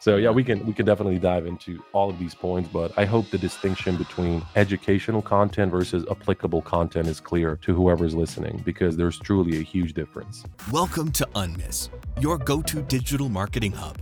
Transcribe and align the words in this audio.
So 0.00 0.14
yeah, 0.14 0.30
we 0.30 0.44
can 0.44 0.64
we 0.64 0.72
can 0.72 0.86
definitely 0.86 1.18
dive 1.18 1.44
into 1.44 1.82
all 1.92 2.08
of 2.08 2.20
these 2.20 2.32
points, 2.32 2.70
but 2.72 2.96
I 2.96 3.04
hope 3.04 3.30
the 3.30 3.38
distinction 3.38 3.96
between 3.96 4.44
educational 4.54 5.20
content 5.20 5.72
versus 5.72 6.06
applicable 6.08 6.62
content 6.62 7.08
is 7.08 7.18
clear 7.18 7.56
to 7.62 7.74
whoever's 7.74 8.14
listening 8.14 8.62
because 8.64 8.96
there's 8.96 9.18
truly 9.18 9.58
a 9.58 9.60
huge 9.60 9.94
difference. 9.94 10.44
Welcome 10.70 11.10
to 11.12 11.26
Unmiss, 11.34 11.88
your 12.20 12.38
go-to 12.38 12.82
digital 12.82 13.28
marketing 13.28 13.72
hub. 13.72 13.98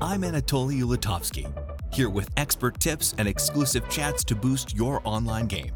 I'm 0.00 0.22
Anatoly 0.22 0.80
Ulatovsky, 0.80 1.52
here 1.92 2.08
with 2.08 2.30
expert 2.36 2.78
tips 2.78 3.12
and 3.18 3.26
exclusive 3.26 3.88
chats 3.88 4.22
to 4.26 4.36
boost 4.36 4.76
your 4.76 5.00
online 5.02 5.46
game. 5.46 5.72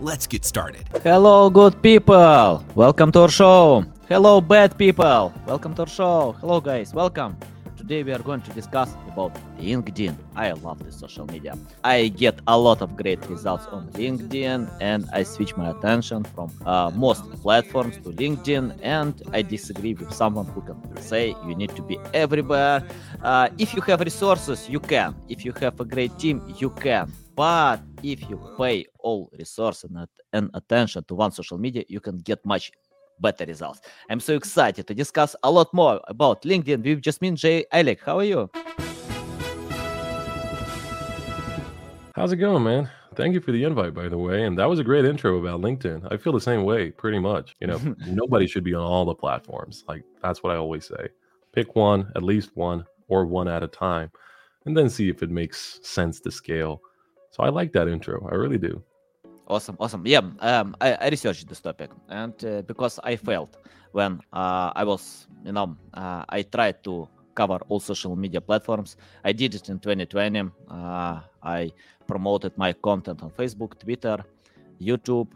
Let's 0.00 0.26
get 0.26 0.44
started. 0.44 0.88
Hello, 1.04 1.48
good 1.50 1.80
people. 1.80 2.64
Welcome 2.74 3.12
to 3.12 3.20
our 3.20 3.30
show. 3.30 3.84
Hello, 4.08 4.40
bad 4.40 4.76
people. 4.76 5.32
Welcome 5.46 5.72
to 5.76 5.82
our 5.82 5.88
show. 5.88 6.32
Hello, 6.40 6.60
guys. 6.60 6.92
Welcome. 6.92 7.36
Today 7.84 8.02
we 8.02 8.12
are 8.12 8.24
going 8.30 8.40
to 8.40 8.50
discuss 8.52 8.94
about 9.12 9.36
LinkedIn. 9.58 10.16
I 10.34 10.52
love 10.52 10.82
this 10.82 10.98
social 10.98 11.26
media. 11.26 11.52
I 11.84 12.08
get 12.08 12.40
a 12.46 12.56
lot 12.58 12.80
of 12.80 12.96
great 12.96 13.20
results 13.28 13.66
on 13.66 13.88
LinkedIn 13.88 14.74
and 14.80 15.06
I 15.12 15.22
switch 15.22 15.54
my 15.54 15.68
attention 15.68 16.24
from 16.24 16.50
uh, 16.64 16.90
most 16.94 17.30
platforms 17.42 17.96
to 17.98 18.08
LinkedIn 18.08 18.78
and 18.80 19.22
I 19.34 19.42
disagree 19.42 19.92
with 19.92 20.14
someone 20.14 20.46
who 20.46 20.62
can 20.62 20.78
say 21.02 21.36
you 21.46 21.54
need 21.54 21.76
to 21.76 21.82
be 21.82 21.98
everywhere. 22.14 22.82
Uh, 23.22 23.50
if 23.58 23.74
you 23.74 23.82
have 23.82 24.00
resources, 24.00 24.66
you 24.66 24.80
can. 24.80 25.14
If 25.28 25.44
you 25.44 25.52
have 25.60 25.78
a 25.78 25.84
great 25.84 26.18
team, 26.18 26.40
you 26.56 26.70
can. 26.70 27.12
But 27.36 27.80
if 28.02 28.30
you 28.30 28.40
pay 28.56 28.86
all 28.98 29.30
resources 29.36 29.90
and 30.32 30.50
attention 30.54 31.04
to 31.04 31.14
one 31.14 31.32
social 31.32 31.58
media, 31.58 31.84
you 31.88 32.00
can 32.00 32.18
get 32.18 32.46
much 32.46 32.72
better 33.20 33.44
results. 33.44 33.80
I'm 34.10 34.20
so 34.20 34.34
excited 34.34 34.86
to 34.86 34.94
discuss 34.94 35.36
a 35.42 35.50
lot 35.50 35.72
more 35.72 36.00
about 36.08 36.42
LinkedIn 36.42 36.84
with 36.84 37.02
Jasmin 37.02 37.36
J. 37.36 37.64
Alić. 37.72 38.00
How 38.00 38.18
are 38.18 38.24
you? 38.24 38.50
How's 42.14 42.32
it 42.32 42.36
going, 42.36 42.62
man? 42.62 42.88
Thank 43.16 43.34
you 43.34 43.40
for 43.40 43.52
the 43.52 43.64
invite, 43.64 43.94
by 43.94 44.08
the 44.08 44.18
way. 44.18 44.44
And 44.44 44.58
that 44.58 44.68
was 44.68 44.78
a 44.78 44.84
great 44.84 45.04
intro 45.04 45.38
about 45.38 45.60
LinkedIn. 45.60 46.12
I 46.12 46.16
feel 46.16 46.32
the 46.32 46.40
same 46.40 46.64
way, 46.64 46.90
pretty 46.90 47.18
much. 47.18 47.54
You 47.60 47.68
know, 47.68 47.80
nobody 48.06 48.46
should 48.46 48.64
be 48.64 48.74
on 48.74 48.82
all 48.82 49.04
the 49.04 49.14
platforms. 49.14 49.84
Like, 49.88 50.04
that's 50.22 50.42
what 50.42 50.52
I 50.52 50.56
always 50.56 50.86
say. 50.86 51.08
Pick 51.52 51.74
one, 51.76 52.10
at 52.16 52.22
least 52.22 52.50
one, 52.54 52.84
or 53.08 53.26
one 53.26 53.48
at 53.48 53.62
a 53.62 53.68
time, 53.68 54.10
and 54.64 54.76
then 54.76 54.88
see 54.88 55.08
if 55.08 55.22
it 55.22 55.30
makes 55.30 55.80
sense 55.82 56.20
to 56.20 56.30
scale. 56.30 56.80
So 57.30 57.42
I 57.42 57.48
like 57.48 57.72
that 57.72 57.88
intro. 57.88 58.28
I 58.30 58.34
really 58.34 58.58
do. 58.58 58.82
Awesome, 59.46 59.76
awesome. 59.78 60.06
Yeah, 60.06 60.22
um, 60.40 60.74
I, 60.80 60.94
I, 60.94 61.08
researched 61.10 61.46
this 61.48 61.60
topic, 61.60 61.90
and 62.08 62.32
uh, 62.44 62.62
because 62.62 62.98
I 63.04 63.16
failed 63.16 63.58
when 63.92 64.20
uh, 64.32 64.72
I 64.74 64.84
was, 64.84 65.26
you 65.44 65.52
know, 65.52 65.76
uh, 65.92 66.24
I 66.30 66.42
tried 66.42 66.82
to 66.84 67.06
cover 67.34 67.58
all 67.68 67.78
social 67.78 68.16
media 68.16 68.40
platforms. 68.40 68.96
I 69.22 69.32
did 69.32 69.54
it 69.54 69.68
in 69.68 69.78
2020. 69.80 70.50
Uh, 70.70 71.20
I 71.42 71.70
promoted 72.06 72.56
my 72.56 72.72
content 72.72 73.22
on 73.22 73.30
Facebook, 73.30 73.78
Twitter, 73.78 74.24
YouTube, 74.80 75.28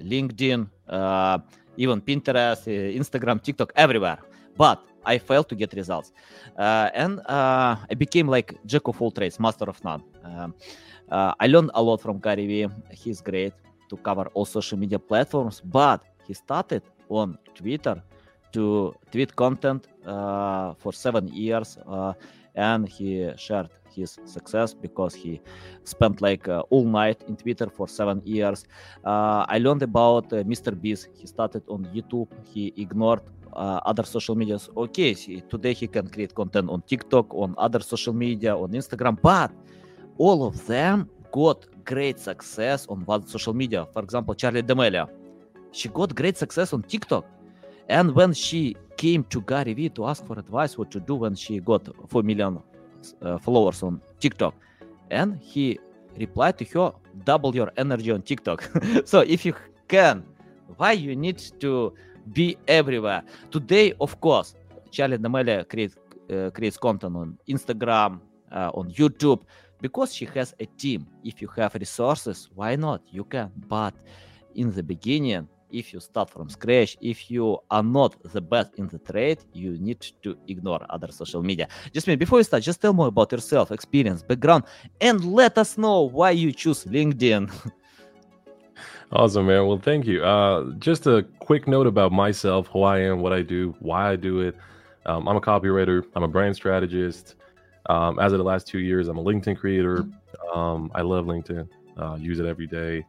LinkedIn, 0.00 0.66
uh, 0.88 1.38
even 1.76 2.00
Pinterest, 2.00 2.66
uh, 2.66 2.98
Instagram, 2.98 3.42
TikTok, 3.42 3.70
everywhere. 3.76 4.18
But 4.56 4.82
I 5.04 5.18
failed 5.18 5.50
to 5.50 5.54
get 5.54 5.74
results, 5.74 6.12
and 6.56 7.20
I 7.26 7.94
became 7.98 8.28
like 8.28 8.54
jack 8.64 8.88
of 8.88 9.02
all 9.02 9.10
trades, 9.10 9.38
master 9.38 9.68
of 9.68 9.82
none. 9.84 10.02
Um, 10.24 10.54
uh, 11.10 11.32
I 11.38 11.46
learned 11.46 11.70
a 11.74 11.82
lot 11.82 12.00
from 12.00 12.18
Gary 12.18 12.46
Vee. 12.46 12.68
He's 12.90 13.20
great 13.20 13.52
to 13.88 13.96
cover 13.96 14.28
all 14.34 14.44
social 14.44 14.78
media 14.78 14.98
platforms, 14.98 15.60
but 15.60 16.02
he 16.26 16.34
started 16.34 16.82
on 17.08 17.38
Twitter 17.54 18.02
to 18.52 18.94
tweet 19.10 19.34
content 19.36 19.88
uh, 20.06 20.74
for 20.74 20.92
seven 20.92 21.28
years, 21.28 21.78
uh, 21.86 22.12
and 22.54 22.88
he 22.88 23.30
shared 23.36 23.68
his 23.94 24.18
success 24.24 24.74
because 24.74 25.14
he 25.14 25.40
spent 25.84 26.20
like 26.20 26.48
uh, 26.48 26.62
all 26.70 26.84
night 26.84 27.22
in 27.28 27.36
Twitter 27.36 27.68
for 27.68 27.88
seven 27.88 28.22
years. 28.24 28.64
Uh, 29.04 29.44
I 29.48 29.58
learned 29.58 29.82
about 29.82 30.32
uh, 30.32 30.42
Mr. 30.44 30.78
Beast. 30.78 31.08
He 31.14 31.26
started 31.26 31.62
on 31.68 31.84
YouTube. 31.94 32.28
He 32.44 32.72
ignored 32.76 33.20
uh, 33.52 33.80
other 33.84 34.04
social 34.04 34.34
medias. 34.34 34.68
Okay, 34.76 35.14
see, 35.14 35.42
today 35.48 35.74
he 35.74 35.86
can 35.86 36.08
create 36.08 36.34
content 36.34 36.70
on 36.70 36.82
TikTok, 36.82 37.34
on 37.34 37.54
other 37.58 37.80
social 37.80 38.12
media, 38.12 38.56
on 38.56 38.70
Instagram, 38.72 39.18
but 39.20 39.50
all 40.18 40.44
of 40.46 40.66
them 40.66 41.08
got 41.32 41.66
great 41.84 42.18
success 42.18 42.86
on 42.88 43.04
one 43.04 43.26
social 43.26 43.54
media. 43.54 43.86
For 43.92 44.02
example, 44.02 44.34
Charli 44.34 44.64
D'Amelio, 44.64 45.08
she 45.72 45.88
got 45.88 46.14
great 46.14 46.36
success 46.36 46.72
on 46.72 46.82
TikTok. 46.82 47.24
And 47.88 48.14
when 48.14 48.32
she 48.32 48.76
came 48.96 49.24
to 49.24 49.40
Gary 49.42 49.74
Vee 49.74 49.88
to 49.90 50.06
ask 50.06 50.24
for 50.26 50.38
advice 50.38 50.78
what 50.78 50.90
to 50.92 51.00
do 51.00 51.14
when 51.14 51.34
she 51.34 51.58
got 51.60 51.88
4 52.08 52.22
million 52.22 52.62
uh, 53.20 53.38
followers 53.38 53.82
on 53.82 54.00
TikTok, 54.20 54.54
and 55.10 55.38
he 55.40 55.78
replied 56.18 56.58
to 56.58 56.64
her, 56.64 56.92
double 57.24 57.54
your 57.54 57.70
energy 57.76 58.10
on 58.10 58.22
TikTok. 58.22 58.70
so 59.04 59.20
if 59.20 59.44
you 59.44 59.54
can, 59.88 60.24
why 60.76 60.92
you 60.92 61.16
need 61.16 61.38
to 61.60 61.92
be 62.32 62.56
everywhere? 62.68 63.22
Today, 63.50 63.92
of 64.00 64.20
course, 64.20 64.54
Charli 64.90 65.20
D'Amelio 65.20 65.68
create, 65.68 65.94
uh, 66.30 66.50
creates 66.50 66.76
content 66.76 67.16
on 67.16 67.38
Instagram, 67.48 68.20
uh, 68.52 68.70
on 68.74 68.90
YouTube, 68.90 69.42
because 69.82 70.14
she 70.14 70.24
has 70.26 70.54
a 70.60 70.66
team. 70.82 71.06
If 71.24 71.42
you 71.42 71.48
have 71.56 71.74
resources, 71.74 72.48
why 72.54 72.76
not? 72.76 73.02
You 73.10 73.24
can. 73.24 73.50
But 73.68 73.94
in 74.54 74.72
the 74.72 74.82
beginning, 74.82 75.48
if 75.70 75.92
you 75.92 76.00
start 76.00 76.30
from 76.30 76.48
scratch, 76.48 76.96
if 77.00 77.30
you 77.30 77.58
are 77.70 77.82
not 77.82 78.16
the 78.32 78.40
best 78.40 78.70
in 78.76 78.86
the 78.86 78.98
trade, 78.98 79.40
you 79.52 79.72
need 79.78 80.00
to 80.22 80.36
ignore 80.46 80.80
other 80.88 81.10
social 81.10 81.42
media. 81.42 81.66
Just 81.92 82.06
me, 82.06 82.14
before 82.14 82.38
you 82.38 82.44
start, 82.44 82.62
just 82.62 82.80
tell 82.80 82.92
more 82.92 83.08
about 83.08 83.32
yourself, 83.32 83.72
experience, 83.72 84.22
background, 84.22 84.64
and 85.00 85.24
let 85.24 85.58
us 85.58 85.76
know 85.76 86.02
why 86.02 86.30
you 86.30 86.52
choose 86.52 86.84
LinkedIn. 86.84 87.50
awesome, 89.12 89.46
man. 89.46 89.66
Well, 89.66 89.78
thank 89.78 90.06
you. 90.06 90.22
Uh, 90.24 90.72
just 90.78 91.06
a 91.06 91.26
quick 91.40 91.66
note 91.66 91.88
about 91.88 92.12
myself, 92.12 92.68
who 92.68 92.82
I 92.82 92.98
am, 93.00 93.20
what 93.20 93.32
I 93.32 93.42
do, 93.42 93.74
why 93.80 94.10
I 94.12 94.16
do 94.16 94.40
it. 94.40 94.56
Um, 95.06 95.26
I'm 95.26 95.36
a 95.36 95.40
copywriter. 95.40 96.04
I'm 96.14 96.22
a 96.22 96.28
brand 96.28 96.54
strategist. 96.54 97.34
Um, 97.86 98.18
as 98.18 98.32
of 98.32 98.38
the 98.38 98.44
last 98.44 98.66
two 98.66 98.78
years, 98.78 99.08
I'm 99.08 99.18
a 99.18 99.24
LinkedIn 99.24 99.58
creator. 99.58 100.06
Um, 100.54 100.90
I 100.94 101.02
love 101.02 101.26
LinkedIn, 101.26 101.68
uh, 101.96 102.16
use 102.20 102.38
it 102.38 102.46
every 102.46 102.66
day. 102.66 103.04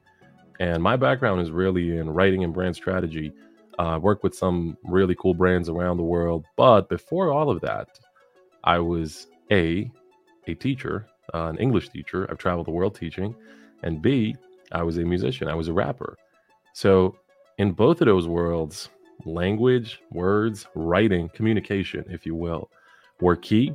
And 0.59 0.81
my 0.81 0.95
background 0.95 1.41
is 1.41 1.51
really 1.51 1.97
in 1.97 2.09
writing 2.09 2.43
and 2.43 2.53
brand 2.53 2.75
strategy. 2.75 3.33
Uh, 3.79 3.83
I 3.83 3.97
work 3.97 4.23
with 4.23 4.35
some 4.35 4.77
really 4.83 5.15
cool 5.15 5.33
brands 5.33 5.69
around 5.69 5.97
the 5.97 6.03
world. 6.03 6.45
But 6.55 6.89
before 6.89 7.31
all 7.31 7.49
of 7.49 7.61
that, 7.61 7.99
I 8.63 8.79
was 8.79 9.27
A, 9.51 9.91
a 10.47 10.53
teacher, 10.53 11.07
uh, 11.33 11.45
an 11.45 11.57
English 11.57 11.89
teacher. 11.89 12.27
I've 12.29 12.37
traveled 12.37 12.67
the 12.67 12.71
world 12.71 12.95
teaching. 12.95 13.35
And 13.83 14.01
B, 14.01 14.35
I 14.71 14.83
was 14.83 14.97
a 14.97 15.01
musician, 15.01 15.47
I 15.47 15.55
was 15.55 15.67
a 15.67 15.73
rapper. 15.73 16.17
So 16.73 17.15
in 17.57 17.71
both 17.71 18.01
of 18.01 18.07
those 18.07 18.27
worlds, 18.27 18.89
language, 19.25 20.01
words, 20.11 20.67
writing, 20.75 21.29
communication, 21.29 22.05
if 22.09 22.25
you 22.25 22.35
will, 22.35 22.69
were 23.21 23.35
key 23.35 23.73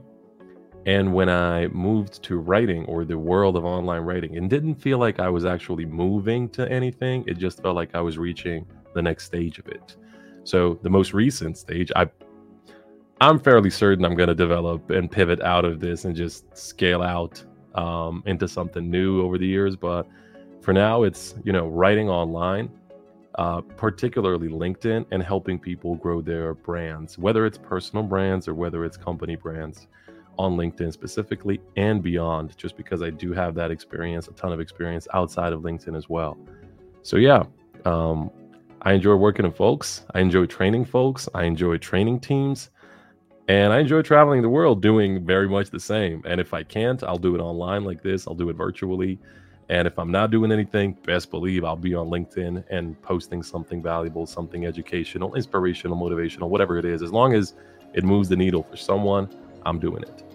and 0.87 1.13
when 1.13 1.29
I 1.29 1.69
moved 1.69 2.23
to 2.25 2.39
writing 2.39 2.85
or 2.87 3.05
the 3.05 3.19
world 3.19 3.57
of 3.57 3.65
online 3.65 4.03
writing, 4.03 4.35
it 4.35 4.49
didn't 4.49 4.77
feel 4.77 4.99
like 4.99 5.21
I 5.21 5.29
was 5.29 5.45
actually 5.45 5.85
moving 5.85 6.49
to 6.51 6.71
anything. 6.71 7.25
It 7.27 7.39
just 7.39 7.63
felt 7.63 7.77
like 7.77 7.95
I 7.95 8.01
was 8.01 8.17
reaching 8.17 8.67
the 8.95 9.03
next 9.03 9.25
stage 9.25 9.59
of 9.59 9.69
it. 9.69 9.97
So 10.45 10.79
the 10.83 10.91
most 10.91 11.13
recent 11.13 11.59
stage, 11.59 11.93
I 11.95 12.09
I'm 13.21 13.41
fairly 13.41 13.71
certain 13.71 14.05
I'm 14.05 14.15
going 14.15 14.29
to 14.29 14.35
develop 14.35 14.91
and 14.91 15.11
pivot 15.11 15.41
out 15.41 15.65
of 15.65 15.81
this 15.81 16.05
and 16.05 16.15
just 16.15 16.57
scale 16.57 17.03
out 17.03 17.43
um, 17.75 18.23
into 18.27 18.47
something 18.47 18.89
new 18.89 19.23
over 19.23 19.39
the 19.39 19.47
years. 19.47 19.75
But 19.75 20.07
for 20.61 20.73
now, 20.73 21.03
it's 21.03 21.35
you 21.45 21.53
know 21.53 21.67
writing 21.67 22.09
online, 22.09 22.71
uh, 23.35 23.61
particularly 23.61 24.49
LinkedIn, 24.49 25.05
and 25.11 25.23
helping 25.23 25.59
people 25.59 25.97
grow 25.97 26.23
their 26.23 26.55
brands, 26.55 27.19
whether 27.19 27.45
it's 27.45 27.59
personal 27.59 28.05
brands 28.05 28.47
or 28.47 28.55
whether 28.55 28.85
it's 28.85 28.97
company 28.97 29.35
brands 29.35 29.89
on 30.39 30.57
LinkedIn 30.57 30.93
specifically 30.93 31.61
and 31.77 32.03
beyond, 32.03 32.57
just 32.57 32.77
because 32.77 33.03
I 33.03 33.11
do 33.11 33.33
have 33.33 33.55
that 33.57 33.71
experience, 33.71 34.29
a 34.29 34.33
ton 34.33 34.53
of 34.53 34.61
experience 34.61 35.09
outside 35.13 35.53
of 35.53 35.63
LinkedIn 35.63 35.97
as 35.97 36.09
well. 36.09 36.39
So, 37.03 37.17
yeah, 37.17 37.45
um, 37.85 38.31
I 38.83 38.93
enjoy 38.93 39.17
working 39.17 39.45
with 39.45 39.57
folks. 39.57 40.05
I 40.15 40.21
enjoy 40.21 40.47
training 40.47 40.85
folks. 40.85 41.29
I 41.35 41.45
enjoy 41.45 41.79
training 41.79 42.21
teams. 42.21 42.71
And 43.49 43.73
I 43.73 43.81
enjoy 43.81 44.03
traveling 44.03 44.43
the 44.43 44.49
world 44.49 44.83
doing 44.83 45.25
very 45.25 45.49
much 45.49 45.71
the 45.71 45.81
same. 45.81 46.23
And 46.27 46.41
if 46.41 46.53
I 46.53 46.63
can't, 46.63 47.03
I'll 47.03 47.19
do 47.19 47.35
it 47.35 47.41
online 47.41 47.83
like 47.85 48.03
this, 48.03 48.29
I'll 48.29 48.35
do 48.35 48.51
it 48.51 48.57
virtually. 48.57 49.19
And 49.71 49.87
if 49.87 49.99
I'm 49.99 50.11
not 50.11 50.31
doing 50.31 50.53
anything, 50.53 50.97
best 51.05 51.31
believe 51.31 51.65
I'll 51.65 51.77
be 51.77 51.95
on 51.95 52.09
LinkedIn 52.09 52.65
and 52.71 53.01
posting 53.03 53.43
something 53.43 53.83
valuable, 53.83 54.27
something 54.27 54.67
educational, 54.67 55.35
inspirational, 55.35 55.97
motivational, 55.97 56.49
whatever 56.49 56.79
it 56.79 56.85
is. 56.85 57.03
As 57.03 57.13
long 57.13 57.35
as 57.35 57.55
it 57.95 58.05
moves 58.05 58.29
the 58.29 58.37
needle 58.37 58.63
for 58.63 58.77
someone, 58.77 59.29
I'm 59.65 59.79
doing 59.79 60.03
it. 60.03 60.28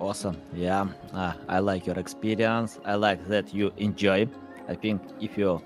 Awesome. 0.00 0.40
Yeah, 0.54 0.86
uh, 1.12 1.34
I 1.46 1.58
like 1.58 1.86
your 1.86 1.98
experience. 1.98 2.78
I 2.86 2.94
like 2.94 3.28
that 3.28 3.52
you 3.52 3.70
enjoy. 3.76 4.26
I 4.66 4.74
think 4.74 5.02
if 5.20 5.36
you 5.36 5.60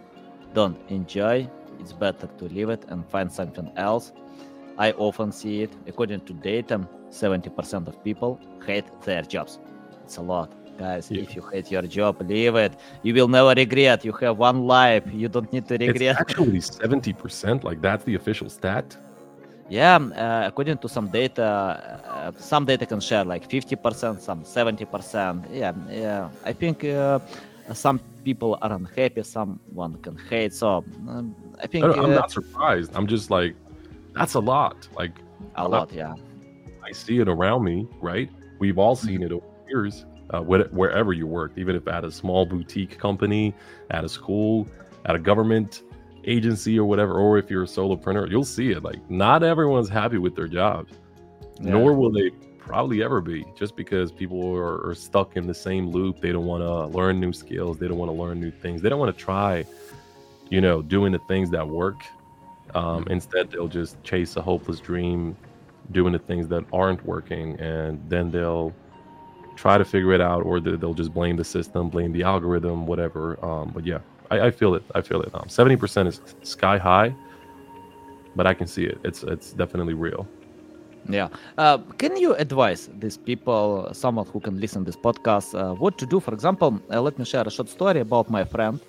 don't 0.52 0.76
enjoy, 0.88 1.48
it's 1.78 1.92
better 1.92 2.26
to 2.26 2.44
leave 2.46 2.68
it 2.68 2.84
and 2.88 3.08
find 3.08 3.30
something 3.30 3.70
else. 3.76 4.12
I 4.76 4.90
often 4.92 5.30
see 5.30 5.62
it. 5.62 5.72
According 5.86 6.22
to 6.22 6.32
data, 6.32 6.80
70% 7.10 7.86
of 7.86 8.02
people 8.02 8.40
hate 8.66 8.86
their 9.02 9.22
jobs. 9.22 9.60
It's 10.02 10.16
a 10.16 10.22
lot, 10.22 10.52
guys. 10.76 11.12
Yeah. 11.12 11.22
If 11.22 11.36
you 11.36 11.42
hate 11.52 11.70
your 11.70 11.82
job, 11.82 12.20
leave 12.20 12.56
it. 12.56 12.74
You 13.04 13.14
will 13.14 13.28
never 13.28 13.54
regret. 13.54 14.04
You 14.04 14.12
have 14.14 14.36
one 14.36 14.66
life. 14.66 15.04
You 15.12 15.28
don't 15.28 15.52
need 15.52 15.68
to 15.68 15.74
regret. 15.74 15.90
It's 15.90 16.00
regret. 16.00 16.20
actually 16.20 16.58
70%. 16.58 17.62
Like 17.62 17.80
that's 17.80 18.02
the 18.02 18.16
official 18.16 18.50
stat. 18.50 18.96
Yeah, 19.68 19.96
um, 19.96 20.12
uh, 20.12 20.46
according 20.46 20.78
to 20.78 20.88
some 20.88 21.08
data, 21.08 22.00
uh, 22.06 22.32
some 22.38 22.66
data 22.66 22.84
can 22.84 23.00
share 23.00 23.24
like 23.24 23.48
50%, 23.48 24.20
some 24.20 24.42
70%. 24.44 25.46
Yeah, 25.50 25.72
yeah. 25.90 26.28
I 26.44 26.52
think 26.52 26.84
uh, 26.84 27.18
some 27.72 27.98
people 28.24 28.58
are 28.60 28.72
unhappy, 28.72 29.22
someone 29.22 29.96
can 30.02 30.16
hate. 30.28 30.52
So 30.52 30.84
um, 31.08 31.34
I 31.62 31.66
think 31.66 31.84
I 31.84 31.88
i'm 31.88 32.04
uh, 32.10 32.14
not 32.14 32.30
surprised. 32.30 32.92
I'm 32.94 33.06
just 33.06 33.30
like, 33.30 33.54
that's 34.14 34.34
a 34.34 34.40
lot. 34.40 34.86
Like 34.94 35.12
a 35.56 35.66
lot. 35.66 35.92
Yeah, 35.92 36.14
I 36.84 36.92
see 36.92 37.18
it 37.20 37.28
around 37.28 37.64
me, 37.64 37.88
right? 38.02 38.30
We've 38.58 38.78
all 38.78 38.96
seen 38.96 39.22
it 39.22 39.32
over 39.32 39.44
years, 39.66 40.04
uh, 40.30 40.40
where- 40.40 40.68
wherever 40.72 41.12
you 41.12 41.26
work, 41.26 41.52
even 41.56 41.74
if 41.74 41.88
at 41.88 42.04
a 42.04 42.10
small 42.10 42.44
boutique 42.44 42.98
company, 42.98 43.54
at 43.90 44.04
a 44.04 44.08
school, 44.08 44.68
at 45.06 45.14
a 45.16 45.18
government 45.18 45.82
agency 46.26 46.78
or 46.78 46.84
whatever, 46.84 47.14
or 47.14 47.38
if 47.38 47.50
you're 47.50 47.64
a 47.64 47.66
solopreneur, 47.66 48.30
you'll 48.30 48.44
see 48.44 48.70
it. 48.70 48.82
Like, 48.82 49.08
not 49.10 49.42
everyone's 49.42 49.88
happy 49.88 50.18
with 50.18 50.34
their 50.34 50.48
jobs, 50.48 50.92
Yeah. 51.60 51.72
nor 51.72 51.94
will 51.94 52.10
they 52.10 52.30
probably 52.58 53.02
ever 53.02 53.20
be, 53.20 53.44
just 53.56 53.76
because 53.76 54.10
people 54.10 54.54
are, 54.56 54.86
are 54.88 54.94
stuck 54.94 55.36
in 55.36 55.46
the 55.46 55.54
same 55.54 55.90
loop. 55.90 56.20
They 56.20 56.32
don't 56.32 56.46
want 56.46 56.62
to 56.62 56.86
learn 56.96 57.20
new 57.20 57.32
skills, 57.32 57.78
they 57.78 57.88
don't 57.88 57.98
want 57.98 58.10
to 58.10 58.16
learn 58.16 58.40
new 58.40 58.50
things, 58.50 58.80
they 58.80 58.88
don't 58.88 58.98
want 58.98 59.16
to 59.16 59.22
try, 59.22 59.64
you 60.50 60.60
know, 60.60 60.80
doing 60.80 61.12
the 61.12 61.18
things 61.28 61.50
that 61.50 61.68
work. 61.68 61.96
Um, 62.74 63.06
instead, 63.10 63.50
they'll 63.50 63.68
just 63.68 64.02
chase 64.02 64.36
a 64.36 64.42
hopeless 64.42 64.80
dream, 64.80 65.36
doing 65.92 66.12
the 66.14 66.18
things 66.18 66.48
that 66.48 66.64
aren't 66.72 67.04
working, 67.04 67.60
and 67.60 68.02
then 68.08 68.30
they'll 68.30 68.74
try 69.54 69.76
to 69.78 69.84
figure 69.84 70.12
it 70.12 70.20
out, 70.20 70.42
or 70.44 70.58
they- 70.58 70.76
they'll 70.76 70.94
just 70.94 71.12
blame 71.14 71.36
the 71.36 71.44
system, 71.44 71.88
blame 71.90 72.12
the 72.12 72.22
algorithm, 72.22 72.86
whatever. 72.86 73.38
Um, 73.44 73.70
but 73.72 73.86
yeah, 73.86 73.98
I, 74.30 74.46
I 74.46 74.50
feel 74.50 74.74
it. 74.74 74.82
I 74.94 75.00
feel 75.02 75.20
it. 75.22 75.34
Um, 75.34 75.48
Seventy 75.48 75.76
percent 75.76 76.08
is 76.08 76.20
sky 76.42 76.78
high, 76.78 77.14
but 78.36 78.46
I 78.46 78.54
can 78.54 78.66
see 78.66 78.84
it. 78.84 78.98
It's 79.04 79.22
it's 79.22 79.52
definitely 79.52 79.94
real. 79.94 80.26
Yeah. 81.08 81.28
Uh, 81.58 81.78
can 81.98 82.16
you 82.16 82.34
advise 82.34 82.88
these 82.98 83.18
people, 83.18 83.90
someone 83.92 84.26
who 84.26 84.40
can 84.40 84.58
listen 84.58 84.84
this 84.84 84.96
podcast, 84.96 85.54
uh, 85.54 85.74
what 85.74 85.98
to 85.98 86.06
do? 86.06 86.18
For 86.18 86.32
example, 86.32 86.80
uh, 86.90 87.00
let 87.02 87.18
me 87.18 87.24
share 87.26 87.46
a 87.46 87.50
short 87.50 87.68
story 87.68 88.00
about 88.00 88.30
my 88.30 88.44
friend. 88.44 88.80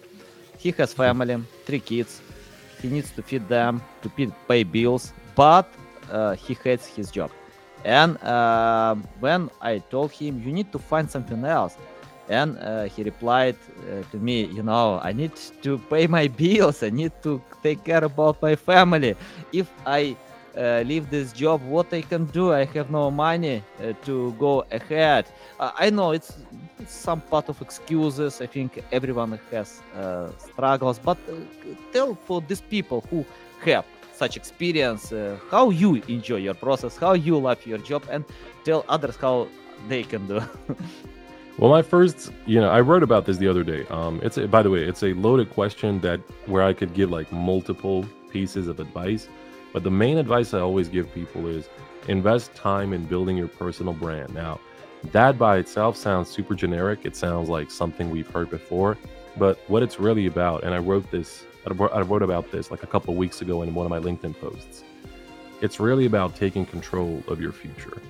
He 0.57 0.71
has 0.71 0.93
family, 0.93 1.37
three 1.65 1.81
kids. 1.81 2.21
He 2.81 2.87
needs 2.87 3.11
to 3.11 3.21
feed 3.21 3.47
them, 3.49 3.81
to 4.01 4.09
pay, 4.09 4.31
pay 4.47 4.63
bills, 4.63 5.11
but 5.35 5.67
uh, 6.09 6.35
he 6.35 6.53
hates 6.53 6.87
his 6.87 7.11
job. 7.11 7.31
And 7.83 8.17
uh, 8.23 8.95
when 9.19 9.49
I 9.61 9.79
told 9.79 10.11
him, 10.11 10.41
you 10.41 10.53
need 10.53 10.71
to 10.71 10.79
find 10.79 11.11
something 11.11 11.43
else, 11.43 11.75
and 12.29 12.57
uh, 12.59 12.83
he 12.85 13.03
replied 13.03 13.55
uh, 13.79 14.01
to 14.11 14.17
me, 14.17 14.45
you 14.45 14.63
know, 14.63 14.99
I 15.03 15.13
need 15.13 15.33
to 15.61 15.77
pay 15.89 16.07
my 16.07 16.27
bills. 16.27 16.83
I 16.83 16.89
need 16.89 17.11
to 17.23 17.41
take 17.61 17.83
care 17.83 18.03
about 18.03 18.41
my 18.41 18.55
family. 18.55 19.15
If 19.53 19.71
I 19.85 20.15
uh, 20.57 20.83
leave 20.85 21.09
this 21.09 21.33
job 21.33 21.61
what 21.67 21.91
i 21.93 22.01
can 22.01 22.25
do? 22.25 22.53
I 22.53 22.63
have 22.63 22.89
no 22.89 23.11
money 23.11 23.61
uh, 23.79 23.91
to 24.05 24.31
go 24.39 24.65
ahead. 24.71 25.25
Uh, 25.59 25.71
i 25.77 25.89
know 25.89 26.11
it's, 26.11 26.37
it's 26.79 26.93
some 26.93 27.21
part 27.21 27.49
of 27.49 27.61
excuses. 27.61 28.41
I 28.41 28.47
think 28.47 28.81
everyone 28.91 29.37
has 29.51 29.81
uh, 29.95 30.29
struggles. 30.37 30.97
But 30.99 31.17
tell 31.91 32.15
for 32.25 32.41
these 32.41 32.61
people 32.61 33.03
who 33.09 33.25
have 33.65 33.85
such 34.13 34.37
experience 34.37 35.11
how 35.51 35.71
you 35.71 36.01
enjoy 36.07 36.37
your 36.37 36.53
process 36.53 36.95
how 36.95 37.11
you 37.11 37.37
love 37.37 37.65
your 37.65 37.79
job 37.79 38.01
and 38.09 38.23
tell 38.63 38.85
others 38.87 39.17
how 39.17 39.45
they 39.89 40.03
can 40.03 40.25
do 40.25 40.41
Well, 41.57 41.71
my 41.71 41.81
first, 41.81 42.33
you 42.45 42.59
know, 42.59 42.69
I 42.69 42.81
wrote 42.81 43.01
about 43.01 43.25
this 43.25 43.37
the 43.37 43.47
other 43.47 43.63
day. 43.63 43.85
Um, 43.87 44.19
it's 44.21 44.37
a, 44.37 44.45
by 44.45 44.61
the 44.61 44.69
way, 44.69 44.83
it's 44.83 45.03
a 45.03 45.13
loaded 45.13 45.51
question 45.51 46.01
that 46.01 46.19
where 46.47 46.61
I 46.61 46.73
could 46.73 46.93
give 46.93 47.11
like 47.11 47.31
multiple 47.31 48.05
pieces 48.29 48.67
of 48.67 48.81
advice, 48.81 49.29
but 49.71 49.81
the 49.81 49.89
main 49.89 50.17
advice 50.17 50.53
I 50.53 50.59
always 50.59 50.89
give 50.89 51.13
people 51.13 51.47
is 51.47 51.69
invest 52.09 52.53
time 52.55 52.91
in 52.91 53.05
building 53.05 53.37
your 53.37 53.47
personal 53.47 53.93
brand. 53.93 54.33
Now, 54.33 54.59
that 55.13 55.37
by 55.37 55.55
itself 55.57 55.95
sounds 55.95 56.29
super 56.29 56.55
generic. 56.55 57.05
It 57.05 57.15
sounds 57.15 57.47
like 57.47 57.71
something 57.71 58.09
we've 58.09 58.29
heard 58.29 58.49
before, 58.49 58.97
but 59.37 59.57
what 59.69 59.81
it's 59.81 59.97
really 59.97 60.25
about, 60.25 60.65
and 60.65 60.73
I 60.73 60.79
wrote 60.79 61.09
this, 61.09 61.45
I 61.65 62.01
wrote, 62.01 62.21
about 62.21 62.51
this 62.51 62.69
like 62.69 62.83
a 62.83 62.87
couple 62.87 63.13
of 63.13 63.17
weeks 63.17 63.41
ago 63.41 63.61
in 63.61 63.73
one 63.73 63.85
of 63.85 63.89
my 63.89 63.99
LinkedIn 63.99 64.37
posts. 64.41 64.83
It's 65.61 65.79
really 65.79 66.05
about 66.05 66.35
taking 66.35 66.65
control 66.65 67.23
of 67.29 67.39
your 67.39 67.53
future. 67.53 68.01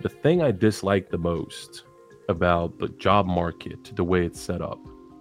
The 0.00 0.08
thing 0.08 0.42
I 0.42 0.52
dislike 0.52 1.10
the 1.10 1.18
most 1.18 1.82
about 2.28 2.78
the 2.78 2.88
job 2.88 3.26
market, 3.26 3.92
the 3.96 4.04
way 4.04 4.24
it's 4.24 4.40
set 4.40 4.60
up, 4.60 4.78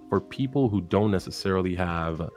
for 0.10 0.20
people 0.20 0.70
who 0.70 0.82
don't 0.82 1.12
necessarily 1.12 1.76
have, 1.76 2.30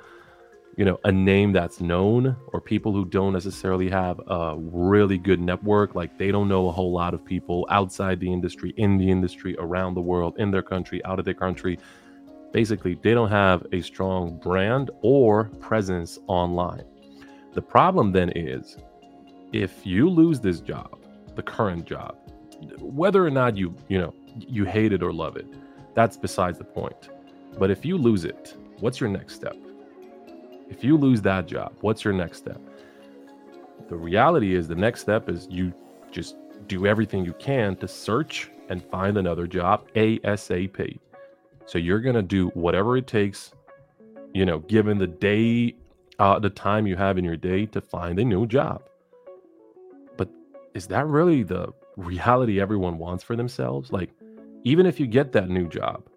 you 0.76 0.84
know, 0.84 0.98
a 1.04 1.12
name 1.12 1.52
that's 1.52 1.80
known, 1.80 2.36
or 2.52 2.60
people 2.60 2.92
who 2.92 3.04
don't 3.04 3.32
necessarily 3.32 3.88
have 3.90 4.20
a 4.28 4.56
really 4.58 5.18
good 5.18 5.40
network, 5.40 5.94
like 5.94 6.16
they 6.18 6.30
don't 6.30 6.48
know 6.48 6.68
a 6.68 6.72
whole 6.72 6.92
lot 6.92 7.14
of 7.14 7.24
people 7.24 7.66
outside 7.70 8.20
the 8.20 8.32
industry, 8.32 8.72
in 8.76 8.96
the 8.96 9.10
industry, 9.10 9.56
around 9.58 9.94
the 9.94 10.00
world, 10.00 10.34
in 10.38 10.50
their 10.50 10.62
country, 10.62 11.04
out 11.04 11.18
of 11.18 11.24
their 11.24 11.34
country. 11.34 11.78
Basically, 12.52 12.94
they 13.02 13.14
don't 13.14 13.30
have 13.30 13.66
a 13.72 13.80
strong 13.80 14.38
brand 14.38 14.90
or 15.02 15.44
presence 15.60 16.18
online. 16.26 16.84
The 17.54 17.62
problem 17.62 18.12
then 18.12 18.30
is 18.36 18.76
if 19.52 19.84
you 19.84 20.08
lose 20.08 20.40
this 20.40 20.60
job, 20.60 20.98
the 21.34 21.42
current 21.42 21.84
job, 21.84 22.16
whether 22.78 23.24
or 23.24 23.30
not 23.30 23.56
you, 23.56 23.74
you 23.88 23.98
know, 23.98 24.14
you 24.36 24.64
hate 24.64 24.92
it 24.92 25.02
or 25.02 25.12
love 25.12 25.36
it, 25.36 25.46
that's 25.94 26.16
besides 26.16 26.58
the 26.58 26.64
point. 26.64 27.10
But 27.58 27.70
if 27.70 27.84
you 27.84 27.96
lose 27.96 28.24
it, 28.24 28.56
what's 28.78 29.00
your 29.00 29.10
next 29.10 29.34
step? 29.34 29.56
If 30.68 30.84
you 30.84 30.96
lose 30.96 31.20
that 31.22 31.46
job, 31.46 31.74
what's 31.80 32.04
your 32.04 32.14
next 32.14 32.38
step? 32.38 32.60
The 33.88 33.96
reality 33.96 34.54
is 34.54 34.68
the 34.68 34.76
next 34.76 35.00
step 35.00 35.28
is 35.28 35.48
you 35.50 35.72
just 36.12 36.36
do 36.68 36.86
everything 36.86 37.24
you 37.24 37.32
can 37.34 37.74
to 37.76 37.88
search 37.88 38.50
and 38.68 38.82
find 38.84 39.18
another 39.18 39.46
job 39.46 39.88
ASAP. 39.94 40.98
So 41.66 41.78
you're 41.78 42.00
going 42.00 42.14
to 42.14 42.22
do 42.22 42.48
whatever 42.50 42.96
it 42.96 43.06
takes, 43.06 43.52
you 44.32 44.46
know, 44.46 44.60
given 44.60 44.98
the 44.98 45.08
day, 45.08 45.74
uh, 46.20 46.38
the 46.38 46.50
time 46.50 46.86
you 46.86 46.96
have 46.96 47.18
in 47.18 47.24
your 47.24 47.36
day 47.36 47.66
to 47.66 47.80
find 47.80 48.18
a 48.20 48.24
new 48.24 48.46
job. 48.46 48.82
But 50.16 50.28
is 50.74 50.86
that 50.86 51.06
really 51.06 51.42
the 51.42 51.72
reality 51.96 52.60
everyone 52.60 52.98
wants 52.98 53.24
for 53.24 53.34
themselves? 53.34 53.90
Like, 53.90 54.10
even 54.64 54.86
if 54.86 55.00
you 55.00 55.06
get 55.06 55.32
that 55.32 55.48
new 55.48 55.68
job, 55.68 56.08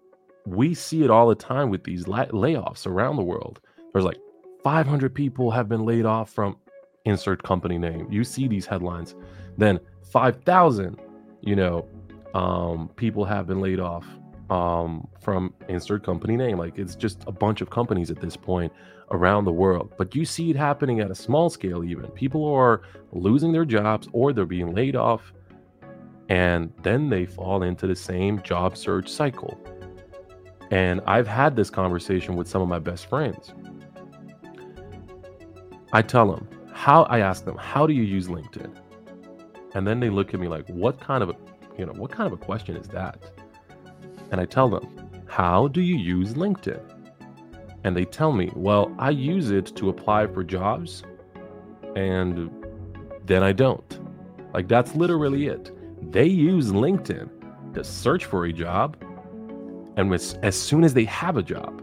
we 0.46 0.74
see 0.74 1.02
it 1.02 1.10
all 1.10 1.28
the 1.28 1.34
time 1.34 1.70
with 1.70 1.84
these 1.84 2.06
la- 2.06 2.26
layoffs 2.26 2.86
around 2.86 3.16
the 3.16 3.22
world. 3.22 3.60
There's 3.92 4.04
like 4.04 4.20
500 4.62 5.14
people 5.14 5.50
have 5.50 5.68
been 5.68 5.84
laid 5.84 6.04
off 6.04 6.30
from 6.30 6.56
insert 7.04 7.42
company 7.42 7.78
name. 7.78 8.06
You 8.10 8.24
see 8.24 8.48
these 8.48 8.66
headlines. 8.66 9.14
Then 9.56 9.78
5,000, 10.10 10.98
you 11.42 11.56
know, 11.56 11.86
um, 12.34 12.90
people 12.96 13.24
have 13.24 13.46
been 13.46 13.60
laid 13.60 13.80
off 13.80 14.06
um, 14.50 15.06
from 15.20 15.54
insert 15.68 16.04
company 16.04 16.36
name. 16.36 16.58
Like 16.58 16.78
it's 16.78 16.94
just 16.96 17.24
a 17.26 17.32
bunch 17.32 17.60
of 17.60 17.70
companies 17.70 18.10
at 18.10 18.20
this 18.20 18.36
point 18.36 18.72
around 19.10 19.44
the 19.44 19.52
world. 19.52 19.92
But 19.96 20.14
you 20.14 20.24
see 20.24 20.50
it 20.50 20.56
happening 20.56 21.00
at 21.00 21.10
a 21.10 21.14
small 21.14 21.50
scale, 21.50 21.84
even. 21.84 22.06
People 22.10 22.46
are 22.52 22.82
losing 23.12 23.52
their 23.52 23.64
jobs 23.64 24.08
or 24.12 24.32
they're 24.32 24.46
being 24.46 24.74
laid 24.74 24.96
off, 24.96 25.32
and 26.28 26.72
then 26.82 27.10
they 27.10 27.26
fall 27.26 27.62
into 27.62 27.86
the 27.86 27.96
same 27.96 28.40
job 28.42 28.76
search 28.76 29.08
cycle. 29.08 29.58
And 30.70 31.00
I've 31.06 31.26
had 31.26 31.56
this 31.56 31.70
conversation 31.70 32.36
with 32.36 32.48
some 32.48 32.62
of 32.62 32.68
my 32.68 32.78
best 32.78 33.08
friends. 33.08 33.52
I 35.92 36.02
tell 36.02 36.30
them, 36.30 36.48
how 36.72 37.04
I 37.04 37.20
ask 37.20 37.44
them, 37.44 37.56
how 37.56 37.86
do 37.86 37.92
you 37.92 38.02
use 38.02 38.28
LinkedIn? 38.28 38.74
And 39.74 39.86
then 39.86 40.00
they 40.00 40.10
look 40.10 40.34
at 40.34 40.40
me 40.40 40.48
like, 40.48 40.66
what 40.68 41.00
kind 41.00 41.22
of 41.22 41.30
a, 41.30 41.34
you 41.78 41.86
know, 41.86 41.92
what 41.92 42.10
kind 42.10 42.26
of 42.26 42.32
a 42.32 42.42
question 42.42 42.76
is 42.76 42.88
that? 42.88 43.18
And 44.30 44.40
I 44.40 44.44
tell 44.44 44.68
them, 44.68 44.88
how 45.26 45.68
do 45.68 45.80
you 45.80 45.96
use 45.96 46.34
LinkedIn? 46.34 46.80
And 47.84 47.96
they 47.96 48.04
tell 48.04 48.32
me, 48.32 48.50
well, 48.54 48.94
I 48.98 49.10
use 49.10 49.50
it 49.50 49.66
to 49.76 49.88
apply 49.90 50.26
for 50.28 50.42
jobs 50.42 51.04
and 51.94 52.50
then 53.24 53.42
I 53.42 53.52
don't. 53.52 53.98
Like 54.52 54.68
that's 54.68 54.94
literally 54.94 55.46
it. 55.46 55.70
They 56.10 56.26
use 56.26 56.70
LinkedIn 56.70 57.74
to 57.74 57.84
search 57.84 58.24
for 58.24 58.46
a 58.46 58.52
job 58.52 58.96
and 59.96 60.10
with, 60.10 60.38
as 60.42 60.56
soon 60.56 60.84
as 60.84 60.92
they 60.92 61.04
have 61.04 61.36
a 61.36 61.42
job, 61.42 61.82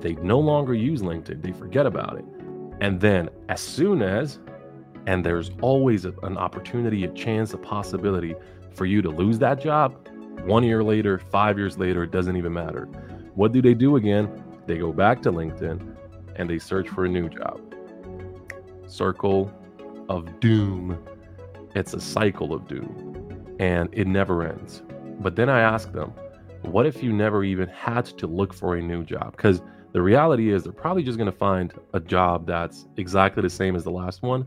they 0.00 0.14
no 0.16 0.38
longer 0.38 0.74
use 0.74 1.02
LinkedIn. 1.02 1.42
They 1.42 1.52
forget 1.52 1.86
about 1.86 2.18
it. 2.18 2.24
And 2.80 3.00
then, 3.00 3.30
as 3.48 3.60
soon 3.60 4.02
as, 4.02 4.38
and 5.06 5.24
there's 5.24 5.50
always 5.60 6.04
a, 6.04 6.12
an 6.22 6.36
opportunity, 6.36 7.04
a 7.04 7.08
chance, 7.08 7.52
a 7.52 7.58
possibility 7.58 8.34
for 8.74 8.86
you 8.86 9.02
to 9.02 9.10
lose 9.10 9.38
that 9.40 9.60
job, 9.60 10.08
one 10.44 10.62
year 10.62 10.84
later, 10.84 11.18
five 11.18 11.58
years 11.58 11.78
later, 11.78 12.04
it 12.04 12.10
doesn't 12.10 12.36
even 12.36 12.52
matter. 12.52 12.84
What 13.34 13.52
do 13.52 13.60
they 13.60 13.74
do 13.74 13.96
again? 13.96 14.44
They 14.66 14.78
go 14.78 14.92
back 14.92 15.22
to 15.22 15.32
LinkedIn 15.32 15.96
and 16.36 16.48
they 16.48 16.58
search 16.58 16.88
for 16.88 17.06
a 17.06 17.08
new 17.08 17.28
job. 17.28 17.60
Circle 18.86 19.52
of 20.08 20.38
doom. 20.38 20.98
It's 21.74 21.94
a 21.94 22.00
cycle 22.00 22.52
of 22.52 22.68
doom 22.68 23.05
and 23.58 23.88
it 23.92 24.06
never 24.06 24.42
ends. 24.42 24.82
But 25.20 25.36
then 25.36 25.48
I 25.48 25.60
ask 25.60 25.92
them, 25.92 26.12
what 26.62 26.86
if 26.86 27.02
you 27.02 27.12
never 27.12 27.44
even 27.44 27.68
had 27.68 28.06
to 28.06 28.26
look 28.26 28.52
for 28.52 28.76
a 28.76 28.82
new 28.82 29.04
job? 29.04 29.36
Because 29.36 29.62
the 29.92 30.02
reality 30.02 30.52
is 30.52 30.64
they're 30.64 30.72
probably 30.72 31.02
just 31.02 31.16
going 31.16 31.30
to 31.30 31.36
find 31.36 31.72
a 31.94 32.00
job 32.00 32.46
that's 32.46 32.86
exactly 32.96 33.42
the 33.42 33.50
same 33.50 33.76
as 33.76 33.84
the 33.84 33.90
last 33.90 34.22
one 34.22 34.46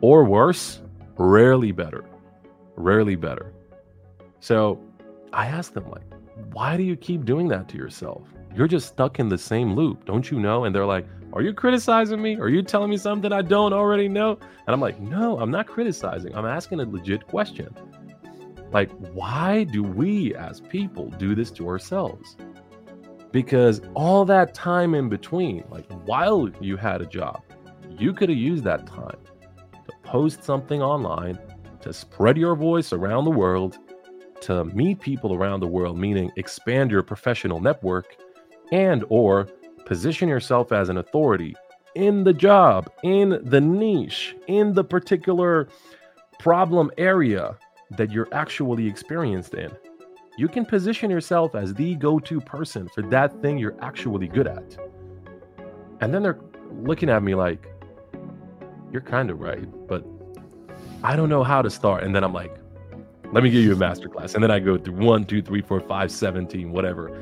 or 0.00 0.24
worse, 0.24 0.82
rarely 1.16 1.72
better. 1.72 2.04
Rarely 2.76 3.16
better. 3.16 3.52
So 4.40 4.82
I 5.32 5.46
ask 5.46 5.72
them, 5.72 5.88
like, 5.90 6.04
why 6.52 6.76
do 6.76 6.82
you 6.82 6.96
keep 6.96 7.24
doing 7.24 7.48
that 7.48 7.68
to 7.70 7.76
yourself? 7.76 8.28
You're 8.54 8.68
just 8.68 8.88
stuck 8.88 9.18
in 9.18 9.28
the 9.28 9.38
same 9.38 9.74
loop, 9.74 10.04
don't 10.04 10.30
you 10.30 10.38
know? 10.38 10.64
And 10.64 10.74
they're 10.74 10.86
like, 10.86 11.06
Are 11.32 11.42
you 11.42 11.52
criticizing 11.52 12.20
me? 12.22 12.36
Are 12.36 12.48
you 12.48 12.62
telling 12.62 12.90
me 12.90 12.96
something 12.96 13.32
I 13.32 13.42
don't 13.42 13.72
already 13.72 14.08
know? 14.08 14.38
And 14.66 14.68
I'm 14.74 14.80
like, 14.80 15.00
No, 15.00 15.38
I'm 15.38 15.50
not 15.50 15.66
criticizing. 15.66 16.34
I'm 16.34 16.46
asking 16.46 16.80
a 16.80 16.84
legit 16.84 17.26
question. 17.26 17.74
Like, 18.72 18.90
why 19.12 19.64
do 19.64 19.82
we 19.82 20.34
as 20.34 20.60
people 20.60 21.10
do 21.10 21.34
this 21.34 21.50
to 21.52 21.68
ourselves? 21.68 22.36
Because 23.32 23.80
all 23.94 24.24
that 24.24 24.54
time 24.54 24.94
in 24.94 25.08
between, 25.08 25.64
like 25.70 25.90
while 26.04 26.48
you 26.60 26.76
had 26.76 27.00
a 27.00 27.06
job, 27.06 27.42
you 27.98 28.12
could 28.12 28.28
have 28.28 28.38
used 28.38 28.64
that 28.64 28.86
time 28.86 29.18
to 29.72 29.92
post 30.02 30.42
something 30.42 30.82
online, 30.82 31.38
to 31.80 31.92
spread 31.92 32.36
your 32.36 32.54
voice 32.54 32.92
around 32.92 33.24
the 33.24 33.30
world, 33.30 33.78
to 34.42 34.64
meet 34.66 35.00
people 35.00 35.34
around 35.34 35.60
the 35.60 35.66
world, 35.66 35.98
meaning 35.98 36.30
expand 36.36 36.90
your 36.90 37.02
professional 37.02 37.60
network 37.60 38.16
and 38.72 39.04
or 39.08 39.48
position 39.84 40.28
yourself 40.28 40.72
as 40.72 40.88
an 40.88 40.98
authority 40.98 41.54
in 41.94 42.24
the 42.24 42.32
job, 42.32 42.90
in 43.02 43.40
the 43.42 43.60
niche, 43.60 44.36
in 44.48 44.74
the 44.74 44.84
particular 44.84 45.68
problem 46.38 46.90
area 46.98 47.56
that 47.90 48.10
you're 48.10 48.28
actually 48.32 48.86
experienced 48.86 49.54
in. 49.54 49.70
You 50.38 50.48
can 50.48 50.66
position 50.66 51.10
yourself 51.10 51.54
as 51.54 51.72
the 51.74 51.94
go 51.94 52.18
to 52.20 52.40
person 52.40 52.88
for 52.88 53.02
that 53.02 53.40
thing 53.40 53.58
you're 53.58 53.76
actually 53.82 54.28
good 54.28 54.46
at. 54.46 54.76
And 56.00 56.12
then 56.12 56.22
they're 56.22 56.40
looking 56.72 57.08
at 57.08 57.22
me 57.22 57.34
like, 57.34 57.66
you're 58.92 59.02
kind 59.02 59.30
of 59.30 59.40
right, 59.40 59.66
but 59.86 60.04
I 61.02 61.16
don't 61.16 61.28
know 61.28 61.42
how 61.42 61.62
to 61.62 61.70
start. 61.70 62.02
And 62.02 62.14
then 62.14 62.22
I'm 62.22 62.32
like, 62.32 62.54
let 63.32 63.42
me 63.42 63.50
give 63.50 63.64
you 63.64 63.72
a 63.72 63.76
masterclass. 63.76 64.34
And 64.34 64.42
then 64.42 64.50
I 64.50 64.58
go 64.58 64.78
through 64.78 65.04
one, 65.04 65.24
two, 65.24 65.42
three, 65.42 65.62
four, 65.62 65.80
five, 65.80 66.10
17, 66.10 66.70
whatever. 66.70 67.18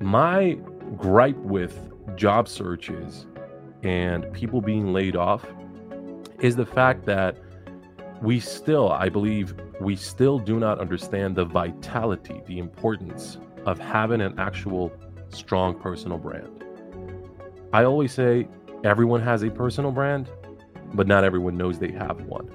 My 0.00 0.58
gripe 0.96 1.36
with 1.36 1.78
job 2.16 2.48
searches 2.48 3.26
and 3.82 4.30
people 4.32 4.60
being 4.60 4.92
laid 4.92 5.16
off 5.16 5.46
is 6.40 6.56
the 6.56 6.66
fact 6.66 7.06
that 7.06 7.38
we 8.24 8.40
still, 8.40 8.90
I 8.90 9.10
believe, 9.10 9.54
we 9.80 9.96
still 9.96 10.38
do 10.38 10.58
not 10.58 10.80
understand 10.80 11.36
the 11.36 11.44
vitality, 11.44 12.40
the 12.46 12.58
importance 12.58 13.36
of 13.66 13.78
having 13.78 14.22
an 14.22 14.38
actual 14.38 14.90
strong 15.28 15.78
personal 15.78 16.16
brand. 16.16 16.64
I 17.74 17.84
always 17.84 18.14
say 18.14 18.48
everyone 18.82 19.20
has 19.20 19.42
a 19.42 19.50
personal 19.50 19.90
brand, 19.90 20.30
but 20.94 21.06
not 21.06 21.22
everyone 21.22 21.58
knows 21.58 21.78
they 21.78 21.92
have 21.92 22.22
one. 22.22 22.48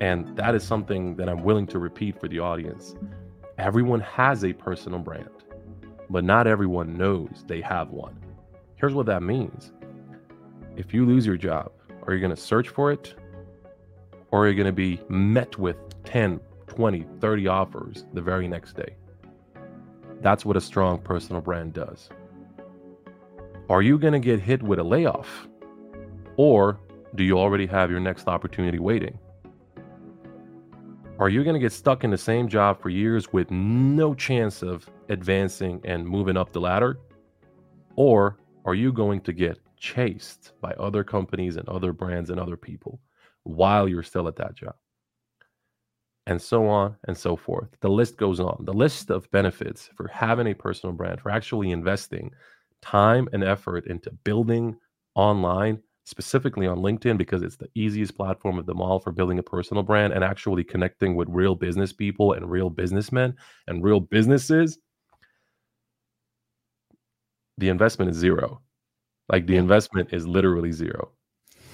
And 0.00 0.34
that 0.38 0.54
is 0.54 0.62
something 0.64 1.14
that 1.16 1.28
I'm 1.28 1.42
willing 1.42 1.66
to 1.66 1.78
repeat 1.78 2.18
for 2.18 2.28
the 2.28 2.38
audience. 2.38 2.94
Everyone 3.58 4.00
has 4.00 4.42
a 4.42 4.54
personal 4.54 5.00
brand, 5.00 5.28
but 6.08 6.24
not 6.24 6.46
everyone 6.46 6.96
knows 6.96 7.44
they 7.46 7.60
have 7.60 7.90
one. 7.90 8.18
Here's 8.76 8.94
what 8.94 9.04
that 9.06 9.22
means 9.22 9.72
if 10.76 10.94
you 10.94 11.04
lose 11.04 11.26
your 11.26 11.36
job, 11.36 11.72
are 12.06 12.14
you 12.14 12.20
going 12.20 12.34
to 12.34 12.40
search 12.40 12.70
for 12.70 12.90
it? 12.90 13.14
Or 14.30 14.44
are 14.44 14.48
you 14.48 14.54
going 14.54 14.66
to 14.66 14.72
be 14.72 15.00
met 15.08 15.58
with 15.58 15.76
10, 16.04 16.40
20, 16.66 17.06
30 17.20 17.48
offers 17.48 18.04
the 18.12 18.20
very 18.20 18.46
next 18.46 18.76
day? 18.76 18.96
That's 20.20 20.44
what 20.44 20.56
a 20.56 20.60
strong 20.60 20.98
personal 20.98 21.40
brand 21.40 21.72
does. 21.72 22.10
Are 23.70 23.82
you 23.82 23.98
going 23.98 24.12
to 24.12 24.18
get 24.18 24.40
hit 24.40 24.62
with 24.62 24.78
a 24.78 24.84
layoff? 24.84 25.48
Or 26.36 26.78
do 27.14 27.24
you 27.24 27.38
already 27.38 27.66
have 27.66 27.90
your 27.90 28.00
next 28.00 28.28
opportunity 28.28 28.78
waiting? 28.78 29.18
Are 31.18 31.28
you 31.28 31.42
going 31.42 31.54
to 31.54 31.60
get 31.60 31.72
stuck 31.72 32.04
in 32.04 32.10
the 32.10 32.18
same 32.18 32.48
job 32.48 32.80
for 32.80 32.90
years 32.90 33.32
with 33.32 33.50
no 33.50 34.14
chance 34.14 34.62
of 34.62 34.88
advancing 35.08 35.80
and 35.84 36.06
moving 36.06 36.36
up 36.36 36.52
the 36.52 36.60
ladder? 36.60 36.98
Or 37.96 38.38
are 38.64 38.74
you 38.74 38.92
going 38.92 39.20
to 39.22 39.32
get 39.32 39.58
chased 39.78 40.52
by 40.60 40.72
other 40.72 41.02
companies 41.02 41.56
and 41.56 41.68
other 41.68 41.92
brands 41.92 42.30
and 42.30 42.38
other 42.38 42.56
people 42.56 43.00
while 43.48 43.88
you're 43.88 44.02
still 44.02 44.28
at 44.28 44.36
that 44.36 44.54
job? 44.54 44.74
And 46.26 46.40
so 46.40 46.66
on 46.66 46.96
and 47.06 47.16
so 47.16 47.36
forth. 47.36 47.68
The 47.80 47.88
list 47.88 48.18
goes 48.18 48.38
on. 48.38 48.64
The 48.66 48.72
list 48.72 49.10
of 49.10 49.30
benefits 49.30 49.88
for 49.96 50.08
having 50.08 50.48
a 50.48 50.54
personal 50.54 50.94
brand, 50.94 51.20
for 51.20 51.30
actually 51.30 51.70
investing 51.70 52.30
time 52.82 53.28
and 53.32 53.42
effort 53.42 53.86
into 53.86 54.10
building 54.24 54.76
online 55.14 55.80
specifically 56.04 56.66
on 56.66 56.78
LinkedIn 56.78 57.18
because 57.18 57.42
it's 57.42 57.56
the 57.56 57.68
easiest 57.74 58.16
platform 58.16 58.58
of 58.58 58.66
them 58.66 58.80
all 58.80 58.98
for 58.98 59.12
building 59.12 59.38
a 59.38 59.42
personal 59.42 59.82
brand 59.82 60.12
and 60.12 60.24
actually 60.24 60.64
connecting 60.64 61.16
with 61.16 61.28
real 61.30 61.54
business 61.54 61.92
people 61.92 62.32
and 62.32 62.50
real 62.50 62.70
businessmen 62.70 63.34
and 63.66 63.84
real 63.84 64.00
businesses. 64.00 64.78
The 67.58 67.68
investment 67.68 68.10
is 68.10 68.16
zero. 68.16 68.62
Like 69.28 69.46
the 69.46 69.56
investment 69.56 70.08
is 70.12 70.26
literally 70.26 70.72
zero. 70.72 71.12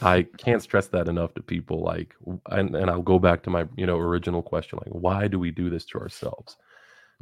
I 0.02 0.22
can't 0.38 0.62
stress 0.62 0.88
that 0.88 1.08
enough 1.08 1.34
to 1.34 1.42
people. 1.42 1.82
Like, 1.82 2.14
and, 2.50 2.74
and 2.74 2.90
I'll 2.90 3.02
go 3.02 3.18
back 3.18 3.42
to 3.44 3.50
my, 3.50 3.66
you 3.76 3.86
know, 3.86 3.98
original 3.98 4.42
question, 4.42 4.78
like, 4.84 4.92
why 4.92 5.28
do 5.28 5.38
we 5.38 5.50
do 5.50 5.70
this 5.70 5.84
to 5.86 5.98
ourselves? 5.98 6.56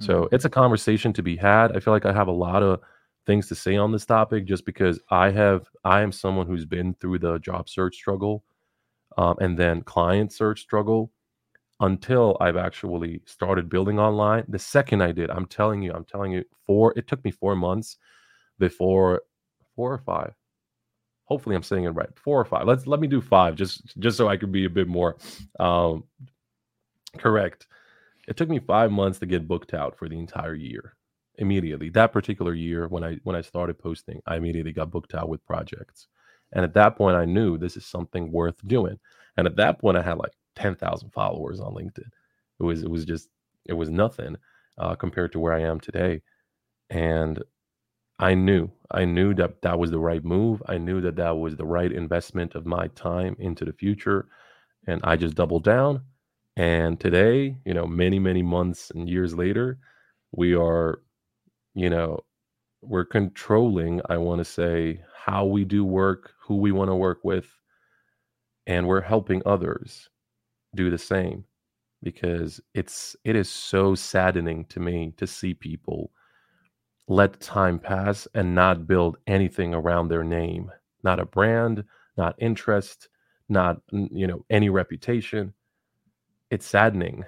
Mm-hmm. 0.00 0.04
So 0.04 0.28
it's 0.32 0.44
a 0.44 0.50
conversation 0.50 1.12
to 1.12 1.22
be 1.22 1.36
had. 1.36 1.76
I 1.76 1.80
feel 1.80 1.92
like 1.92 2.06
I 2.06 2.12
have 2.12 2.28
a 2.28 2.32
lot 2.32 2.62
of 2.62 2.80
things 3.26 3.46
to 3.48 3.54
say 3.54 3.76
on 3.76 3.92
this 3.92 4.06
topic 4.06 4.44
just 4.46 4.64
because 4.64 4.98
I 5.10 5.30
have 5.30 5.68
I 5.84 6.02
am 6.02 6.10
someone 6.12 6.46
who's 6.46 6.64
been 6.64 6.94
through 6.94 7.20
the 7.20 7.38
job 7.38 7.68
search 7.68 7.94
struggle 7.94 8.42
um, 9.16 9.36
and 9.40 9.56
then 9.56 9.82
client 9.82 10.32
search 10.32 10.60
struggle 10.60 11.12
until 11.80 12.36
I've 12.40 12.56
actually 12.56 13.20
started 13.26 13.68
building 13.68 13.98
online. 13.98 14.44
The 14.48 14.58
second 14.58 15.02
I 15.02 15.12
did, 15.12 15.30
I'm 15.30 15.46
telling 15.46 15.82
you, 15.82 15.92
I'm 15.92 16.04
telling 16.04 16.32
you, 16.32 16.44
four 16.66 16.92
it 16.96 17.06
took 17.06 17.24
me 17.24 17.30
four 17.30 17.54
months 17.54 17.96
before 18.58 19.22
four 19.74 19.92
or 19.92 19.98
five. 19.98 20.34
Hopefully 21.32 21.56
I'm 21.56 21.62
saying 21.62 21.84
it 21.84 21.90
right. 21.90 22.10
Four 22.16 22.38
or 22.38 22.44
five. 22.44 22.66
Let's 22.66 22.86
let 22.86 23.00
me 23.00 23.08
do 23.08 23.22
five 23.22 23.56
just 23.56 23.98
just 23.98 24.18
so 24.18 24.28
I 24.28 24.36
could 24.36 24.52
be 24.52 24.66
a 24.66 24.70
bit 24.70 24.88
more 24.88 25.16
um 25.58 26.04
correct. 27.18 27.66
It 28.28 28.36
took 28.36 28.50
me 28.50 28.60
five 28.60 28.92
months 28.92 29.18
to 29.20 29.26
get 29.26 29.48
booked 29.48 29.74
out 29.74 29.96
for 29.98 30.08
the 30.08 30.18
entire 30.18 30.54
year 30.54 30.94
immediately. 31.38 31.88
That 31.90 32.12
particular 32.12 32.54
year, 32.54 32.88
when 32.88 33.04
I 33.04 33.18
when 33.24 33.36
I 33.36 33.40
started 33.42 33.78
posting, 33.78 34.20
I 34.26 34.36
immediately 34.36 34.72
got 34.72 34.90
booked 34.90 35.14
out 35.14 35.30
with 35.30 35.46
projects, 35.46 36.08
and 36.52 36.64
at 36.64 36.74
that 36.74 36.96
point, 36.96 37.16
I 37.16 37.24
knew 37.24 37.58
this 37.58 37.76
is 37.78 37.86
something 37.86 38.30
worth 38.32 38.66
doing. 38.68 38.98
And 39.38 39.46
at 39.46 39.56
that 39.56 39.80
point, 39.80 39.96
I 39.96 40.02
had 40.02 40.18
like 40.18 40.34
ten 40.56 40.76
thousand 40.76 41.10
followers 41.12 41.60
on 41.60 41.74
LinkedIn. 41.74 42.10
It 42.60 42.64
was 42.64 42.82
it 42.82 42.90
was 42.90 43.06
just 43.06 43.28
it 43.66 43.74
was 43.74 43.90
nothing 43.90 44.36
uh, 44.78 44.96
compared 44.96 45.32
to 45.32 45.40
where 45.40 45.54
I 45.54 45.62
am 45.62 45.80
today, 45.80 46.22
and 46.90 47.42
I 48.22 48.34
knew 48.36 48.70
I 48.92 49.04
knew 49.06 49.34
that 49.36 49.62
that 49.62 49.78
was 49.80 49.92
the 49.92 50.00
right 50.00 50.24
move. 50.24 50.62
I 50.68 50.78
knew 50.78 51.02
that 51.02 51.16
that 51.16 51.38
was 51.38 51.56
the 51.56 51.66
right 51.66 51.92
investment 51.92 52.56
of 52.56 52.66
my 52.66 52.88
time 52.88 53.36
into 53.40 53.66
the 53.66 53.74
future, 53.74 54.28
and 54.88 55.00
I 55.04 55.16
just 55.16 55.36
doubled 55.36 55.64
down. 55.64 56.02
And 56.56 57.00
today, 57.00 57.58
you 57.66 57.74
know, 57.74 57.86
many 57.86 58.18
many 58.20 58.42
months 58.42 58.92
and 58.92 59.10
years 59.10 59.34
later, 59.34 59.78
we 60.32 60.54
are 60.56 61.02
you 61.74 61.90
know, 61.90 62.20
we're 62.82 63.04
controlling, 63.06 64.00
I 64.10 64.18
want 64.18 64.40
to 64.40 64.44
say, 64.46 65.02
how 65.16 65.46
we 65.46 65.64
do 65.64 65.84
work, 65.84 66.34
who 66.42 66.56
we 66.56 66.72
want 66.72 66.90
to 66.90 66.96
work 66.96 67.20
with, 67.24 67.48
and 68.66 68.86
we're 68.88 69.00
helping 69.02 69.42
others 69.46 70.08
do 70.76 70.90
the 70.90 70.98
same 70.98 71.44
because 72.02 72.60
it's 72.74 73.16
it 73.24 73.36
is 73.36 73.50
so 73.50 73.94
saddening 73.94 74.66
to 74.66 74.80
me 74.80 75.14
to 75.18 75.26
see 75.26 75.54
people 75.54 76.12
let 77.08 77.40
time 77.40 77.78
pass 77.78 78.28
and 78.34 78.54
not 78.54 78.86
build 78.86 79.18
anything 79.26 79.74
around 79.74 80.08
their 80.08 80.24
name 80.24 80.70
not 81.02 81.20
a 81.20 81.26
brand 81.26 81.84
not 82.16 82.34
interest 82.38 83.08
not 83.48 83.80
you 83.92 84.26
know 84.26 84.44
any 84.50 84.68
reputation. 84.70 85.52
It's 86.50 86.66
saddening 86.66 87.24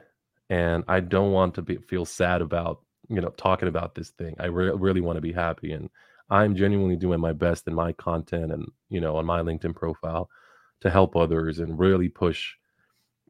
and 0.50 0.84
i 0.88 1.00
don't 1.00 1.32
want 1.32 1.54
to 1.54 1.62
be, 1.62 1.76
feel 1.76 2.04
sad 2.04 2.42
about 2.42 2.82
you 3.08 3.20
know 3.20 3.30
talking 3.30 3.68
about 3.68 3.94
this 3.94 4.10
thing. 4.10 4.34
I 4.38 4.46
re- 4.46 4.70
really 4.70 5.00
want 5.00 5.16
to 5.16 5.22
be 5.22 5.32
happy 5.32 5.72
and 5.72 5.88
i'm 6.30 6.54
genuinely 6.56 6.96
doing 6.96 7.20
my 7.20 7.32
best 7.32 7.66
in 7.68 7.74
my 7.74 7.92
content 7.92 8.52
and 8.52 8.66
you 8.88 9.00
know 9.00 9.16
on 9.16 9.26
my 9.26 9.40
linkedin 9.42 9.74
profile 9.74 10.28
to 10.80 10.90
help 10.90 11.16
others 11.16 11.58
and 11.58 11.78
really 11.78 12.08
push 12.08 12.54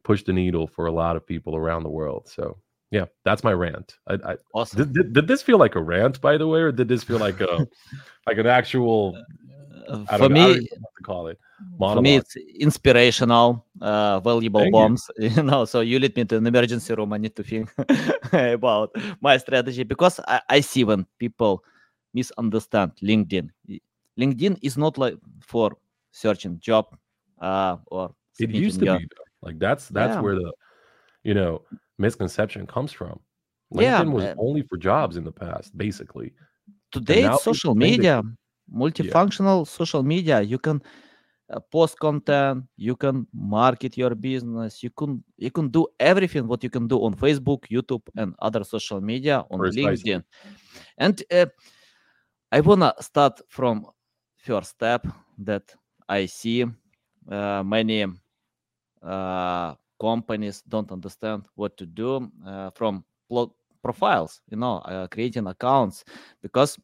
push 0.04 0.22
the 0.24 0.32
needle 0.32 0.66
for 0.66 0.86
a 0.86 0.92
lot 0.92 1.16
of 1.16 1.26
people 1.26 1.56
around 1.56 1.82
the 1.82 1.88
world 1.90 2.28
so 2.28 2.56
yeah 2.94 3.06
that's 3.26 3.42
my 3.42 3.52
rant 3.52 3.88
I, 4.06 4.14
I 4.30 4.32
awesome. 4.54 4.78
Did, 4.78 4.88
did, 4.96 5.06
did, 5.14 5.26
this 5.28 5.42
feel 5.42 5.58
like 5.58 5.74
a 5.74 5.82
rant 5.82 6.20
by 6.20 6.34
the 6.38 6.46
way 6.46 6.60
or 6.66 6.70
did 6.72 6.88
this 6.88 7.02
feel 7.02 7.18
like 7.18 7.40
a 7.40 7.66
like 8.28 8.38
an 8.38 8.46
actual 8.46 9.14
Uh, 9.88 10.00
I 10.08 10.16
for 10.18 10.28
don't, 10.28 10.38
I 10.38 10.48
don't 10.48 10.56
me, 10.56 10.68
know 10.72 10.80
what 10.86 10.94
to 10.98 11.02
call 11.10 11.22
it. 11.32 11.38
for 11.78 12.00
me, 12.00 12.16
it's 12.16 12.36
inspirational, 12.68 13.66
uh, 13.80 14.20
valuable 14.20 14.60
Thank 14.64 14.72
bombs. 14.72 15.02
You 15.36 15.42
know, 15.42 15.64
so 15.66 15.80
you 15.80 15.98
lead 15.98 16.14
me 16.16 16.24
to 16.24 16.36
an 16.40 16.46
emergency 16.46 16.94
room. 16.94 17.12
I 17.12 17.18
need 17.18 17.34
to 17.36 17.42
think 17.42 17.68
about 18.32 18.94
my 19.20 19.36
strategy 19.36 19.82
because 19.84 20.20
I, 20.26 20.40
I 20.48 20.60
see 20.60 20.84
when 20.84 21.04
people 21.18 21.62
misunderstand 22.14 22.92
LinkedIn. 23.02 23.50
LinkedIn 24.18 24.58
is 24.62 24.76
not 24.78 24.96
like 24.96 25.16
for 25.40 25.76
searching 26.12 26.58
job 26.60 26.86
uh, 27.40 27.76
or 27.92 28.14
It 28.38 28.50
used 28.50 28.78
to 28.80 28.86
your- 28.86 28.98
be 28.98 29.04
though. 29.12 29.24
like 29.42 29.58
that's 29.58 29.88
that's 29.92 30.16
Yeah. 30.16 30.22
where 30.22 30.36
the 30.36 30.52
you 31.24 31.34
know 31.34 31.62
misconception 31.98 32.66
comes 32.66 32.92
from. 32.92 33.20
Yeah, 33.72 34.02
LinkedIn 34.02 34.12
was 34.12 34.24
uh, 34.24 34.34
only 34.38 34.62
for 34.62 34.76
jobs 34.76 35.16
in 35.16 35.24
the 35.24 35.32
past, 35.32 35.76
basically. 35.76 36.32
today 36.92 37.24
it's 37.24 37.42
social 37.42 37.74
media 37.74 38.22
multifunctional 38.72 39.66
social 39.66 40.02
media 40.02 40.40
you 40.40 40.58
can 40.58 40.80
uh, 41.52 41.60
post 41.70 41.98
content 41.98 42.64
you 42.76 42.96
can 42.96 43.26
market 43.32 43.96
your 43.96 44.14
business 44.14 44.82
you 44.82 44.90
can 44.90 45.22
you 45.36 45.50
can 45.50 45.68
do 45.68 45.86
everything 46.00 46.46
what 46.46 46.62
you 46.62 46.70
can 46.70 46.86
do 46.88 46.98
on 47.04 47.14
facebook 47.14 47.60
youtube 47.70 48.02
and 48.16 48.34
other 48.38 48.64
social 48.64 49.00
media 49.00 49.44
on 49.50 49.58
Precisely. 49.60 50.12
linkedin 50.12 50.22
and 50.98 51.22
uh, 51.32 51.46
i 52.52 52.60
wanna 52.60 52.94
start 53.00 53.40
from 53.48 53.86
first 54.36 54.70
step 54.70 55.06
that 55.38 55.74
i 56.08 56.26
see 56.26 56.64
uh, 57.30 57.62
many 57.62 58.04
uh, 59.02 59.74
companies 60.04 60.62
don't 60.68 60.90
understand 60.92 61.40
what 61.54 61.76
to 61.76 61.86
do 61.86 62.30
uh, 62.46 62.70
from 62.78 63.04
profiles 63.82 64.40
you 64.50 64.56
know 64.56 64.76
uh, 64.78 65.06
creating 65.08 65.46
accounts. 65.46 66.04
Because 66.42 66.78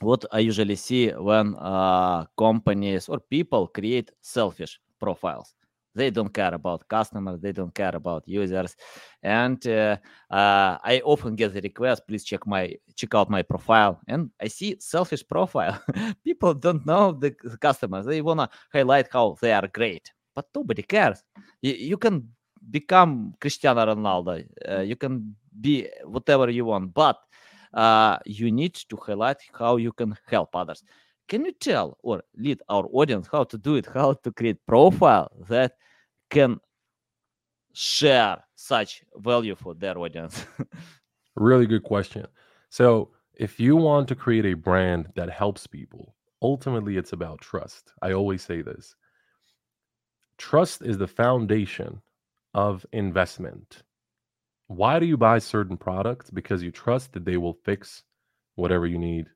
what 0.00 0.24
i 0.32 0.38
usually 0.50 0.76
see 0.76 1.10
when 1.10 1.54
uh, 1.56 2.24
companies 2.36 3.08
or 3.08 3.18
people 3.20 3.66
create 3.68 4.10
selfish 4.20 4.80
profiles. 4.98 5.54
They 5.94 6.10
don't 6.10 6.32
care 6.32 6.54
about 6.54 6.88
customers 6.88 7.40
they 7.40 7.52
don't 7.52 7.74
care 7.74 7.96
about 7.96 8.22
users. 8.26 8.76
And 9.22 9.60
uh, 9.66 9.96
uh, 10.30 10.72
i 10.92 11.02
often 11.04 11.36
get 11.36 11.52
the 11.52 11.60
request 11.60 12.06
please 12.08 12.24
check 12.24 12.46
my 12.46 12.64
check 12.98 13.14
out 13.14 13.28
my 13.30 13.42
profile. 13.42 14.00
And 14.08 14.30
i 14.40 14.48
see 14.48 14.76
selfish 14.80 15.24
profile. 15.34 15.76
People 16.24 16.54
don't 16.54 16.84
know 16.86 17.12
the 17.12 17.30
customers. 17.60 18.06
They 18.06 18.22
want 18.22 18.40
to 18.40 18.48
highlight 18.72 19.08
how 19.12 19.36
they 19.42 19.52
are 19.52 19.68
great. 19.68 20.12
But 20.34 20.46
nobody 20.54 20.82
cares. 20.82 21.22
You, 21.60 21.74
you 21.90 21.98
can 21.98 22.28
become 22.70 23.34
cristiano 23.40 23.84
ronaldo 23.86 24.44
uh, 24.68 24.80
you 24.80 24.96
can 24.96 25.34
be 25.60 25.88
whatever 26.04 26.50
you 26.50 26.64
want 26.64 26.92
but 26.92 27.18
uh, 27.74 28.18
you 28.26 28.50
need 28.50 28.74
to 28.74 28.96
highlight 28.96 29.38
how 29.58 29.76
you 29.76 29.92
can 29.92 30.16
help 30.26 30.54
others 30.54 30.82
can 31.28 31.44
you 31.44 31.52
tell 31.52 31.96
or 32.02 32.22
lead 32.36 32.60
our 32.68 32.86
audience 32.92 33.28
how 33.30 33.44
to 33.44 33.56
do 33.56 33.76
it 33.76 33.86
how 33.94 34.12
to 34.12 34.32
create 34.32 34.58
profile 34.66 35.30
that 35.48 35.72
can 36.28 36.58
share 37.72 38.36
such 38.56 39.02
value 39.16 39.54
for 39.54 39.74
their 39.74 39.96
audience 39.98 40.44
Really 41.36 41.66
good 41.66 41.84
question. 41.84 42.26
So, 42.68 43.10
if 43.34 43.58
you 43.58 43.76
want 43.76 44.08
to 44.08 44.14
create 44.14 44.44
a 44.44 44.54
brand 44.54 45.08
that 45.14 45.30
helps 45.30 45.66
people, 45.66 46.14
ultimately 46.42 46.96
it's 46.96 47.12
about 47.12 47.40
trust. 47.40 47.92
I 48.02 48.12
always 48.12 48.42
say 48.42 48.62
this 48.62 48.94
trust 50.38 50.82
is 50.82 50.98
the 50.98 51.06
foundation 51.06 52.00
of 52.54 52.84
investment. 52.92 53.82
Why 54.66 54.98
do 54.98 55.06
you 55.06 55.16
buy 55.16 55.38
certain 55.38 55.76
products? 55.76 56.30
Because 56.30 56.62
you 56.62 56.70
trust 56.70 57.12
that 57.12 57.24
they 57.24 57.36
will 57.36 57.58
fix 57.64 58.02
whatever 58.54 58.86
you 58.86 58.98
need, 58.98 59.26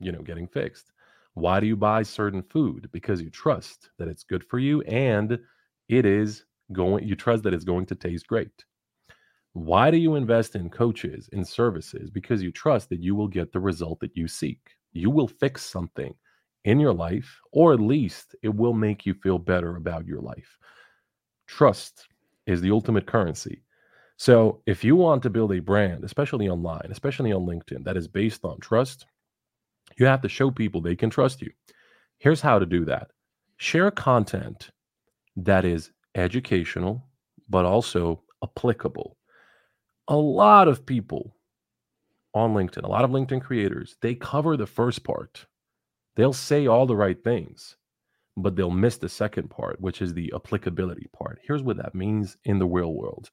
you 0.00 0.12
know, 0.12 0.22
getting 0.22 0.48
fixed. 0.48 0.92
Why 1.34 1.60
do 1.60 1.66
you 1.66 1.76
buy 1.76 2.02
certain 2.02 2.42
food? 2.42 2.88
Because 2.92 3.20
you 3.20 3.30
trust 3.30 3.90
that 3.98 4.08
it's 4.08 4.24
good 4.24 4.42
for 4.44 4.58
you 4.58 4.80
and 4.82 5.38
it 5.88 6.06
is 6.06 6.44
going, 6.72 7.06
you 7.06 7.14
trust 7.14 7.42
that 7.44 7.54
it's 7.54 7.64
going 7.64 7.86
to 7.86 7.94
taste 7.94 8.26
great. 8.26 8.64
Why 9.52 9.90
do 9.90 9.96
you 9.96 10.16
invest 10.16 10.56
in 10.56 10.68
coaches, 10.68 11.28
in 11.32 11.44
services? 11.44 12.10
Because 12.10 12.42
you 12.42 12.50
trust 12.52 12.88
that 12.90 13.00
you 13.00 13.14
will 13.14 13.28
get 13.28 13.52
the 13.52 13.60
result 13.60 14.00
that 14.00 14.16
you 14.16 14.28
seek. 14.28 14.58
You 14.92 15.10
will 15.10 15.28
fix 15.28 15.64
something 15.64 16.14
in 16.64 16.80
your 16.80 16.92
life, 16.92 17.40
or 17.52 17.72
at 17.72 17.80
least 17.80 18.34
it 18.42 18.54
will 18.54 18.74
make 18.74 19.06
you 19.06 19.14
feel 19.14 19.38
better 19.38 19.76
about 19.76 20.06
your 20.06 20.20
life. 20.20 20.58
Trust 21.46 22.08
is 22.46 22.60
the 22.60 22.70
ultimate 22.70 23.06
currency. 23.06 23.62
So, 24.18 24.62
if 24.66 24.82
you 24.82 24.96
want 24.96 25.22
to 25.24 25.30
build 25.30 25.52
a 25.52 25.60
brand, 25.60 26.02
especially 26.04 26.48
online, 26.48 26.88
especially 26.90 27.32
on 27.32 27.44
LinkedIn, 27.46 27.84
that 27.84 27.98
is 27.98 28.08
based 28.08 28.44
on 28.44 28.58
trust, 28.60 29.04
you 29.98 30.06
have 30.06 30.22
to 30.22 30.28
show 30.28 30.50
people 30.50 30.80
they 30.80 30.96
can 30.96 31.10
trust 31.10 31.42
you. 31.42 31.50
Here's 32.18 32.40
how 32.40 32.58
to 32.58 32.66
do 32.66 32.84
that 32.86 33.10
share 33.58 33.90
content 33.90 34.70
that 35.36 35.64
is 35.64 35.90
educational, 36.14 37.06
but 37.48 37.64
also 37.64 38.22
applicable. 38.42 39.16
A 40.08 40.16
lot 40.16 40.68
of 40.68 40.86
people 40.86 41.36
on 42.34 42.54
LinkedIn, 42.54 42.84
a 42.84 42.88
lot 42.88 43.04
of 43.04 43.10
LinkedIn 43.10 43.42
creators, 43.42 43.96
they 44.02 44.14
cover 44.14 44.56
the 44.56 44.66
first 44.66 45.04
part. 45.04 45.46
They'll 46.16 46.32
say 46.32 46.66
all 46.66 46.86
the 46.86 46.96
right 46.96 47.22
things, 47.22 47.76
but 48.36 48.56
they'll 48.56 48.70
miss 48.70 48.98
the 48.98 49.08
second 49.08 49.50
part, 49.50 49.80
which 49.80 50.02
is 50.02 50.14
the 50.14 50.32
applicability 50.34 51.08
part. 51.16 51.38
Here's 51.46 51.62
what 51.62 51.78
that 51.78 51.94
means 51.94 52.36
in 52.44 52.58
the 52.58 52.66
real 52.66 52.92
world. 52.94 53.30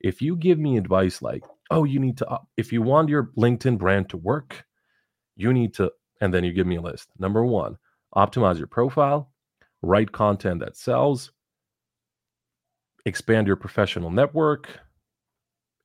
If 0.00 0.22
you 0.22 0.36
give 0.36 0.58
me 0.58 0.76
advice 0.76 1.22
like, 1.22 1.42
oh, 1.70 1.84
you 1.84 1.98
need 1.98 2.18
to, 2.18 2.28
up- 2.28 2.48
if 2.56 2.72
you 2.72 2.82
want 2.82 3.08
your 3.08 3.30
LinkedIn 3.36 3.78
brand 3.78 4.10
to 4.10 4.16
work, 4.16 4.64
you 5.36 5.52
need 5.52 5.74
to, 5.74 5.92
and 6.20 6.32
then 6.32 6.44
you 6.44 6.52
give 6.52 6.66
me 6.66 6.76
a 6.76 6.82
list. 6.82 7.08
Number 7.18 7.44
one, 7.44 7.76
optimize 8.14 8.58
your 8.58 8.68
profile, 8.68 9.32
write 9.82 10.12
content 10.12 10.60
that 10.60 10.76
sells, 10.76 11.32
expand 13.04 13.46
your 13.46 13.56
professional 13.56 14.10
network. 14.10 14.68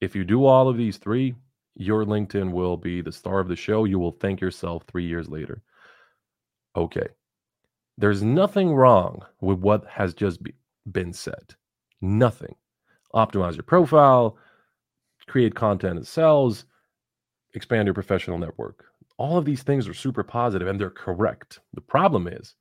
If 0.02 0.16
you 0.16 0.24
do 0.24 0.46
all 0.46 0.70
of 0.70 0.78
these 0.78 0.98
three, 0.98 1.36
your 1.76 2.06
LinkedIn 2.06 2.52
will 2.52 2.78
be 2.78 3.02
the 3.02 3.12
star 3.12 3.40
of 3.40 3.48
the 3.48 3.56
show. 3.56 3.86
You 3.86 4.00
will 4.00 4.12
thank 4.12 4.42
yourself 4.42 4.84
three 4.88 5.06
years 5.08 5.30
later. 5.30 5.62
Okay. 6.76 7.08
There's 8.00 8.24
nothing 8.24 8.74
wrong 8.74 9.26
with 9.42 9.60
what 9.60 9.86
has 9.90 10.14
just 10.14 10.42
be, 10.42 10.54
been 10.90 11.12
said. 11.12 11.56
Nothing. 12.00 12.56
Optimize 13.14 13.56
your 13.56 13.64
profile, 13.64 14.38
create 15.28 15.54
content 15.54 16.00
that 16.00 16.08
sells, 16.08 16.64
expand 17.56 17.88
your 17.88 17.94
professional 17.94 18.38
network. 18.38 18.86
All 19.18 19.38
of 19.38 19.44
these 19.44 19.64
things 19.64 19.86
are 19.86 19.94
super 19.94 20.24
positive 20.24 20.70
and 20.70 20.80
they're 20.80 20.90
correct. 20.90 21.60
The 21.74 21.82
problem 21.82 22.30
is, 22.30 22.56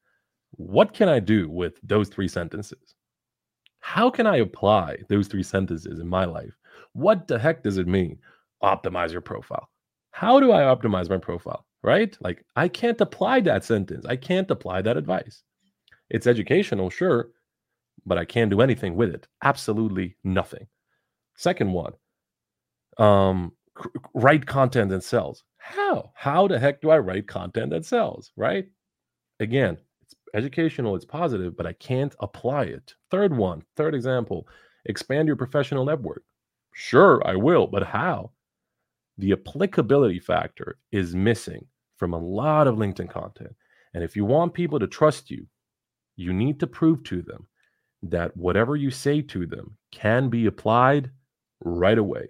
what 0.51 0.93
can 0.93 1.09
I 1.09 1.21
do 1.21 1.49
with 1.49 1.75
those 1.85 2.09
three 2.09 2.27
sentences? 2.27 2.97
How 3.79 4.11
can 4.11 4.27
I 4.27 4.39
apply 4.39 4.97
those 5.09 5.29
three 5.29 5.45
sentences 5.45 6.01
in 6.01 6.09
my 6.09 6.25
life? 6.25 6.59
What 6.95 7.29
the 7.29 7.39
heck 7.39 7.63
does 7.63 7.79
it 7.79 7.87
mean? 7.87 8.19
Optimize 8.65 9.13
your 9.13 9.21
profile. 9.21 9.69
How 10.11 10.41
do 10.41 10.51
I 10.51 10.63
optimize 10.63 11.09
my 11.09 11.19
profile? 11.19 11.65
Right? 11.83 12.17
Like, 12.21 12.45
I 12.57 12.69
can't 12.69 13.01
apply 13.01 13.41
that 13.41 13.65
sentence. 13.65 14.05
I 14.07 14.17
can't 14.17 14.51
apply 14.51 14.83
that 14.83 14.97
advice. 14.97 15.43
It's 16.11 16.27
educational, 16.27 16.91
sure, 16.91 17.31
but 18.07 18.19
I 18.19 18.25
can't 18.25 18.51
do 18.51 18.61
anything 18.61 18.97
with 18.97 19.15
it. 19.15 19.29
Absolutely 19.45 20.17
nothing. 20.25 20.67
Second 21.37 21.73
one, 21.73 21.93
um, 22.99 23.53
write 24.15 24.47
content 24.47 24.91
that 24.91 25.05
sells. 25.05 25.45
How? 25.59 26.11
How 26.15 26.49
the 26.49 26.59
heck 26.59 26.81
do 26.81 26.91
I 26.91 26.99
write 26.99 27.29
content 27.29 27.71
that 27.71 27.85
sells? 27.85 28.33
Right? 28.37 28.67
Again, 29.39 29.79
it's 30.03 30.15
educational, 30.35 30.97
it's 30.97 31.05
positive, 31.05 31.57
but 31.57 31.67
I 31.67 31.75
can't 31.75 32.15
apply 32.21 32.65
it. 32.65 32.95
Third 33.11 33.37
one, 33.37 33.63
third 33.77 33.95
example, 33.95 34.49
expand 34.87 35.29
your 35.29 35.37
professional 35.37 35.85
network. 35.85 36.25
Sure, 36.73 37.23
I 37.25 37.37
will, 37.37 37.67
but 37.67 37.85
how? 37.85 38.33
The 39.19 39.33
applicability 39.33 40.21
factor 40.21 40.79
is 40.93 41.15
missing 41.15 41.67
from 41.97 42.13
a 42.13 42.19
lot 42.19 42.67
of 42.67 42.77
LinkedIn 42.77 43.11
content. 43.11 43.55
And 43.95 44.05
if 44.05 44.17
you 44.17 44.25
want 44.25 44.55
people 44.55 44.79
to 44.79 44.87
trust 44.87 45.31
you, 45.31 45.47
you 46.17 46.33
need 46.33 46.61
to 46.61 46.67
prove 46.67 47.03
to 47.05 47.23
them 47.23 47.49
that 48.03 48.37
whatever 48.37 48.77
you 48.77 48.91
say 48.91 49.23
to 49.23 49.47
them 49.47 49.77
can 49.91 50.29
be 50.29 50.47
applied 50.47 51.11
right 51.61 51.99
away. 51.99 52.29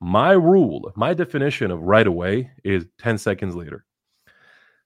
My 0.00 0.32
rule, 0.32 0.92
my 0.96 1.12
definition 1.12 1.70
of 1.70 1.82
right 1.82 2.06
away 2.06 2.50
is 2.64 2.86
10 2.98 3.18
seconds 3.18 3.54
later. 3.54 3.84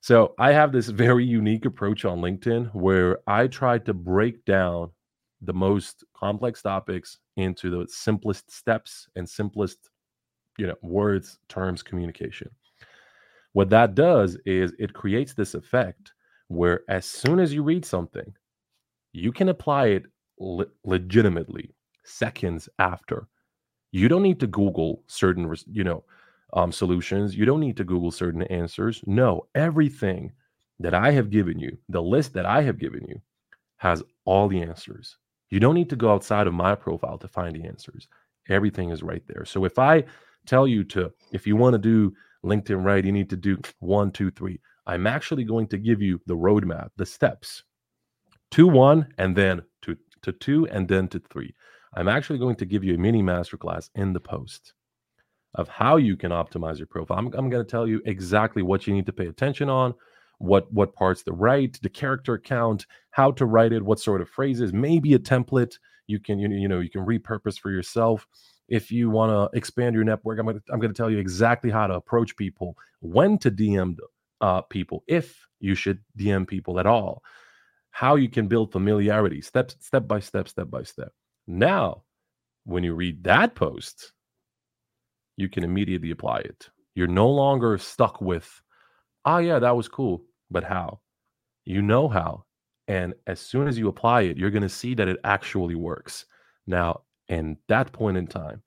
So 0.01 0.35
I 0.37 0.51
have 0.51 0.71
this 0.71 0.87
very 1.05 1.25
unique 1.25 1.65
approach 1.65 2.05
on 2.05 2.19
LinkedIn 2.19 2.73
where 2.75 3.19
I 3.27 3.47
try 3.47 3.79
to 3.79 3.93
break 3.93 4.43
down 4.45 4.91
the 5.41 5.53
most 5.53 6.03
complex 6.15 6.61
topics 6.61 7.17
into 7.37 7.69
the 7.69 7.87
simplest 7.89 8.51
steps 8.51 9.07
and 9.15 9.27
simplest, 9.27 9.89
you 10.57 10.67
know, 10.67 10.75
words, 10.81 11.37
terms, 11.49 11.83
communication. 11.83 12.49
What 13.53 13.69
that 13.69 13.95
does 13.95 14.37
is 14.45 14.73
it 14.79 14.93
creates 14.93 15.33
this 15.33 15.53
effect 15.53 16.13
where 16.47 16.81
as 16.89 17.05
soon 17.05 17.39
as 17.39 17.53
you 17.53 17.63
read 17.63 17.85
something, 17.85 18.33
you 19.13 19.31
can 19.31 19.49
apply 19.49 19.87
it 19.87 20.05
le- 20.39 20.67
legitimately 20.83 21.73
seconds 22.03 22.67
after. 22.79 23.27
You 23.91 24.09
don't 24.09 24.23
need 24.23 24.39
to 24.41 24.47
Google 24.47 25.03
certain, 25.07 25.53
you 25.71 25.83
know, 25.83 26.03
um, 26.53 26.71
solutions. 26.71 27.35
You 27.35 27.45
don't 27.45 27.61
need 27.61 27.77
to 27.77 27.83
Google 27.83 28.11
certain 28.11 28.43
answers. 28.43 29.01
No, 29.05 29.47
everything 29.55 30.33
that 30.79 30.93
I 30.93 31.11
have 31.11 31.29
given 31.29 31.59
you, 31.59 31.77
the 31.89 32.01
list 32.01 32.33
that 32.33 32.45
I 32.45 32.61
have 32.61 32.77
given 32.77 33.05
you, 33.07 33.21
has 33.77 34.03
all 34.25 34.47
the 34.47 34.61
answers. 34.61 35.17
You 35.49 35.59
don't 35.59 35.75
need 35.75 35.89
to 35.91 35.95
go 35.95 36.11
outside 36.11 36.47
of 36.47 36.53
my 36.53 36.75
profile 36.75 37.17
to 37.19 37.27
find 37.27 37.55
the 37.55 37.65
answers. 37.65 38.07
Everything 38.49 38.89
is 38.89 39.03
right 39.03 39.23
there. 39.27 39.45
So 39.45 39.65
if 39.65 39.79
I 39.79 40.03
tell 40.45 40.67
you 40.67 40.83
to, 40.85 41.11
if 41.31 41.45
you 41.47 41.55
want 41.55 41.73
to 41.73 41.79
do 41.79 42.13
LinkedIn 42.43 42.83
right, 42.83 43.03
you 43.03 43.11
need 43.11 43.29
to 43.29 43.37
do 43.37 43.57
one, 43.79 44.11
two, 44.11 44.31
three. 44.31 44.59
I'm 44.87 45.07
actually 45.07 45.43
going 45.43 45.67
to 45.67 45.77
give 45.77 46.01
you 46.01 46.21
the 46.27 46.35
roadmap, 46.35 46.89
the 46.95 47.05
steps 47.05 47.63
to 48.51 48.67
one, 48.67 49.07
and 49.17 49.35
then 49.35 49.63
to, 49.81 49.97
to 50.21 50.31
two, 50.31 50.67
and 50.67 50.87
then 50.87 51.07
to 51.09 51.19
three. 51.31 51.53
I'm 51.95 52.07
actually 52.07 52.39
going 52.39 52.55
to 52.57 52.65
give 52.65 52.83
you 52.83 52.95
a 52.95 52.97
mini 52.97 53.23
masterclass 53.23 53.89
in 53.95 54.13
the 54.13 54.19
post 54.19 54.73
of 55.55 55.69
how 55.69 55.95
you 55.95 56.17
can 56.17 56.31
optimize 56.31 56.77
your 56.77 56.87
profile. 56.87 57.17
I'm, 57.17 57.27
I'm 57.33 57.49
going 57.49 57.65
to 57.65 57.69
tell 57.69 57.87
you 57.87 58.01
exactly 58.05 58.61
what 58.61 58.85
you 58.85 58.93
need 58.93 59.05
to 59.05 59.13
pay 59.13 59.27
attention 59.27 59.69
on, 59.69 59.93
what 60.37 60.71
what 60.71 60.93
parts 60.93 61.23
to 61.23 61.31
write, 61.31 61.79
the 61.81 61.89
character 61.89 62.37
count, 62.37 62.85
how 63.11 63.31
to 63.31 63.45
write 63.45 63.71
it, 63.71 63.83
what 63.83 63.99
sort 63.99 64.21
of 64.21 64.29
phrases, 64.29 64.73
maybe 64.73 65.13
a 65.13 65.19
template 65.19 65.77
you 66.07 66.19
can 66.19 66.39
you, 66.39 66.49
you 66.49 66.67
know 66.67 66.79
you 66.79 66.89
can 66.89 67.05
repurpose 67.05 67.57
for 67.57 67.71
yourself. 67.71 68.27
If 68.67 68.91
you 68.91 69.09
want 69.09 69.31
to 69.31 69.57
expand 69.57 69.95
your 69.95 70.03
network, 70.03 70.39
I'm 70.39 70.45
going 70.45 70.59
to 70.59 70.73
I'm 70.73 70.81
to 70.81 70.93
tell 70.93 71.11
you 71.11 71.19
exactly 71.19 71.69
how 71.69 71.87
to 71.87 71.95
approach 71.95 72.35
people, 72.35 72.77
when 72.99 73.37
to 73.39 73.51
DM 73.51 73.97
uh, 74.41 74.61
people, 74.61 75.03
if 75.07 75.47
you 75.59 75.75
should 75.75 75.99
DM 76.17 76.47
people 76.47 76.79
at 76.79 76.85
all, 76.85 77.23
how 77.91 78.15
you 78.15 78.29
can 78.29 78.47
build 78.47 78.71
familiarity, 78.71 79.41
step 79.41 79.71
step 79.79 80.07
by 80.07 80.19
step, 80.19 80.47
step 80.47 80.69
by 80.69 80.83
step. 80.83 81.11
Now, 81.47 82.03
when 82.65 82.83
you 82.83 82.93
read 82.93 83.23
that 83.23 83.55
post, 83.55 84.11
you 85.37 85.49
can 85.49 85.63
immediately 85.63 86.11
apply 86.11 86.39
it. 86.39 86.69
You're 86.95 87.07
no 87.07 87.29
longer 87.29 87.77
stuck 87.77 88.21
with, 88.21 88.61
oh, 89.25 89.37
yeah, 89.37 89.59
that 89.59 89.75
was 89.75 89.87
cool, 89.87 90.23
but 90.49 90.63
how? 90.63 90.99
You 91.65 91.81
know 91.81 92.07
how. 92.07 92.45
And 92.87 93.13
as 93.27 93.39
soon 93.39 93.67
as 93.67 93.77
you 93.77 93.87
apply 93.87 94.21
it, 94.21 94.37
you're 94.37 94.51
going 94.51 94.61
to 94.61 94.69
see 94.69 94.93
that 94.95 95.07
it 95.07 95.17
actually 95.23 95.75
works. 95.75 96.25
Now, 96.67 97.01
in 97.27 97.57
that 97.67 97.91
point 97.91 98.17
in 98.17 98.27
time, 98.27 98.61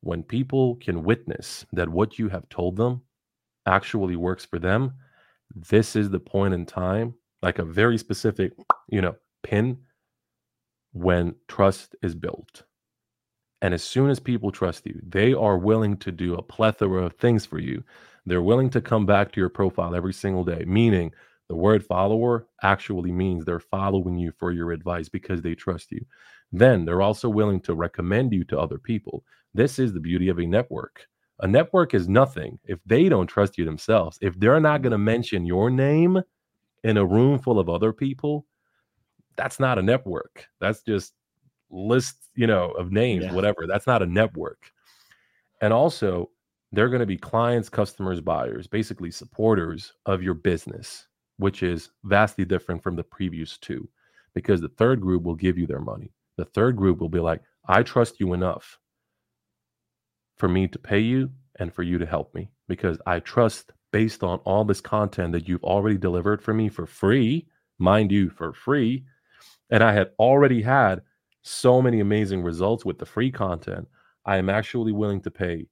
when 0.00 0.22
people 0.22 0.76
can 0.76 1.02
witness 1.02 1.66
that 1.72 1.88
what 1.88 2.18
you 2.18 2.28
have 2.28 2.48
told 2.48 2.76
them 2.76 3.02
actually 3.66 4.16
works 4.16 4.44
for 4.44 4.58
them, 4.58 4.92
this 5.54 5.96
is 5.96 6.10
the 6.10 6.20
point 6.20 6.54
in 6.54 6.66
time, 6.66 7.14
like 7.42 7.58
a 7.58 7.64
very 7.64 7.98
specific, 7.98 8.52
you 8.88 9.00
know, 9.00 9.16
pin 9.42 9.78
when 10.92 11.34
trust 11.48 11.94
is 12.02 12.14
built. 12.14 12.62
And 13.62 13.74
as 13.74 13.82
soon 13.82 14.10
as 14.10 14.20
people 14.20 14.52
trust 14.52 14.86
you, 14.86 15.00
they 15.06 15.32
are 15.32 15.58
willing 15.58 15.96
to 15.98 16.12
do 16.12 16.34
a 16.34 16.42
plethora 16.42 17.04
of 17.04 17.14
things 17.14 17.46
for 17.46 17.58
you. 17.58 17.82
They're 18.26 18.42
willing 18.42 18.70
to 18.70 18.80
come 18.80 19.06
back 19.06 19.32
to 19.32 19.40
your 19.40 19.48
profile 19.48 19.94
every 19.94 20.12
single 20.12 20.44
day, 20.44 20.64
meaning 20.66 21.12
the 21.48 21.56
word 21.56 21.84
follower 21.84 22.46
actually 22.62 23.12
means 23.12 23.44
they're 23.44 23.60
following 23.60 24.18
you 24.18 24.32
for 24.32 24.52
your 24.52 24.72
advice 24.72 25.08
because 25.08 25.42
they 25.42 25.54
trust 25.54 25.90
you. 25.92 26.04
Then 26.52 26.84
they're 26.84 27.02
also 27.02 27.28
willing 27.28 27.60
to 27.62 27.74
recommend 27.74 28.32
you 28.32 28.44
to 28.44 28.58
other 28.58 28.78
people. 28.78 29.24
This 29.54 29.78
is 29.78 29.92
the 29.92 30.00
beauty 30.00 30.28
of 30.28 30.38
a 30.38 30.46
network. 30.46 31.06
A 31.40 31.46
network 31.46 31.92
is 31.92 32.08
nothing 32.08 32.58
if 32.64 32.78
they 32.86 33.08
don't 33.08 33.26
trust 33.26 33.58
you 33.58 33.64
themselves. 33.64 34.18
If 34.22 34.38
they're 34.38 34.60
not 34.60 34.82
going 34.82 34.92
to 34.92 34.96
mm-hmm. 34.96 35.04
mention 35.04 35.46
your 35.46 35.70
name 35.70 36.22
in 36.84 36.96
a 36.96 37.04
room 37.04 37.38
full 37.38 37.58
of 37.58 37.68
other 37.68 37.92
people, 37.92 38.46
that's 39.36 39.60
not 39.60 39.78
a 39.78 39.82
network. 39.82 40.46
That's 40.60 40.82
just 40.82 41.12
list, 41.70 42.16
you 42.34 42.46
know, 42.46 42.70
of 42.72 42.92
names, 42.92 43.24
yeah. 43.24 43.32
whatever. 43.32 43.66
That's 43.66 43.86
not 43.86 44.02
a 44.02 44.06
network. 44.06 44.72
And 45.60 45.72
also, 45.72 46.30
they're 46.72 46.88
going 46.88 47.00
to 47.00 47.06
be 47.06 47.16
clients, 47.16 47.68
customers, 47.68 48.20
buyers, 48.20 48.66
basically 48.66 49.10
supporters 49.10 49.92
of 50.06 50.22
your 50.22 50.34
business, 50.34 51.06
which 51.38 51.62
is 51.62 51.90
vastly 52.04 52.44
different 52.44 52.82
from 52.82 52.96
the 52.96 53.04
previous 53.04 53.58
two, 53.58 53.88
because 54.34 54.60
the 54.60 54.68
third 54.70 55.00
group 55.00 55.22
will 55.22 55.34
give 55.34 55.58
you 55.58 55.66
their 55.66 55.80
money. 55.80 56.12
The 56.36 56.44
third 56.44 56.76
group 56.76 57.00
will 57.00 57.08
be 57.08 57.20
like, 57.20 57.40
I 57.68 57.82
trust 57.82 58.20
you 58.20 58.32
enough 58.32 58.78
for 60.36 60.48
me 60.48 60.68
to 60.68 60.78
pay 60.78 61.00
you 61.00 61.30
and 61.58 61.72
for 61.72 61.82
you 61.82 61.98
to 61.98 62.06
help 62.06 62.34
me 62.34 62.50
because 62.68 62.98
I 63.06 63.20
trust 63.20 63.72
based 63.92 64.22
on 64.22 64.38
all 64.40 64.64
this 64.64 64.80
content 64.80 65.32
that 65.32 65.48
you've 65.48 65.64
already 65.64 65.96
delivered 65.96 66.42
for 66.42 66.52
me 66.52 66.68
for 66.68 66.86
free, 66.86 67.46
mind 67.78 68.12
you, 68.12 68.28
for 68.30 68.52
free 68.52 69.04
and 69.70 69.82
I 69.82 69.92
had 69.92 70.10
already 70.18 70.62
had 70.62 71.02
so 71.42 71.80
many 71.80 72.00
amazing 72.00 72.42
results 72.42 72.84
with 72.84 72.98
the 72.98 73.06
free 73.06 73.30
content, 73.30 73.88
I 74.24 74.36
am 74.36 74.48
actually 74.48 74.92
willing 74.92 75.20
to 75.22 75.30
pay 75.30 75.66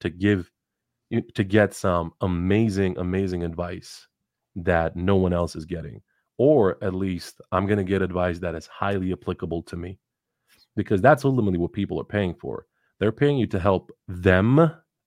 to 0.00 0.10
give 0.10 0.50
to 1.34 1.42
get 1.42 1.74
some 1.74 2.12
amazing, 2.20 2.96
amazing 2.98 3.42
advice 3.42 4.06
that 4.54 4.94
no 4.94 5.16
one 5.16 5.32
else 5.32 5.56
is 5.56 5.64
getting. 5.64 6.00
Or 6.38 6.78
at 6.82 6.94
least 6.94 7.40
I'm 7.52 7.66
going 7.66 7.78
to 7.78 7.84
get 7.84 8.00
advice 8.00 8.38
that 8.38 8.54
is 8.54 8.66
highly 8.68 9.12
applicable 9.12 9.62
to 9.64 9.76
me 9.76 9.98
because 10.76 11.00
that's 11.00 11.24
ultimately 11.24 11.58
what 11.58 11.72
people 11.72 12.00
are 12.00 12.04
paying 12.04 12.34
for. 12.34 12.66
They're 12.98 13.12
paying 13.12 13.38
you 13.38 13.46
to 13.48 13.58
help 13.58 13.90
them 14.08 14.58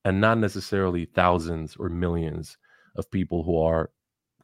and 0.06 0.22
not 0.22 0.38
necessarily 0.38 1.06
thousands 1.06 1.76
or 1.78 1.90
millions 1.90 2.58
of 2.96 3.10
people 3.12 3.44
who 3.44 3.60
are 3.60 3.92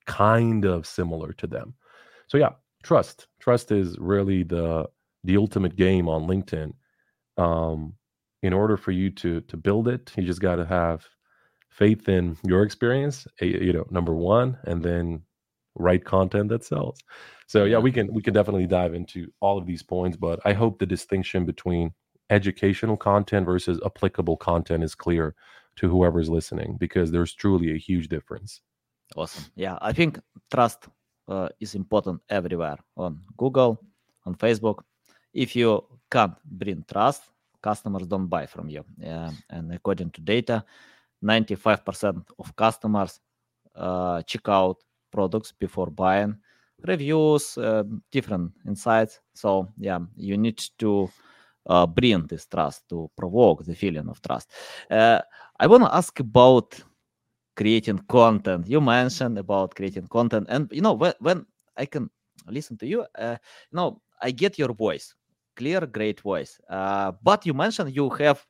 kind 0.05 0.65
of 0.65 0.86
similar 0.88 1.34
to 1.34 1.47
them. 1.47 1.73
So, 2.27 2.38
yeah, 2.38 2.51
trust 2.84 3.27
trust 3.39 3.71
is 3.71 3.97
really 3.99 4.43
the 4.43 4.86
the 5.23 5.38
ultimate 5.38 5.75
game 5.75 6.08
on 6.08 6.27
linkedin 6.27 6.71
um 7.38 7.93
in 8.41 8.53
order 8.53 8.77
for 8.77 8.91
you 8.91 9.10
to 9.10 9.41
to 9.41 9.58
build 9.58 9.88
it 9.88 10.12
you 10.17 10.23
just 10.23 10.41
got 10.41 10.55
to 10.55 10.65
have 10.65 11.05
faith 11.69 12.08
in 12.08 12.38
your 12.45 12.63
experience 12.63 13.27
you 13.41 13.73
know 13.73 13.86
number 13.91 14.15
one 14.15 14.58
and 14.65 14.84
then 14.84 15.21
write 15.80 16.06
content 16.06 16.50
that 16.50 16.63
sells 16.63 17.00
so 17.48 17.65
yeah 17.65 17.78
we 17.78 17.92
can 17.92 18.12
we 18.13 18.22
can 18.22 18.34
definitely 18.34 18.68
dive 18.68 18.94
into 18.94 19.32
all 19.39 19.58
of 19.58 19.65
these 19.65 19.84
points 19.84 20.18
but 20.18 20.39
i 20.46 20.54
hope 20.54 20.78
the 20.78 20.86
distinction 20.86 21.46
between 21.46 21.92
educational 22.30 22.98
content 22.98 23.46
versus 23.46 23.80
applicable 23.86 24.38
content 24.38 24.84
is 24.84 24.94
clear 24.94 25.36
to 25.76 25.89
whoever's 25.89 26.30
listening 26.30 26.78
because 26.80 27.12
there's 27.12 27.34
truly 27.34 27.74
a 27.74 27.78
huge 27.78 28.08
difference 28.08 28.62
awesome 29.15 29.46
yeah 29.56 29.78
i 29.82 29.92
think 29.92 30.20
trust 30.52 30.88
uh, 31.30 31.48
is 31.60 31.76
important 31.76 32.22
everywhere 32.30 32.78
on 32.98 33.22
Google, 33.38 33.80
on 34.26 34.36
Facebook. 34.36 34.80
If 35.34 35.56
you 35.56 35.86
can't 36.10 36.34
bring 36.44 36.84
trust, 36.92 37.24
customers 37.62 38.08
don't 38.08 38.28
buy 38.28 38.46
from 38.48 38.70
you. 38.70 38.84
Uh, 39.06 39.32
and 39.50 39.74
according 39.74 40.10
to 40.12 40.22
data, 40.22 40.65
95% 41.24 42.26
of 42.39 42.56
customers 42.56 43.20
uh, 43.76 44.22
check 44.24 44.48
out 44.48 44.78
products 45.12 45.52
before 45.52 45.89
buying. 45.89 46.38
Reviews, 46.88 47.58
uh, 47.58 47.84
different 48.12 48.54
insights. 48.65 49.19
So 49.34 49.67
yeah, 49.78 50.00
you 50.15 50.38
need 50.38 50.62
to 50.78 51.10
uh, 51.65 51.86
bring 51.86 52.26
this 52.28 52.45
trust 52.45 52.88
to 52.89 53.10
provoke 53.17 53.65
the 53.65 53.76
feeling 53.76 54.08
of 54.10 54.22
trust. 54.22 54.50
Uh, 54.89 55.19
I 55.60 55.67
want 55.67 55.84
to 55.84 55.93
ask 55.93 56.19
about 56.19 56.82
creating 57.56 58.00
content. 58.08 58.67
You 58.67 58.80
mentioned 58.82 59.38
about 59.38 59.76
creating 59.76 60.08
content, 60.08 60.48
and 60.50 60.69
you 60.72 60.82
know 60.82 60.93
when, 60.93 61.13
when 61.19 61.45
I 61.76 61.86
can 61.86 62.10
listen 62.48 62.78
to 62.78 62.88
you, 62.88 63.06
uh, 63.17 63.36
you 63.72 63.76
know 63.76 64.02
I 64.22 64.32
get 64.32 64.58
your 64.58 64.74
voice, 64.74 65.13
clear, 65.56 65.86
great 65.86 66.22
voice. 66.22 66.60
Uh, 66.69 67.12
but 67.22 67.45
you 67.45 67.54
mentioned 67.54 67.95
you 67.95 68.10
have 68.12 68.45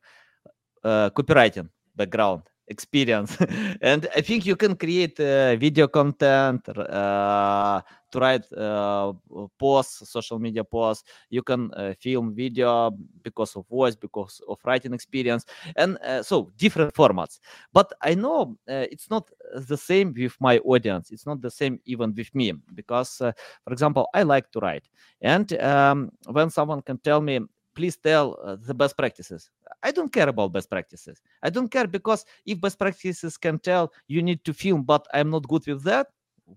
uh, 0.84 1.10
copywriting 1.10 1.70
background 1.96 2.44
experience, 2.70 3.38
and 3.82 4.08
I 4.16 4.22
think 4.22 4.46
you 4.46 4.56
can 4.56 4.76
create 4.76 5.20
uh, 5.20 5.56
video 5.56 5.88
content, 5.88 6.70
uh, 6.70 7.82
to 8.12 8.20
write 8.20 8.52
uh, 8.54 9.14
posts, 9.60 10.10
social 10.10 10.40
media 10.40 10.64
posts. 10.64 11.04
You 11.30 11.44
can 11.44 11.72
film 12.00 12.34
video 12.34 12.92
because 13.22 13.56
of 13.56 13.68
voice, 13.68 13.96
because 13.96 14.42
of 14.48 14.58
writing 14.66 14.94
experience, 14.94 15.46
and 15.76 15.98
so 16.24 16.52
different 16.58 16.94
formats. 16.94 17.40
But 17.72 17.94
I 18.02 18.16
know 18.16 18.58
it's 18.68 19.10
not 19.10 19.30
the 19.54 19.78
same 19.78 20.14
with 20.18 20.36
my 20.40 20.58
audience. 20.60 21.12
It's 21.12 21.28
not 21.28 21.42
the 21.42 21.52
same 21.52 21.80
even 21.86 22.16
with 22.16 22.34
me 22.34 22.54
because, 22.74 23.18
for 23.18 23.74
example, 23.74 24.08
I 24.14 24.24
like 24.24 24.50
to 24.52 24.60
write, 24.60 24.90
and 25.22 25.54
um, 25.62 26.12
when 26.32 26.50
someone 26.50 26.82
can 26.82 26.98
tell 26.98 27.22
me 27.22 27.42
please 27.80 27.96
tell 27.96 28.38
uh, 28.44 28.58
the 28.68 28.74
best 28.74 28.98
practices. 28.98 29.50
I 29.82 29.92
don't 29.92 30.12
care 30.12 30.28
about 30.28 30.52
best 30.52 30.70
practices. 30.70 31.22
I 31.42 31.50
don't 31.50 31.70
care 31.70 31.88
because 31.88 32.26
if 32.46 32.60
best 32.60 32.78
practices 32.78 33.38
can 33.38 33.58
tell 33.58 33.94
you 34.10 34.22
need 34.22 34.44
to 34.44 34.54
film, 34.54 34.84
but 34.84 35.08
I'm 35.14 35.30
not 35.30 35.48
good 35.48 35.66
with 35.66 35.82
that, 35.84 36.08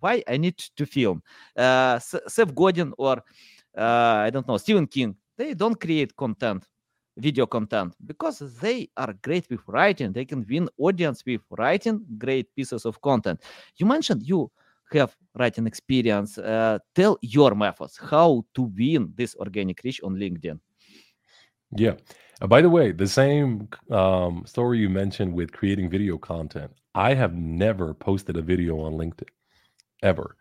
why 0.01 0.25
I 0.27 0.37
need 0.37 0.59
to 0.59 0.85
film. 0.85 1.23
Uh, 1.57 2.01
Seth 2.01 2.53
Godin 2.53 2.93
or 2.99 3.23
uh, 3.79 4.27
I 4.27 4.31
don't 4.31 4.49
know 4.49 4.57
Stephen 4.57 4.89
King, 4.89 5.15
they 5.37 5.55
don't 5.55 5.81
create 5.81 6.17
content, 6.17 6.67
video 7.17 7.47
content, 7.47 7.95
because 8.05 8.41
they 8.61 8.91
are 8.97 9.15
great 9.23 9.49
with 9.49 9.61
writing. 9.69 10.13
They 10.13 10.25
can 10.25 10.45
win 10.51 10.69
audience 10.77 11.23
with 11.25 11.43
writing 11.57 12.05
great 12.19 12.53
pieces 12.57 12.85
of 12.85 13.01
content. 13.01 13.41
You 13.77 13.87
mentioned 13.87 14.25
you 14.27 14.51
have 14.93 15.17
writing 15.39 15.69
experience. 15.69 16.37
Uh, 16.37 16.81
tell 16.97 17.17
your 17.23 17.55
methods 17.55 17.97
how 17.97 18.45
to 18.55 18.63
win 18.77 19.13
this 19.15 19.37
organic 19.37 19.81
reach 19.85 20.01
on 20.03 20.17
LinkedIn. 20.17 20.59
Yeah. 21.75 21.95
By 22.41 22.61
the 22.61 22.71
way, 22.71 22.93
the 22.93 23.07
same 23.07 23.69
um, 23.91 24.45
story 24.47 24.79
you 24.79 24.89
mentioned 24.89 25.33
with 25.33 25.53
creating 25.53 25.91
video 25.91 26.19
content, 26.19 26.73
I 26.95 27.15
have 27.15 27.35
never 27.35 27.95
posted 27.95 28.37
a 28.37 28.43
video 28.43 28.81
on 28.81 28.95
LinkedIn 28.95 29.29
ever. 30.03 30.37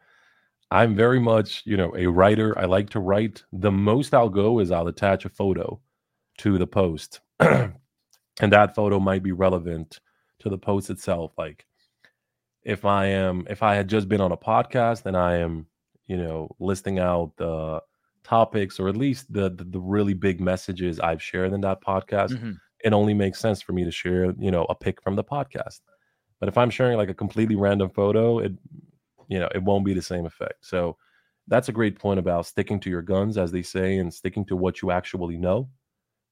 I'm 0.71 0.95
very 0.95 1.19
much, 1.19 1.63
you 1.65 1.77
know, 1.77 1.93
a 1.95 2.07
writer. 2.07 2.57
I 2.57 2.65
like 2.65 2.89
to 2.91 2.99
write. 2.99 3.43
The 3.51 3.71
most 3.71 4.13
I'll 4.13 4.29
go 4.29 4.59
is 4.59 4.71
I'll 4.71 4.87
attach 4.87 5.25
a 5.25 5.29
photo 5.29 5.79
to 6.39 6.57
the 6.57 6.67
post. 6.67 7.19
and 7.39 7.73
that 8.39 8.73
photo 8.73 8.99
might 8.99 9.21
be 9.21 9.31
relevant 9.31 9.99
to 10.39 10.49
the 10.49 10.57
post 10.57 10.89
itself. 10.89 11.33
Like 11.37 11.65
if 12.63 12.85
I 12.85 13.07
am 13.07 13.45
if 13.49 13.63
I 13.63 13.75
had 13.75 13.87
just 13.87 14.07
been 14.07 14.21
on 14.21 14.31
a 14.31 14.37
podcast 14.37 15.05
and 15.05 15.17
I 15.17 15.37
am, 15.37 15.67
you 16.07 16.17
know, 16.17 16.55
listing 16.59 16.99
out 16.99 17.33
the 17.37 17.81
topics 18.23 18.79
or 18.79 18.87
at 18.87 18.97
least 18.97 19.31
the 19.31 19.49
the, 19.49 19.63
the 19.63 19.79
really 19.79 20.13
big 20.13 20.39
messages 20.39 20.99
I've 20.99 21.21
shared 21.21 21.53
in 21.53 21.61
that 21.61 21.81
podcast, 21.81 22.31
mm-hmm. 22.31 22.51
it 22.83 22.93
only 22.93 23.13
makes 23.13 23.39
sense 23.39 23.61
for 23.61 23.73
me 23.73 23.83
to 23.83 23.91
share, 23.91 24.33
you 24.39 24.51
know, 24.51 24.65
a 24.69 24.75
pic 24.75 25.01
from 25.01 25.15
the 25.15 25.23
podcast. 25.23 25.81
But 26.39 26.49
if 26.49 26.57
I'm 26.57 26.69
sharing 26.69 26.97
like 26.97 27.09
a 27.09 27.13
completely 27.13 27.55
random 27.55 27.89
photo, 27.89 28.39
it 28.39 28.53
you 29.27 29.39
know, 29.39 29.49
it 29.55 29.63
won't 29.63 29.85
be 29.85 29.93
the 29.93 30.01
same 30.01 30.25
effect. 30.25 30.65
So 30.65 30.97
that's 31.47 31.69
a 31.69 31.73
great 31.73 31.97
point 31.97 32.19
about 32.19 32.45
sticking 32.45 32.79
to 32.81 32.89
your 32.89 33.01
guns, 33.01 33.37
as 33.37 33.51
they 33.51 33.61
say, 33.61 33.97
and 33.97 34.13
sticking 34.13 34.45
to 34.45 34.55
what 34.55 34.81
you 34.81 34.91
actually 34.91 35.37
know. 35.37 35.69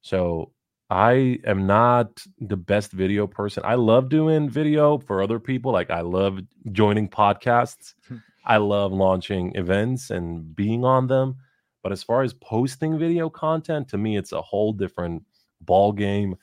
So 0.01 0.51
I 0.89 1.39
am 1.45 1.67
not 1.67 2.23
the 2.39 2.57
best 2.57 2.91
video 2.91 3.27
person. 3.27 3.63
I 3.65 3.75
love 3.75 4.09
doing 4.09 4.49
video 4.49 4.97
for 4.97 5.21
other 5.21 5.39
people. 5.39 5.71
Like 5.71 5.91
I 5.91 6.01
love 6.01 6.39
joining 6.71 7.07
podcasts. 7.07 7.93
I 8.45 8.57
love 8.57 8.91
launching 8.91 9.55
events 9.55 10.09
and 10.09 10.55
being 10.55 10.83
on 10.83 11.07
them. 11.07 11.35
But 11.83 11.91
as 11.91 12.03
far 12.03 12.23
as 12.23 12.33
posting 12.33 12.99
video 12.99 13.29
content, 13.29 13.87
to 13.89 13.97
me, 13.97 14.17
it's 14.17 14.31
a 14.31 14.41
whole 14.41 14.73
different 14.73 15.23
ball 15.61 15.91
game. 15.91 16.35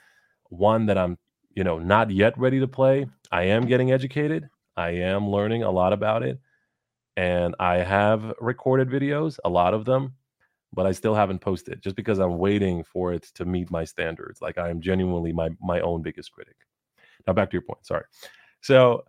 One 0.49 0.87
that 0.87 0.97
I'm, 0.99 1.19
you 1.55 1.65
know, 1.65 1.79
not 1.79 2.11
yet 2.11 2.39
ready 2.39 2.61
to 2.61 2.69
play. 2.69 3.07
I 3.31 3.45
am 3.45 3.67
getting 3.67 3.93
educated. 3.93 4.49
I 4.77 4.91
am 4.91 5.29
learning 5.29 5.63
a 5.63 5.71
lot 5.71 5.93
about 5.93 6.23
it. 6.23 6.39
And 7.17 7.55
I 7.59 7.77
have 7.79 8.35
recorded 8.41 8.89
videos, 8.91 9.39
a 9.45 9.49
lot 9.49 9.73
of 9.73 9.85
them, 9.85 10.15
but 10.73 10.87
I 10.87 10.93
still 10.93 11.15
haven't 11.15 11.41
posted 11.41 11.83
just 11.83 11.97
because 11.97 12.19
I'm 12.19 12.37
waiting 12.39 12.85
for 12.85 13.13
it 13.15 13.23
to 13.35 13.47
meet 13.47 13.71
my 13.71 13.85
standards. 13.85 14.43
Like 14.43 14.59
I 14.59 14.69
am 14.69 14.81
genuinely 14.81 15.33
my 15.33 15.49
my 15.61 15.81
own 15.81 16.03
biggest 16.03 16.33
critic. 16.33 16.57
Now 17.27 17.33
back 17.33 17.51
to 17.51 17.55
your 17.55 17.63
point. 17.63 17.87
Sorry. 17.87 18.05
So 18.61 19.05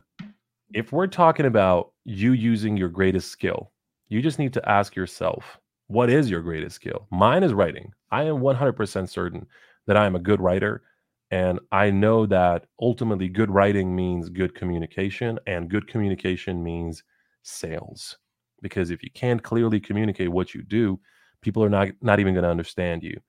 if 0.73 0.91
we're 0.91 1.07
talking 1.07 1.45
about 1.45 1.93
you 2.05 2.31
using 2.31 2.77
your 2.77 2.89
greatest 2.89 3.29
skill, 3.29 3.71
you 4.07 4.21
just 4.21 4.39
need 4.39 4.53
to 4.53 4.69
ask 4.69 4.95
yourself, 4.95 5.59
what 5.87 6.09
is 6.09 6.29
your 6.29 6.41
greatest 6.41 6.75
skill? 6.75 7.07
Mine 7.11 7.43
is 7.43 7.53
writing. 7.53 7.93
I 8.11 8.23
am 8.23 8.37
100% 8.37 9.09
certain 9.09 9.47
that 9.85 9.97
I 9.97 10.05
am 10.05 10.15
a 10.15 10.19
good 10.19 10.41
writer. 10.41 10.83
And 11.31 11.59
I 11.71 11.89
know 11.91 12.25
that 12.27 12.65
ultimately 12.79 13.27
good 13.27 13.51
writing 13.51 13.95
means 13.95 14.29
good 14.29 14.55
communication, 14.55 15.39
and 15.45 15.69
good 15.69 15.87
communication 15.87 16.63
means 16.63 17.03
sales. 17.43 18.17
Because 18.61 18.91
if 18.91 19.03
you 19.03 19.09
can't 19.11 19.43
clearly 19.43 19.79
communicate 19.79 20.29
what 20.29 20.53
you 20.53 20.61
do, 20.61 20.99
people 21.41 21.63
are 21.63 21.69
not, 21.69 21.89
not 22.01 22.19
even 22.19 22.33
going 22.33 22.43
to 22.43 22.49
understand 22.49 23.03
you. 23.03 23.19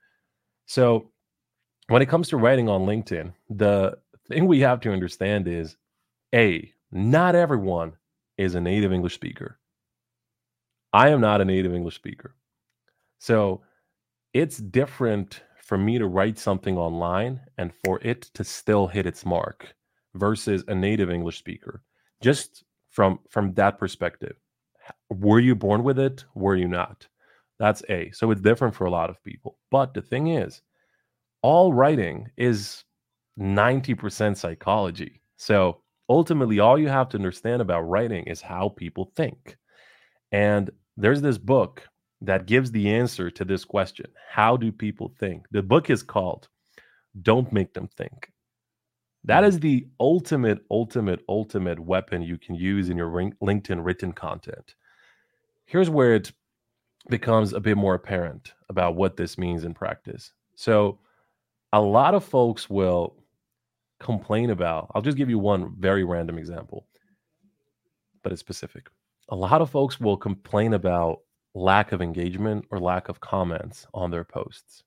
So 0.66 1.10
when 1.88 2.02
it 2.02 2.08
comes 2.08 2.28
to 2.28 2.36
writing 2.36 2.68
on 2.68 2.86
LinkedIn, 2.86 3.32
the 3.50 3.98
thing 4.28 4.46
we 4.46 4.60
have 4.60 4.80
to 4.80 4.92
understand 4.92 5.48
is 5.48 5.76
A, 6.34 6.72
not 6.92 7.34
everyone 7.34 7.94
is 8.36 8.54
a 8.54 8.60
native 8.60 8.92
English 8.92 9.14
speaker. 9.14 9.58
I 10.92 11.08
am 11.08 11.20
not 11.20 11.40
a 11.40 11.44
native 11.44 11.74
English 11.74 11.96
speaker. 11.96 12.34
So 13.18 13.62
it's 14.34 14.58
different 14.58 15.42
for 15.62 15.76
me 15.76 15.98
to 15.98 16.06
write 16.06 16.38
something 16.38 16.78
online 16.78 17.40
and 17.58 17.72
for 17.84 18.00
it 18.02 18.22
to 18.34 18.44
still 18.44 18.86
hit 18.86 19.06
its 19.06 19.26
mark 19.26 19.74
versus 20.14 20.64
a 20.68 20.74
native 20.74 21.10
English 21.10 21.38
speaker. 21.38 21.82
Just 22.22 22.64
from 22.90 23.20
from 23.28 23.54
that 23.54 23.78
perspective. 23.78 24.36
Were 25.10 25.40
you 25.40 25.54
born 25.54 25.84
with 25.84 25.98
it? 25.98 26.24
Were 26.34 26.56
you 26.56 26.68
not? 26.68 27.06
That's 27.58 27.82
A. 27.88 28.10
So 28.12 28.30
it's 28.30 28.40
different 28.40 28.74
for 28.74 28.86
a 28.86 28.90
lot 28.90 29.10
of 29.10 29.22
people. 29.22 29.58
But 29.70 29.92
the 29.92 30.02
thing 30.02 30.28
is, 30.28 30.62
all 31.42 31.72
writing 31.72 32.28
is 32.36 32.84
90% 33.38 34.36
psychology. 34.36 35.20
So 35.36 35.82
ultimately, 36.08 36.60
all 36.60 36.78
you 36.78 36.88
have 36.88 37.08
to 37.10 37.16
understand 37.16 37.60
about 37.60 37.82
writing 37.82 38.24
is 38.24 38.40
how 38.40 38.70
people 38.70 39.12
think. 39.16 39.56
And 40.32 40.70
there's 40.96 41.20
this 41.20 41.38
book 41.38 41.82
that 42.20 42.46
gives 42.46 42.70
the 42.70 42.90
answer 42.90 43.30
to 43.30 43.44
this 43.44 43.64
question 43.64 44.06
How 44.28 44.56
do 44.56 44.72
people 44.72 45.12
think? 45.18 45.46
The 45.50 45.62
book 45.62 45.90
is 45.90 46.02
called 46.02 46.48
Don't 47.22 47.52
Make 47.52 47.74
Them 47.74 47.88
Think. 47.88 48.30
That 49.24 49.40
mm-hmm. 49.40 49.60
the 49.60 49.86
ultimate, 50.00 50.64
ultimate, 50.70 51.20
ultimate 51.28 51.78
weapon 51.78 52.22
you 52.22 52.38
can 52.38 52.54
use 52.54 52.88
in 52.88 52.96
your 52.96 53.10
LinkedIn 53.10 53.84
written 53.84 54.12
content. 54.12 54.74
Here's 55.66 55.90
where 55.90 56.14
it 56.14 56.32
becomes 57.08 57.52
a 57.52 57.60
bit 57.60 57.76
more 57.76 57.94
apparent 57.94 58.54
about 58.68 58.96
what 58.96 59.16
this 59.16 59.38
means 59.38 59.64
in 59.64 59.74
practice. 59.74 60.32
So, 60.54 60.98
a 61.72 61.80
lot 61.80 62.14
of 62.14 62.24
folks 62.24 62.70
will 62.70 63.14
complain 64.00 64.50
about, 64.50 64.90
I'll 64.94 65.02
just 65.02 65.18
give 65.18 65.28
you 65.28 65.38
one 65.38 65.74
very 65.78 66.04
random 66.04 66.38
example, 66.38 66.86
but 68.22 68.32
it's 68.32 68.40
specific. 68.40 68.88
A 69.28 69.36
lot 69.36 69.60
of 69.60 69.68
folks 69.68 70.00
will 70.00 70.16
complain 70.16 70.72
about 70.72 71.20
lack 71.58 71.92
of 71.92 72.00
engagement 72.00 72.64
or 72.70 72.78
lack 72.78 73.08
of 73.08 73.20
comments 73.20 73.86
on 73.92 74.10
their 74.10 74.24
posts. 74.24 74.84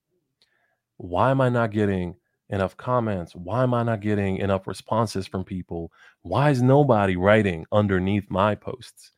Why 0.98 1.32
am 1.32 1.42
I 1.42 1.50
not 1.50 1.72
getting 1.72 2.16
enough 2.50 2.78
comments? 2.78 3.36
Why 3.36 3.64
am 3.64 3.74
I 3.74 3.84
not 3.84 4.02
getting 4.02 4.38
enough 4.38 4.68
responses 4.68 5.28
from 5.28 5.44
people? 5.44 5.92
Why 6.22 6.50
is 6.50 6.62
nobody 6.62 7.16
writing 7.16 7.66
underneath 7.72 8.30
my 8.30 8.56
posts? 8.56 9.12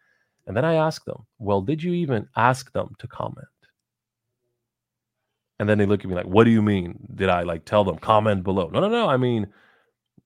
And 0.47 0.57
then 0.57 0.65
I 0.65 0.75
ask 0.75 1.05
them, 1.05 1.25
well, 1.39 1.61
did 1.61 1.81
you 1.81 1.93
even 1.93 2.27
ask 2.35 2.71
them 2.73 2.95
to 2.99 3.07
comment? 3.07 3.47
And 5.59 5.69
then 5.69 5.77
they 5.77 5.85
look 5.85 6.03
at 6.03 6.09
me 6.09 6.15
like, 6.15 6.25
what 6.25 6.43
do 6.43 6.51
you 6.51 6.61
mean? 6.61 6.99
Did 7.15 7.29
I 7.29 7.43
like 7.43 7.65
tell 7.65 7.83
them 7.83 7.97
comment 7.97 8.43
below? 8.43 8.69
No, 8.69 8.79
no, 8.79 8.89
no. 8.89 9.07
I 9.07 9.17
mean, 9.17 9.47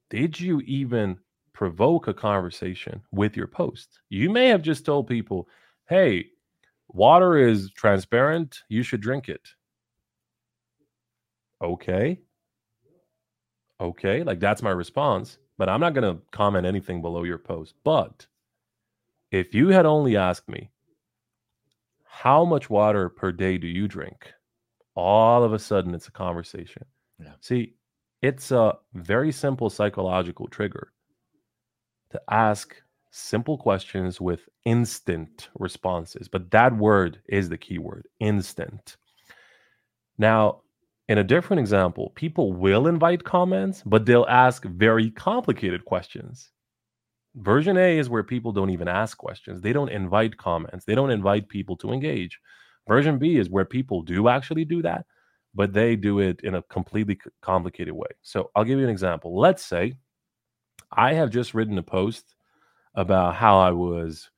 did 0.10 0.40
you 0.40 0.62
even 0.62 1.18
provoke 1.54 2.08
a 2.08 2.14
conversation 2.14 3.02
with 3.12 3.36
your 3.36 3.48
post? 3.48 4.00
You 4.10 4.30
may 4.30 4.48
have 4.48 4.62
just 4.62 4.86
told 4.86 5.08
people, 5.08 5.48
hey, 5.90 6.28
water 6.90 7.38
is 7.38 7.72
transparent. 7.72 8.64
You 8.70 8.84
should 8.84 9.02
drink 9.02 9.30
it. 9.30 9.48
Okay. 11.62 12.20
Okay. 13.80 14.24
Like 14.24 14.40
that's 14.40 14.62
my 14.62 14.72
response. 14.72 15.38
But 15.58 15.70
I'm 15.70 15.80
not 15.80 15.96
going 15.96 16.16
to 16.16 16.22
comment 16.32 16.68
anything 16.68 17.02
below 17.02 17.24
your 17.24 17.40
post. 17.40 17.74
But 17.84 18.28
if 19.32 19.56
you 19.56 19.70
had 19.70 19.88
only 19.88 20.16
asked 20.16 20.48
me, 20.48 20.70
how 22.06 22.46
much 22.46 22.70
water 22.70 23.10
per 23.10 23.32
day 23.32 23.58
do 23.58 23.68
you 23.68 23.88
drink? 23.88 24.34
All 24.96 25.44
of 25.44 25.54
a 25.54 25.60
sudden, 25.60 25.94
it's 25.94 26.08
a 26.08 26.12
conversation. 26.12 26.86
Yeah. 27.20 27.34
See, 27.42 27.76
it's 28.22 28.52
a 28.52 28.78
very 28.94 29.32
simple 29.32 29.70
psychological 29.70 30.48
trigger 30.48 30.92
to 32.12 32.22
ask 32.30 32.76
simple 33.18 33.58
questions 33.58 34.22
with 34.22 34.48
instant 34.66 35.50
responses. 35.60 36.28
But 36.28 36.52
that 36.52 36.76
word 36.76 37.22
is 37.28 37.50
the 37.50 37.58
key 37.58 37.80
word 37.80 38.08
instant. 38.20 38.98
Now, 40.18 40.62
in 41.08 41.18
a 41.18 41.24
different 41.24 41.60
example, 41.60 42.12
people 42.16 42.54
will 42.54 42.88
invite 42.88 43.24
comments, 43.24 43.82
but 43.86 44.06
they'll 44.06 44.26
ask 44.28 44.64
very 44.66 45.10
complicated 45.12 45.86
questions. 45.86 46.52
Version 47.36 47.78
A 47.78 47.98
is 47.98 48.10
where 48.10 48.24
people 48.24 48.52
don't 48.52 48.72
even 48.72 48.88
ask 48.88 49.18
questions. 49.18 49.62
They 49.62 49.74
don't 49.74 49.90
invite 49.90 50.38
comments. 50.38 50.86
They 50.86 50.96
don't 50.96 51.12
invite 51.12 51.48
people 51.50 51.78
to 51.78 51.92
engage. 51.92 52.40
Version 52.88 53.20
B 53.20 53.38
is 53.38 53.50
where 53.50 53.66
people 53.66 54.02
do 54.02 54.28
actually 54.28 54.66
do 54.66 54.82
that, 54.82 55.06
but 55.54 55.72
they 55.72 55.96
do 55.96 56.20
it 56.20 56.42
in 56.42 56.56
a 56.56 56.64
completely 56.64 57.20
complicated 57.42 57.94
way. 57.94 58.08
So 58.22 58.50
I'll 58.56 58.64
give 58.64 58.80
you 58.80 58.86
an 58.86 58.92
example. 58.92 59.38
Let's 59.40 59.64
say 59.64 59.94
I 60.92 61.14
have 61.14 61.30
just 61.30 61.54
written 61.54 61.78
a 61.78 61.84
post 61.84 62.36
about 62.96 63.36
how 63.36 63.60
I 63.60 63.72
was 63.72 64.30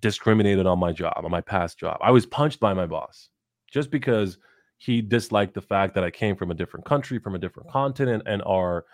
discriminated 0.00 0.66
on 0.66 0.78
my 0.78 0.92
job, 0.92 1.14
on 1.16 1.30
my 1.30 1.40
past 1.40 1.78
job. 1.78 1.98
I 2.02 2.10
was 2.10 2.26
punched 2.26 2.60
by 2.60 2.74
my 2.74 2.86
boss 2.86 3.28
just 3.70 3.90
because 3.90 4.38
he 4.78 5.00
disliked 5.00 5.54
the 5.54 5.60
fact 5.60 5.94
that 5.94 6.04
I 6.04 6.10
came 6.10 6.36
from 6.36 6.50
a 6.50 6.54
different 6.54 6.84
country, 6.84 7.18
from 7.18 7.34
a 7.34 7.38
different 7.38 7.70
continent, 7.70 8.24
and 8.26 8.42
our, 8.44 8.84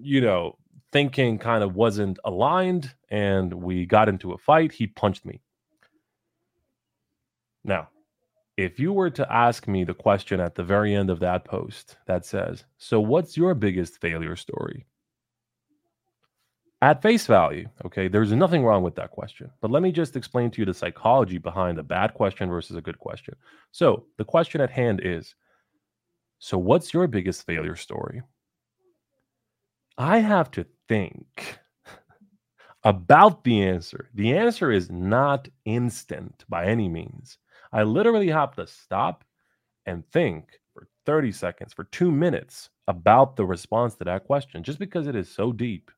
you 0.00 0.20
know, 0.20 0.58
thinking 0.92 1.38
kind 1.38 1.64
of 1.64 1.74
wasn't 1.74 2.18
aligned 2.24 2.94
and 3.10 3.52
we 3.54 3.86
got 3.86 4.08
into 4.08 4.32
a 4.32 4.38
fight. 4.38 4.70
He 4.70 4.86
punched 4.86 5.24
me. 5.24 5.40
Now, 7.64 7.88
if 8.58 8.78
you 8.78 8.92
were 8.92 9.10
to 9.10 9.32
ask 9.32 9.66
me 9.66 9.84
the 9.84 9.94
question 9.94 10.40
at 10.40 10.54
the 10.54 10.64
very 10.64 10.94
end 10.94 11.08
of 11.08 11.20
that 11.20 11.44
post 11.44 11.96
that 12.06 12.26
says, 12.26 12.64
So, 12.76 13.00
what's 13.00 13.36
your 13.36 13.54
biggest 13.54 14.00
failure 14.00 14.36
story? 14.36 14.86
At 16.82 17.00
face 17.00 17.26
value, 17.26 17.68
okay, 17.86 18.08
there's 18.08 18.32
nothing 18.32 18.64
wrong 18.64 18.82
with 18.82 18.96
that 18.96 19.12
question. 19.12 19.50
But 19.62 19.70
let 19.70 19.82
me 19.82 19.92
just 19.92 20.16
explain 20.16 20.50
to 20.50 20.60
you 20.60 20.66
the 20.66 20.74
psychology 20.74 21.38
behind 21.38 21.78
a 21.78 21.84
bad 21.84 22.12
question 22.14 22.50
versus 22.50 22.76
a 22.76 22.82
good 22.82 22.98
question. 22.98 23.36
So, 23.70 24.06
the 24.18 24.24
question 24.26 24.60
at 24.60 24.70
hand 24.70 25.00
is 25.04 25.34
So, 26.40 26.58
what's 26.58 26.92
your 26.92 27.06
biggest 27.06 27.46
failure 27.46 27.76
story? 27.76 28.22
I 29.98 30.18
have 30.18 30.50
to 30.52 30.66
think. 30.88 31.58
about 32.84 33.44
the 33.44 33.62
answer. 33.62 34.10
The 34.14 34.36
answer 34.36 34.72
is 34.72 34.90
not 34.90 35.48
instant 35.64 36.44
by 36.48 36.66
any 36.66 36.88
means. 36.88 37.38
I 37.72 37.84
literally 37.84 38.28
have 38.28 38.54
to 38.56 38.66
stop 38.66 39.24
and 39.86 40.06
think 40.12 40.60
for 40.74 40.88
30 41.06 41.32
seconds, 41.32 41.72
for 41.74 41.84
two 41.84 42.10
minutes 42.12 42.70
about 42.88 43.36
the 43.36 43.46
response 43.46 43.96
to 43.96 44.04
that 44.04 44.24
question, 44.26 44.62
just 44.64 44.78
because 44.80 45.06
it 45.08 45.16
is 45.16 45.30
so 45.30 45.52
deep 45.52 45.90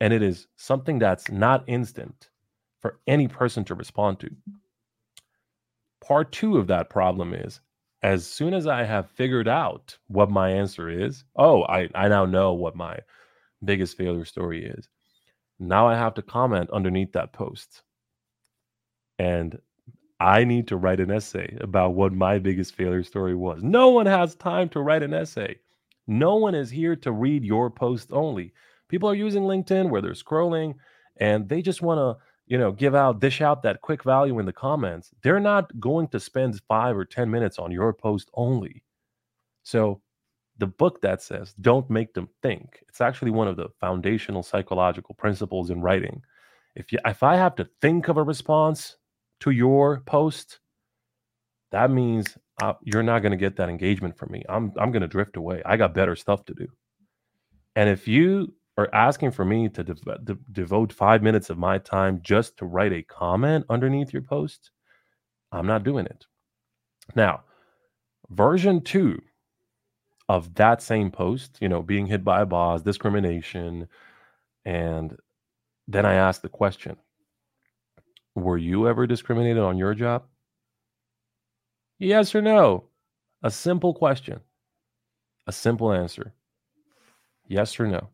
and 0.00 0.12
it 0.12 0.22
is 0.22 0.46
something 0.56 0.98
that's 0.98 1.30
not 1.30 1.64
instant 1.66 2.30
for 2.80 2.98
any 3.06 3.28
person 3.28 3.64
to 3.64 3.74
respond 3.74 4.20
to. 4.20 4.30
Part 6.02 6.32
two 6.32 6.56
of 6.56 6.66
that 6.68 6.90
problem 6.90 7.34
is 7.34 7.60
as 8.02 8.26
soon 8.26 8.54
as 8.54 8.66
I 8.66 8.84
have 8.84 9.10
figured 9.10 9.48
out 9.48 9.98
what 10.08 10.30
my 10.30 10.50
answer 10.50 10.88
is, 10.88 11.24
oh, 11.36 11.64
I, 11.64 11.88
I 11.94 12.08
now 12.08 12.24
know 12.24 12.54
what 12.54 12.74
my 12.74 12.98
biggest 13.62 13.96
failure 13.96 14.24
story 14.24 14.64
is. 14.64 14.88
Now 15.58 15.86
I 15.86 15.96
have 15.96 16.14
to 16.14 16.22
comment 16.22 16.70
underneath 16.70 17.12
that 17.12 17.34
post. 17.34 17.82
And 19.18 19.58
I 20.18 20.44
need 20.44 20.68
to 20.68 20.76
write 20.78 21.00
an 21.00 21.10
essay 21.10 21.58
about 21.60 21.94
what 21.94 22.12
my 22.14 22.38
biggest 22.38 22.74
failure 22.74 23.02
story 23.02 23.34
was. 23.34 23.62
No 23.62 23.90
one 23.90 24.06
has 24.06 24.34
time 24.34 24.70
to 24.70 24.80
write 24.80 25.02
an 25.02 25.12
essay. 25.12 25.58
No 26.06 26.36
one 26.36 26.54
is 26.54 26.70
here 26.70 26.96
to 26.96 27.12
read 27.12 27.44
your 27.44 27.70
post 27.70 28.08
only. 28.12 28.54
People 28.90 29.08
are 29.08 29.14
using 29.14 29.44
LinkedIn 29.44 29.88
where 29.88 30.02
they're 30.02 30.12
scrolling 30.12 30.74
and 31.16 31.48
they 31.48 31.62
just 31.62 31.80
want 31.80 31.98
to 31.98 32.22
you 32.50 32.58
know, 32.58 32.72
give 32.72 32.96
out, 32.96 33.20
dish 33.20 33.40
out 33.40 33.62
that 33.62 33.80
quick 33.80 34.02
value 34.02 34.40
in 34.40 34.44
the 34.44 34.52
comments, 34.52 35.12
they're 35.22 35.38
not 35.38 35.78
going 35.78 36.08
to 36.08 36.18
spend 36.18 36.60
five 36.66 36.96
or 36.96 37.04
10 37.04 37.30
minutes 37.30 37.60
on 37.60 37.70
your 37.70 37.92
post 37.92 38.28
only. 38.34 38.82
So, 39.62 40.02
the 40.58 40.66
book 40.66 41.00
that 41.00 41.22
says 41.22 41.54
don't 41.60 41.88
make 41.88 42.12
them 42.12 42.28
think, 42.42 42.80
it's 42.88 43.00
actually 43.00 43.30
one 43.30 43.46
of 43.48 43.56
the 43.56 43.68
foundational 43.80 44.42
psychological 44.42 45.14
principles 45.14 45.70
in 45.70 45.80
writing. 45.80 46.22
If 46.74 46.92
you, 46.92 46.98
if 47.06 47.22
I 47.22 47.36
have 47.36 47.54
to 47.54 47.68
think 47.80 48.08
of 48.08 48.16
a 48.16 48.22
response 48.22 48.96
to 49.40 49.52
your 49.52 50.00
post, 50.00 50.58
that 51.70 51.90
means 51.90 52.36
uh, 52.60 52.74
you're 52.82 53.04
not 53.04 53.20
going 53.20 53.32
to 53.32 53.38
get 53.38 53.56
that 53.56 53.70
engagement 53.70 54.18
from 54.18 54.32
me. 54.32 54.42
I'm 54.48 54.72
I'm 54.76 54.90
going 54.90 55.02
to 55.02 55.08
drift 55.08 55.36
away. 55.36 55.62
I 55.64 55.76
got 55.76 55.94
better 55.94 56.16
stuff 56.16 56.44
to 56.46 56.54
do. 56.54 56.66
And 57.76 57.88
if 57.88 58.08
you 58.08 58.52
are 58.80 58.94
asking 58.94 59.30
for 59.30 59.44
me 59.44 59.68
to 59.68 59.84
de- 59.84 59.94
de- 60.24 60.38
devote 60.52 60.92
five 60.92 61.22
minutes 61.22 61.50
of 61.50 61.58
my 61.58 61.78
time 61.78 62.20
just 62.22 62.56
to 62.58 62.64
write 62.64 62.92
a 62.92 63.02
comment 63.02 63.64
underneath 63.68 64.12
your 64.12 64.22
post, 64.22 64.70
I'm 65.52 65.66
not 65.66 65.84
doing 65.84 66.06
it. 66.06 66.26
Now, 67.14 67.42
version 68.30 68.80
two 68.80 69.20
of 70.28 70.54
that 70.54 70.80
same 70.80 71.10
post, 71.10 71.58
you 71.60 71.68
know, 71.68 71.82
being 71.82 72.06
hit 72.06 72.24
by 72.24 72.40
a 72.40 72.46
boss, 72.46 72.82
discrimination, 72.82 73.88
and 74.64 75.16
then 75.88 76.06
I 76.06 76.14
ask 76.14 76.40
the 76.40 76.48
question 76.48 76.96
Were 78.34 78.58
you 78.58 78.88
ever 78.88 79.06
discriminated 79.06 79.62
on 79.62 79.76
your 79.76 79.94
job? 79.94 80.24
Yes 81.98 82.34
or 82.34 82.40
no? 82.40 82.84
A 83.42 83.50
simple 83.50 83.92
question, 83.92 84.40
a 85.46 85.52
simple 85.52 85.92
answer. 85.92 86.32
Yes 87.48 87.80
or 87.80 87.86
no? 87.88 88.08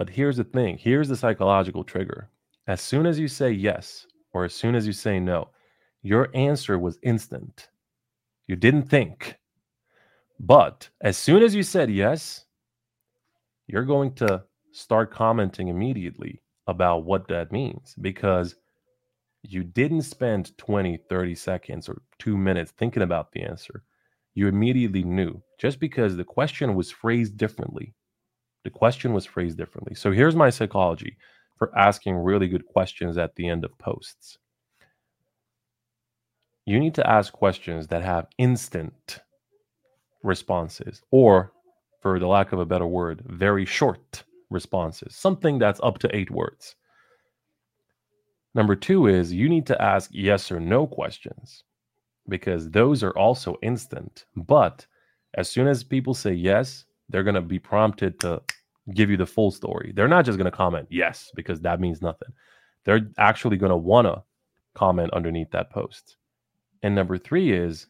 But 0.00 0.08
here's 0.08 0.38
the 0.38 0.44
thing 0.44 0.78
here's 0.78 1.08
the 1.08 1.16
psychological 1.16 1.84
trigger. 1.84 2.30
As 2.66 2.80
soon 2.80 3.04
as 3.04 3.18
you 3.18 3.28
say 3.28 3.50
yes, 3.50 4.06
or 4.32 4.46
as 4.46 4.54
soon 4.54 4.74
as 4.74 4.86
you 4.86 4.94
say 4.94 5.20
no, 5.20 5.50
your 6.00 6.30
answer 6.32 6.78
was 6.78 6.98
instant. 7.02 7.68
You 8.46 8.56
didn't 8.56 8.84
think. 8.84 9.36
But 10.38 10.88
as 11.02 11.18
soon 11.18 11.42
as 11.42 11.54
you 11.54 11.62
said 11.62 11.90
yes, 11.90 12.46
you're 13.66 13.84
going 13.84 14.14
to 14.14 14.42
start 14.72 15.12
commenting 15.12 15.68
immediately 15.68 16.40
about 16.66 17.04
what 17.04 17.28
that 17.28 17.52
means 17.52 17.94
because 18.00 18.54
you 19.42 19.62
didn't 19.62 20.02
spend 20.04 20.56
20, 20.56 20.96
30 21.10 21.34
seconds 21.34 21.90
or 21.90 22.00
two 22.18 22.38
minutes 22.38 22.70
thinking 22.70 23.02
about 23.02 23.32
the 23.32 23.42
answer. 23.42 23.82
You 24.32 24.48
immediately 24.48 25.02
knew 25.02 25.42
just 25.58 25.78
because 25.78 26.16
the 26.16 26.24
question 26.24 26.74
was 26.74 26.90
phrased 26.90 27.36
differently. 27.36 27.94
The 28.64 28.70
question 28.70 29.12
was 29.12 29.24
phrased 29.24 29.56
differently. 29.56 29.94
So 29.94 30.12
here's 30.12 30.36
my 30.36 30.50
psychology 30.50 31.16
for 31.56 31.76
asking 31.78 32.16
really 32.16 32.48
good 32.48 32.66
questions 32.66 33.18
at 33.18 33.34
the 33.36 33.48
end 33.48 33.64
of 33.64 33.76
posts. 33.78 34.38
You 36.66 36.78
need 36.78 36.94
to 36.94 37.10
ask 37.10 37.32
questions 37.32 37.86
that 37.88 38.02
have 38.02 38.28
instant 38.38 39.20
responses, 40.22 41.02
or 41.10 41.52
for 42.00 42.18
the 42.18 42.26
lack 42.26 42.52
of 42.52 42.58
a 42.58 42.66
better 42.66 42.86
word, 42.86 43.22
very 43.26 43.64
short 43.64 44.24
responses, 44.50 45.16
something 45.16 45.58
that's 45.58 45.80
up 45.82 45.98
to 45.98 46.16
eight 46.16 46.30
words. 46.30 46.76
Number 48.54 48.74
two 48.74 49.06
is 49.06 49.32
you 49.32 49.48
need 49.48 49.66
to 49.66 49.80
ask 49.80 50.10
yes 50.12 50.50
or 50.50 50.60
no 50.60 50.86
questions 50.86 51.64
because 52.28 52.70
those 52.70 53.02
are 53.02 53.16
also 53.16 53.56
instant. 53.62 54.24
But 54.36 54.86
as 55.34 55.48
soon 55.48 55.66
as 55.68 55.84
people 55.84 56.14
say 56.14 56.32
yes, 56.32 56.84
they're 57.10 57.24
going 57.24 57.34
to 57.34 57.40
be 57.40 57.58
prompted 57.58 58.18
to 58.20 58.42
give 58.94 59.10
you 59.10 59.16
the 59.16 59.26
full 59.26 59.50
story. 59.50 59.92
They're 59.94 60.08
not 60.08 60.24
just 60.24 60.38
going 60.38 60.50
to 60.50 60.56
comment 60.56 60.88
yes 60.90 61.30
because 61.34 61.60
that 61.60 61.80
means 61.80 62.02
nothing. 62.02 62.28
They're 62.84 63.08
actually 63.18 63.56
going 63.56 63.70
to 63.70 63.76
want 63.76 64.06
to 64.06 64.22
comment 64.74 65.12
underneath 65.12 65.50
that 65.50 65.70
post. 65.70 66.16
And 66.82 66.94
number 66.94 67.18
3 67.18 67.52
is 67.52 67.86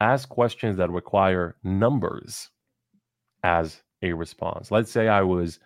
ask 0.00 0.28
questions 0.28 0.76
that 0.76 0.90
require 0.90 1.56
numbers 1.62 2.50
as 3.42 3.82
a 4.02 4.12
response. 4.12 4.70
Let's 4.70 4.90
say 4.90 5.08
I 5.08 5.22
was 5.22 5.58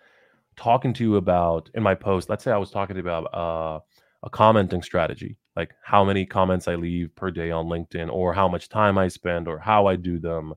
talking 0.55 0.93
to 0.93 1.03
you 1.03 1.15
about 1.17 1.69
in 1.75 1.83
my 1.83 1.95
post, 1.95 2.29
let's 2.29 2.43
say 2.43 2.51
I 2.51 2.57
was 2.57 2.71
talking 2.71 2.97
about 2.97 3.25
uh, 3.33 3.79
a 4.23 4.29
commenting 4.29 4.81
strategy, 4.81 5.37
like 5.55 5.71
how 5.83 6.03
many 6.03 6.25
comments 6.25 6.67
I 6.67 6.75
leave 6.75 7.15
per 7.15 7.31
day 7.31 7.51
on 7.51 7.67
LinkedIn 7.67 8.11
or 8.11 8.33
how 8.33 8.47
much 8.47 8.69
time 8.69 8.97
I 8.97 9.07
spend 9.07 9.47
or 9.47 9.59
how 9.59 9.85
I 9.85 9.95
do 9.95 10.19
them, 10.19 10.53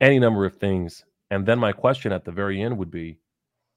any 0.00 0.18
number 0.18 0.44
of 0.44 0.56
things 0.56 1.04
and 1.30 1.46
then 1.46 1.58
my 1.58 1.72
question 1.72 2.12
at 2.12 2.24
the 2.24 2.32
very 2.32 2.62
end 2.62 2.78
would 2.78 2.90
be 2.90 3.18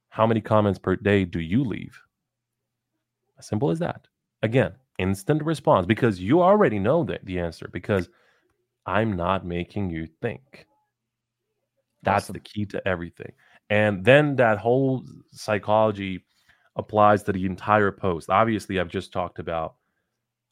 how 0.09 0.25
many 0.25 0.41
comments 0.41 0.79
per 0.79 0.95
day 0.95 1.25
do 1.25 1.39
you 1.39 1.63
leave? 1.63 2.01
As 3.37 3.47
simple 3.47 3.69
as 3.69 3.79
that. 3.79 4.07
Again, 4.41 4.73
instant 4.97 5.43
response 5.43 5.85
because 5.85 6.19
you 6.19 6.41
already 6.41 6.79
know 6.79 7.03
the, 7.03 7.19
the 7.23 7.39
answer 7.39 7.69
because 7.71 8.09
I'm 8.85 9.15
not 9.15 9.45
making 9.45 9.89
you 9.89 10.07
think. 10.21 10.65
That's 12.03 12.25
awesome. 12.25 12.33
the 12.33 12.39
key 12.39 12.65
to 12.67 12.87
everything. 12.87 13.33
And 13.69 14.03
then 14.05 14.35
that 14.37 14.59
whole 14.59 15.03
psychology 15.31 16.23
applies 16.75 17.23
to 17.23 17.33
the 17.33 17.45
entire 17.45 17.91
post. 17.91 18.29
Obviously, 18.29 18.79
I've 18.79 18.87
just 18.87 19.11
talked 19.11 19.39
about 19.39 19.75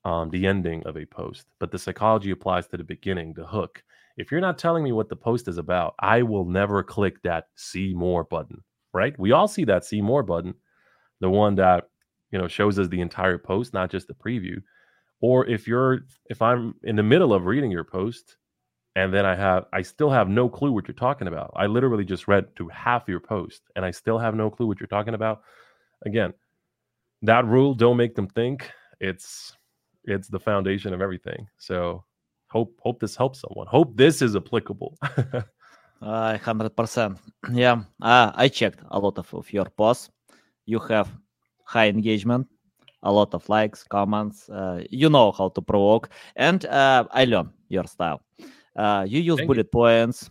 um, 0.04 0.30
the 0.30 0.46
ending 0.46 0.84
of 0.86 0.98
a 0.98 1.06
post, 1.06 1.46
but 1.60 1.72
the 1.72 1.80
psychology 1.80 2.32
applies 2.32 2.68
to 2.68 2.78
the 2.78 2.84
beginning, 2.84 3.34
the 3.34 3.46
hook. 3.46 3.84
If 4.18 4.32
you're 4.32 4.42
not 4.42 4.58
telling 4.58 4.84
me 4.84 4.92
what 4.92 5.10
the 5.10 5.16
post 5.16 5.48
is 5.48 5.58
about, 5.58 5.96
I 6.00 6.22
will 6.22 6.46
never 6.46 6.84
click 6.84 7.22
that 7.24 7.48
see 7.56 7.94
more 7.94 8.24
button, 8.24 8.64
right? 8.94 9.18
We 9.20 9.32
all 9.32 9.48
see 9.48 9.66
that 9.66 9.86
see 9.86 10.02
more 10.02 10.24
button, 10.24 10.54
the 11.20 11.30
one 11.30 11.56
that, 11.56 11.90
you 12.32 12.40
know, 12.40 12.48
shows 12.48 12.80
us 12.80 12.88
the 12.88 13.02
entire 13.02 13.38
post, 13.38 13.74
not 13.74 13.92
just 13.92 14.08
the 14.08 14.14
preview. 14.14 14.62
Or 15.22 15.46
if 15.48 15.68
you're 15.68 16.02
if 16.30 16.42
I'm 16.42 16.76
in 16.84 16.96
the 16.96 17.04
middle 17.04 17.34
of 17.34 17.46
reading 17.46 17.72
your 17.72 17.84
post 17.84 18.38
and 18.96 19.14
then 19.14 19.26
I 19.26 19.36
have 19.36 19.66
I 19.74 19.82
still 19.82 20.10
have 20.10 20.30
no 20.30 20.48
clue 20.48 20.72
what 20.72 20.88
you're 20.88 20.96
talking 20.96 21.28
about. 21.28 21.52
I 21.56 21.66
literally 21.66 22.06
just 22.06 22.28
read 22.28 22.56
to 22.58 22.68
half 22.70 23.08
your 23.08 23.20
post 23.20 23.64
and 23.76 23.86
I 23.86 23.92
still 23.92 24.18
have 24.18 24.36
no 24.36 24.50
clue 24.50 24.68
what 24.68 24.80
you're 24.80 24.88
talking 24.88 25.14
about. 25.14 25.42
Again, 26.06 26.34
that 27.22 27.46
rule 27.46 27.74
don't 27.74 27.98
make 27.98 28.16
them 28.16 28.28
think. 28.28 28.70
It's 29.00 29.54
it's 30.06 30.28
the 30.28 30.40
foundation 30.40 30.94
of 30.94 31.02
everything. 31.02 31.48
So 31.58 32.04
hope 32.56 32.72
hope 32.86 33.00
this 33.00 33.16
helps 33.22 33.42
someone. 33.44 33.68
Hope 33.68 33.90
this 33.98 34.22
is 34.22 34.36
applicable. 34.36 34.92
uh, 36.02 36.38
hundred 36.38 36.76
percent. 36.76 37.20
Yeah, 37.64 37.84
uh, 38.02 38.32
I 38.44 38.48
checked 38.48 38.82
a 38.90 39.00
lot 39.00 39.18
of, 39.18 39.28
of 39.34 39.52
your 39.52 39.70
posts. 39.82 40.10
You 40.66 40.80
have 40.92 41.08
high 41.66 41.90
engagement, 41.90 42.48
a 43.04 43.12
lot 43.12 43.34
of 43.34 43.48
likes, 43.50 43.84
comments. 43.84 44.50
Uh, 44.50 44.84
you 44.90 45.10
know 45.10 45.32
how 45.32 45.50
to 45.50 45.62
provoke, 45.62 46.10
and 46.36 46.66
uh, 46.66 47.04
I 47.12 47.26
learn 47.26 47.50
your 47.70 47.88
style. 47.88 48.22
Uh, 48.76 49.06
you 49.08 49.20
use 49.20 49.38
Thank 49.38 49.48
bullet 49.50 49.68
you. 49.68 49.80
points. 49.80 50.30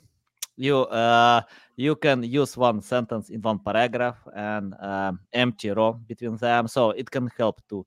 You 0.57 0.76
uh, 1.03 1.40
you 1.76 1.96
can 1.96 2.22
use 2.22 2.57
one 2.57 2.80
sentence 2.80 3.30
in 3.30 3.42
one 3.42 3.59
paragraph 3.59 4.18
and 4.34 4.74
um, 4.80 5.20
empty 5.32 5.70
row 5.70 5.92
between 6.09 6.36
them, 6.36 6.68
so 6.68 6.90
it 6.90 7.11
can 7.11 7.28
help 7.38 7.61
to 7.68 7.86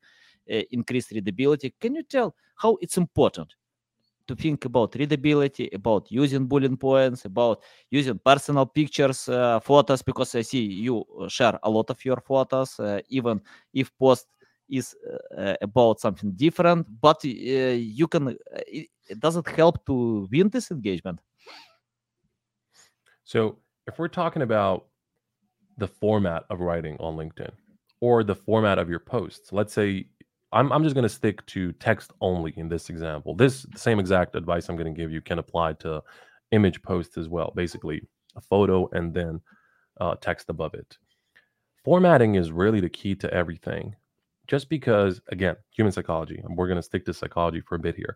uh, 0.52 0.62
increase 0.72 1.12
readability. 1.12 1.74
Can 1.82 1.96
you 1.96 2.04
tell 2.04 2.36
how 2.56 2.78
it's 2.82 2.98
important 2.98 3.56
to 4.28 4.36
think 4.36 4.66
about 4.66 4.96
readability, 4.96 5.70
about 5.74 6.12
using 6.12 6.46
bullet 6.46 6.80
points, 6.80 7.26
about 7.26 7.62
using 7.90 8.20
personal 8.20 8.66
pictures, 8.66 9.30
uh, 9.30 9.60
photos, 9.60 10.02
because 10.02 10.36
I 10.36 10.42
see 10.42 10.64
you 10.64 11.06
share 11.28 11.60
a 11.64 11.70
lot 11.70 11.90
of 11.90 12.04
your 12.04 12.22
photos, 12.22 12.80
uh, 12.80 13.02
even 13.10 13.42
if 13.74 13.92
post 13.98 14.28
is 14.70 14.96
uh, 15.38 15.54
about 15.62 16.00
something 16.00 16.32
different, 16.32 16.86
but 17.02 17.24
uh, 17.24 17.28
you 17.28 18.08
can, 18.08 18.28
uh, 18.28 18.34
it, 18.68 18.90
does 19.20 19.38
it 19.38 19.48
help 19.48 19.86
to 19.86 20.28
win 20.32 20.50
this 20.50 20.72
engagement? 20.72 21.20
So 23.24 23.58
if 23.88 23.98
we're 23.98 24.10
talking 24.10 24.42
about 24.42 24.88
the 25.78 25.88
format 25.88 26.44
of 26.50 26.60
writing 26.60 26.98
on 27.00 27.16
LinkedIn, 27.16 27.52
or 28.00 28.24
the 28.24 28.36
format 28.36 28.78
of 28.78 28.90
your 28.90 29.00
posts. 29.00 29.52
Let's 29.52 29.74
say 29.74 30.08
I'm, 30.52 30.72
I'm 30.72 30.84
just 30.84 30.96
going 30.96 31.04
to 31.04 31.10
stick 31.10 31.46
to 31.48 31.72
text 31.74 32.12
only 32.22 32.54
in 32.58 32.70
this 32.70 32.90
example. 32.90 33.36
This 33.36 33.66
same 33.76 34.00
exact 34.00 34.36
advice 34.36 34.70
I'm 34.70 34.78
going 34.78 34.94
to 34.94 34.98
give 34.98 35.12
you 35.12 35.22
can 35.22 35.40
apply 35.40 35.74
to 35.74 36.02
image 36.52 36.82
posts 36.82 37.18
as 37.18 37.28
well. 37.28 37.52
Basically, 37.56 38.02
a 38.36 38.42
photo 38.42 38.90
and 38.94 39.14
then 39.14 39.42
uh, 40.00 40.16
text 40.22 40.50
above 40.50 40.74
it. 40.74 40.98
Formatting 41.84 42.36
is 42.36 42.52
really 42.52 42.80
the 42.80 42.90
key 42.90 43.16
to 43.16 43.34
everything. 43.34 43.96
Just 44.48 44.70
because, 44.70 45.20
again, 45.28 45.58
human 45.72 45.92
psychology, 45.92 46.42
and 46.44 46.56
we're 46.56 46.68
going 46.68 46.78
to 46.78 46.84
stick 46.84 47.06
to 47.06 47.14
psychology 47.14 47.60
for 47.60 47.76
a 47.76 47.80
bit 47.80 47.96
here. 47.96 48.16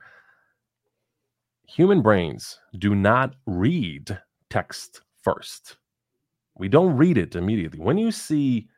Human 1.68 2.02
brains 2.02 2.60
do 2.80 2.96
not 2.96 3.36
read 3.46 4.18
text 4.50 5.02
first. 5.22 5.78
We 6.58 6.70
don't 6.70 6.96
read 6.96 7.18
it 7.18 7.36
immediately. 7.36 7.80
When 7.80 7.98
you 7.98 8.12
see 8.12 8.70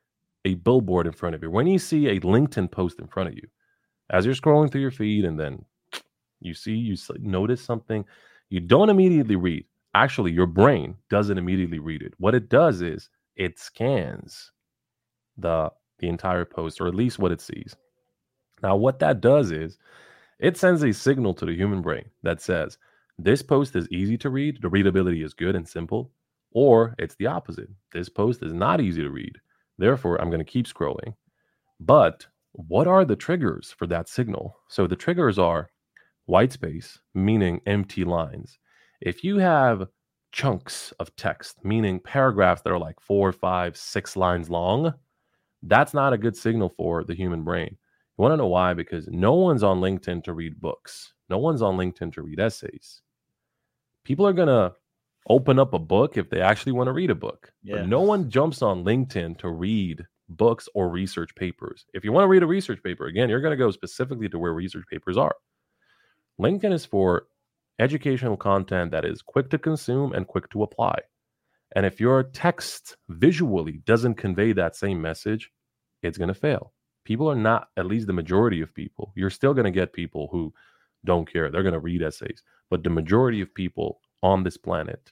a 0.45 0.55
billboard 0.55 1.07
in 1.07 1.13
front 1.13 1.35
of 1.35 1.43
you, 1.43 1.49
when 1.49 1.67
you 1.67 1.79
see 1.79 2.07
a 2.07 2.19
LinkedIn 2.19 2.71
post 2.71 2.99
in 2.99 3.07
front 3.07 3.29
of 3.29 3.35
you, 3.35 3.47
as 4.09 4.25
you're 4.25 4.35
scrolling 4.35 4.71
through 4.71 4.81
your 4.81 4.91
feed 4.91 5.25
and 5.25 5.39
then 5.39 5.63
you 6.41 6.53
see, 6.53 6.73
you 6.73 6.95
notice 7.19 7.61
something, 7.61 8.03
you 8.49 8.59
don't 8.59 8.89
immediately 8.89 9.35
read. 9.35 9.65
Actually, 9.95 10.31
your 10.31 10.47
brain 10.47 10.95
doesn't 11.09 11.37
immediately 11.37 11.79
read 11.79 12.01
it. 12.01 12.13
What 12.17 12.35
it 12.35 12.49
does 12.49 12.81
is 12.81 13.09
it 13.35 13.59
scans 13.59 14.51
the 15.37 15.71
the 15.99 16.09
entire 16.09 16.43
post, 16.43 16.81
or 16.81 16.87
at 16.87 16.95
least 16.95 17.19
what 17.19 17.31
it 17.31 17.39
sees. 17.39 17.75
Now, 18.61 18.75
what 18.75 18.99
that 18.99 19.21
does 19.21 19.51
is 19.51 19.77
it 20.39 20.57
sends 20.57 20.83
a 20.83 20.91
signal 20.91 21.33
to 21.35 21.45
the 21.45 21.55
human 21.55 21.81
brain 21.81 22.05
that 22.23 22.41
says 22.41 22.77
this 23.17 23.41
post 23.41 23.75
is 23.75 23.87
easy 23.89 24.17
to 24.17 24.29
read, 24.29 24.61
the 24.61 24.69
readability 24.69 25.23
is 25.23 25.33
good 25.33 25.55
and 25.55 25.67
simple, 25.67 26.11
or 26.51 26.95
it's 26.97 27.15
the 27.15 27.27
opposite. 27.27 27.69
This 27.93 28.09
post 28.09 28.43
is 28.43 28.53
not 28.53 28.81
easy 28.81 29.01
to 29.01 29.09
read. 29.09 29.37
Therefore, 29.77 30.21
I'm 30.21 30.29
going 30.29 30.39
to 30.39 30.51
keep 30.51 30.67
scrolling. 30.67 31.15
But 31.79 32.27
what 32.53 32.87
are 32.87 33.05
the 33.05 33.15
triggers 33.15 33.73
for 33.77 33.87
that 33.87 34.07
signal? 34.07 34.57
So 34.67 34.87
the 34.87 34.95
triggers 34.95 35.39
are 35.39 35.69
white 36.25 36.51
space, 36.51 36.99
meaning 37.13 37.61
empty 37.65 38.03
lines. 38.05 38.59
If 39.01 39.23
you 39.23 39.37
have 39.37 39.87
chunks 40.31 40.93
of 40.99 41.15
text, 41.15 41.63
meaning 41.63 41.99
paragraphs 41.99 42.61
that 42.61 42.71
are 42.71 42.79
like 42.79 42.99
four, 42.99 43.31
five, 43.31 43.75
six 43.75 44.15
lines 44.15 44.49
long, 44.49 44.93
that's 45.63 45.93
not 45.93 46.13
a 46.13 46.17
good 46.17 46.35
signal 46.37 46.69
for 46.69 47.03
the 47.03 47.13
human 47.13 47.43
brain. 47.43 47.69
You 47.69 48.21
want 48.21 48.33
to 48.33 48.37
know 48.37 48.47
why? 48.47 48.73
Because 48.73 49.07
no 49.07 49.33
one's 49.33 49.63
on 49.63 49.79
LinkedIn 49.79 50.23
to 50.25 50.33
read 50.33 50.61
books, 50.61 51.13
no 51.29 51.37
one's 51.37 51.61
on 51.61 51.77
LinkedIn 51.77 52.13
to 52.13 52.21
read 52.21 52.39
essays. 52.39 53.01
People 54.03 54.27
are 54.27 54.33
going 54.33 54.47
to 54.47 54.73
open 55.29 55.59
up 55.59 55.73
a 55.73 55.79
book 55.79 56.17
if 56.17 56.29
they 56.29 56.41
actually 56.41 56.73
want 56.73 56.87
to 56.87 56.93
read 56.93 57.09
a 57.09 57.15
book. 57.15 57.51
Yeah. 57.63 57.77
But 57.77 57.87
no 57.87 58.01
one 58.01 58.29
jumps 58.29 58.61
on 58.61 58.83
LinkedIn 58.83 59.37
to 59.39 59.49
read 59.49 60.05
books 60.29 60.67
or 60.73 60.89
research 60.89 61.33
papers. 61.35 61.85
If 61.93 62.03
you 62.03 62.11
want 62.11 62.23
to 62.25 62.29
read 62.29 62.43
a 62.43 62.47
research 62.47 62.81
paper, 62.83 63.05
again, 63.05 63.29
you're 63.29 63.41
going 63.41 63.51
to 63.51 63.57
go 63.57 63.71
specifically 63.71 64.29
to 64.29 64.39
where 64.39 64.53
research 64.53 64.85
papers 64.89 65.17
are. 65.17 65.35
LinkedIn 66.39 66.73
is 66.73 66.85
for 66.85 67.27
educational 67.79 68.37
content 68.37 68.91
that 68.91 69.05
is 69.05 69.21
quick 69.21 69.49
to 69.49 69.57
consume 69.57 70.13
and 70.13 70.27
quick 70.27 70.49
to 70.49 70.63
apply. 70.63 70.99
And 71.75 71.85
if 71.85 71.99
your 71.99 72.23
text 72.23 72.97
visually 73.09 73.81
doesn't 73.85 74.15
convey 74.15 74.53
that 74.53 74.75
same 74.75 75.01
message, 75.01 75.51
it's 76.01 76.17
going 76.17 76.27
to 76.27 76.33
fail. 76.33 76.73
People 77.05 77.29
are 77.29 77.35
not, 77.35 77.69
at 77.77 77.85
least 77.85 78.07
the 78.07 78.13
majority 78.13 78.61
of 78.61 78.73
people, 78.73 79.11
you're 79.15 79.29
still 79.29 79.53
going 79.53 79.65
to 79.65 79.71
get 79.71 79.93
people 79.93 80.29
who 80.31 80.53
don't 81.05 81.31
care. 81.31 81.49
They're 81.49 81.63
going 81.63 81.73
to 81.73 81.79
read 81.79 82.01
essays. 82.01 82.43
But 82.69 82.83
the 82.83 82.89
majority 82.89 83.41
of 83.41 83.53
people 83.53 83.99
on 84.23 84.43
this 84.43 84.57
planet, 84.57 85.11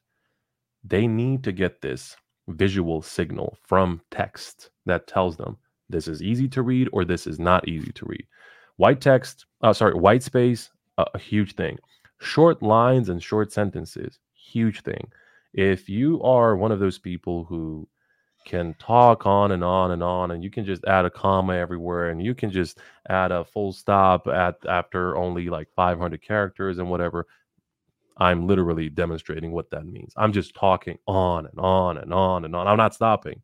they 0.83 1.05
need 1.05 1.43
to 1.43 1.51
get 1.51 1.81
this 1.81 2.15
visual 2.47 3.01
signal 3.01 3.57
from 3.63 4.01
text 4.09 4.71
that 4.85 5.05
tells 5.05 5.37
them 5.37 5.57
this 5.89 6.07
is 6.07 6.23
easy 6.23 6.47
to 6.47 6.63
read 6.63 6.89
or 6.91 7.05
this 7.05 7.27
is 7.27 7.39
not 7.39 7.67
easy 7.67 7.91
to 7.91 8.05
read. 8.05 8.25
White 8.77 9.01
text, 9.01 9.45
uh, 9.61 9.73
sorry, 9.73 9.93
white 9.93 10.23
space, 10.23 10.71
a, 10.97 11.05
a 11.13 11.19
huge 11.19 11.53
thing. 11.55 11.77
Short 12.19 12.63
lines 12.63 13.09
and 13.09 13.21
short 13.21 13.51
sentences, 13.51 14.19
huge 14.33 14.81
thing. 14.81 15.11
If 15.53 15.89
you 15.89 16.21
are 16.23 16.55
one 16.55 16.71
of 16.71 16.79
those 16.79 16.97
people 16.97 17.43
who 17.43 17.87
can 18.45 18.73
talk 18.79 19.25
on 19.25 19.51
and 19.51 19.63
on 19.63 19.91
and 19.91 20.01
on 20.01 20.31
and 20.31 20.43
you 20.43 20.49
can 20.49 20.65
just 20.65 20.83
add 20.85 21.05
a 21.05 21.09
comma 21.09 21.53
everywhere 21.53 22.09
and 22.09 22.23
you 22.23 22.33
can 22.33 22.49
just 22.49 22.79
add 23.09 23.31
a 23.31 23.45
full 23.45 23.71
stop 23.71 24.27
at 24.27 24.55
after 24.67 25.15
only 25.15 25.49
like 25.49 25.67
500 25.75 26.21
characters 26.23 26.79
and 26.79 26.89
whatever 26.89 27.27
i'm 28.21 28.47
literally 28.47 28.87
demonstrating 28.87 29.51
what 29.51 29.71
that 29.71 29.85
means. 29.85 30.13
I'm 30.15 30.31
just 30.31 30.53
talking 30.55 30.97
on 31.07 31.47
and 31.47 31.59
on 31.59 31.97
and 31.97 32.13
on 32.13 32.45
and 32.45 32.55
on. 32.55 32.67
I'm 32.67 32.77
not 32.77 32.93
stopping. 32.93 33.41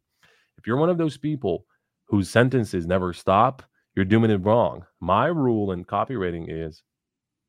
If 0.60 0.68
you're 0.68 0.78
one 0.78 0.92
of 0.92 1.00
those 1.00 1.18
people 1.18 1.66
whose 2.06 2.30
sentences 2.30 2.86
never 2.86 3.12
stop 3.12 3.64
you're 3.96 4.06
doing 4.06 4.30
it 4.30 4.46
wrong. 4.46 4.86
My 5.02 5.26
rule 5.26 5.72
in 5.72 5.84
copywriting 5.84 6.46
is 6.50 6.84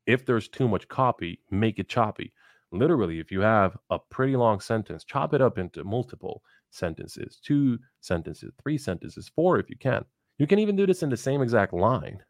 if 0.07 0.25
there's 0.25 0.47
too 0.47 0.67
much 0.67 0.87
copy 0.87 1.39
make 1.51 1.77
it 1.77 1.87
choppy. 1.87 2.33
Literally 2.71 3.19
if 3.19 3.31
you 3.31 3.41
have 3.41 3.77
a 3.91 3.99
pretty 3.99 4.35
long 4.35 4.59
sentence 4.59 5.03
chop 5.03 5.35
it 5.35 5.41
up 5.41 5.59
into 5.59 5.83
multiple 5.83 6.41
sentences, 6.71 7.39
two 7.45 7.77
sentences, 8.01 8.51
three 8.63 8.79
sentences, 8.79 9.29
four 9.35 9.59
if 9.59 9.69
you 9.69 9.75
can. 9.79 10.03
You 10.39 10.47
can 10.47 10.57
even 10.57 10.75
do 10.75 10.87
this 10.87 11.03
in 11.03 11.11
the 11.11 11.17
same 11.17 11.43
exact 11.43 11.73
line 11.73 12.23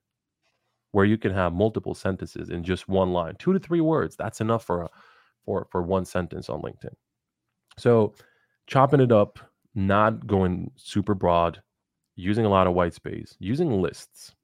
where 0.92 1.06
you 1.06 1.18
can 1.18 1.32
have 1.32 1.54
multiple 1.54 1.94
sentences 1.94 2.50
in 2.50 2.64
just 2.64 2.88
one 2.88 3.14
line. 3.14 3.36
Two 3.40 3.54
to 3.54 3.60
three 3.60 3.82
words, 3.82 4.16
that's 4.16 4.42
enough 4.42 4.66
for 4.66 4.84
a 4.84 4.90
for 5.46 5.68
for 5.72 5.82
one 5.82 6.06
sentence 6.06 6.50
on 6.50 6.62
LinkedIn. 6.62 6.94
So, 7.78 8.14
chopping 8.68 9.00
it 9.00 9.12
up, 9.12 9.40
not 9.76 10.28
going 10.28 10.72
super 10.76 11.14
broad, 11.14 11.62
using 12.16 12.46
a 12.46 12.50
lot 12.50 12.68
of 12.68 12.74
white 12.74 12.94
space, 12.94 13.36
using 13.40 13.82
lists. 13.82 14.36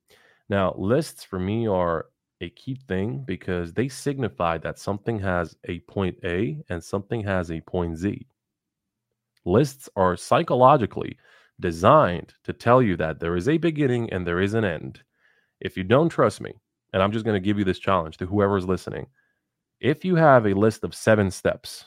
Now, 0.49 0.73
lists 0.77 1.23
for 1.23 1.39
me 1.39 1.67
are 1.67 2.07
a 2.41 2.49
key 2.49 2.75
thing 2.87 3.23
because 3.25 3.73
they 3.73 3.87
signify 3.87 4.57
that 4.59 4.79
something 4.79 5.19
has 5.19 5.55
a 5.65 5.79
point 5.81 6.17
A 6.23 6.63
and 6.69 6.83
something 6.83 7.23
has 7.23 7.51
a 7.51 7.61
point 7.61 7.97
Z. 7.97 8.27
Lists 9.45 9.89
are 9.95 10.17
psychologically 10.17 11.17
designed 11.59 12.33
to 12.43 12.53
tell 12.53 12.81
you 12.81 12.95
that 12.97 13.19
there 13.19 13.35
is 13.35 13.47
a 13.47 13.57
beginning 13.57 14.11
and 14.11 14.25
there 14.25 14.41
is 14.41 14.53
an 14.53 14.65
end. 14.65 15.01
If 15.61 15.77
you 15.77 15.83
don't 15.83 16.09
trust 16.09 16.41
me, 16.41 16.53
and 16.93 17.01
I'm 17.01 17.11
just 17.11 17.25
going 17.25 17.35
to 17.35 17.45
give 17.45 17.57
you 17.57 17.65
this 17.65 17.79
challenge 17.79 18.17
to 18.17 18.25
whoever's 18.25 18.65
listening, 18.65 19.07
if 19.79 20.05
you 20.05 20.15
have 20.15 20.45
a 20.45 20.53
list 20.53 20.83
of 20.83 20.95
seven 20.95 21.29
steps, 21.31 21.85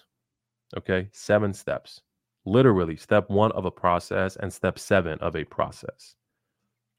okay, 0.76 1.08
seven 1.12 1.52
steps, 1.52 2.00
literally 2.44 2.96
step 2.96 3.28
one 3.28 3.52
of 3.52 3.64
a 3.64 3.70
process 3.70 4.36
and 4.36 4.52
step 4.52 4.78
seven 4.78 5.18
of 5.20 5.36
a 5.36 5.44
process, 5.44 6.14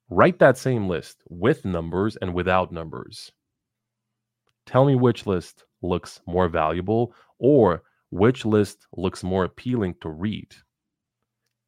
write 0.09 0.39
that 0.39 0.57
same 0.57 0.87
list 0.87 1.23
with 1.29 1.65
numbers 1.65 2.15
and 2.17 2.33
without 2.33 2.71
numbers. 2.71 3.31
Tell 4.65 4.85
me 4.85 4.95
which 4.95 5.25
list 5.25 5.65
looks 5.81 6.21
more 6.27 6.47
valuable 6.49 7.13
or 7.39 7.83
which 8.11 8.45
list 8.45 8.87
looks 8.95 9.23
more 9.23 9.43
appealing 9.43 9.95
to 10.01 10.09
read? 10.09 10.53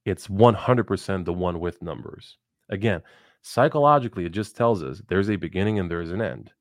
It's 0.06 0.28
100% 0.28 1.26
the 1.26 1.34
one 1.34 1.60
with 1.60 1.82
numbers. 1.82 2.38
Again, 2.70 3.02
psychologically, 3.42 4.26
it 4.26 4.32
just 4.32 4.56
tells 4.56 4.84
us 4.84 5.02
there's 5.08 5.30
a 5.30 5.36
beginning 5.36 5.80
and 5.80 5.90
there 5.90 6.02
is 6.02 6.12
an 6.12 6.22
end. 6.22 6.52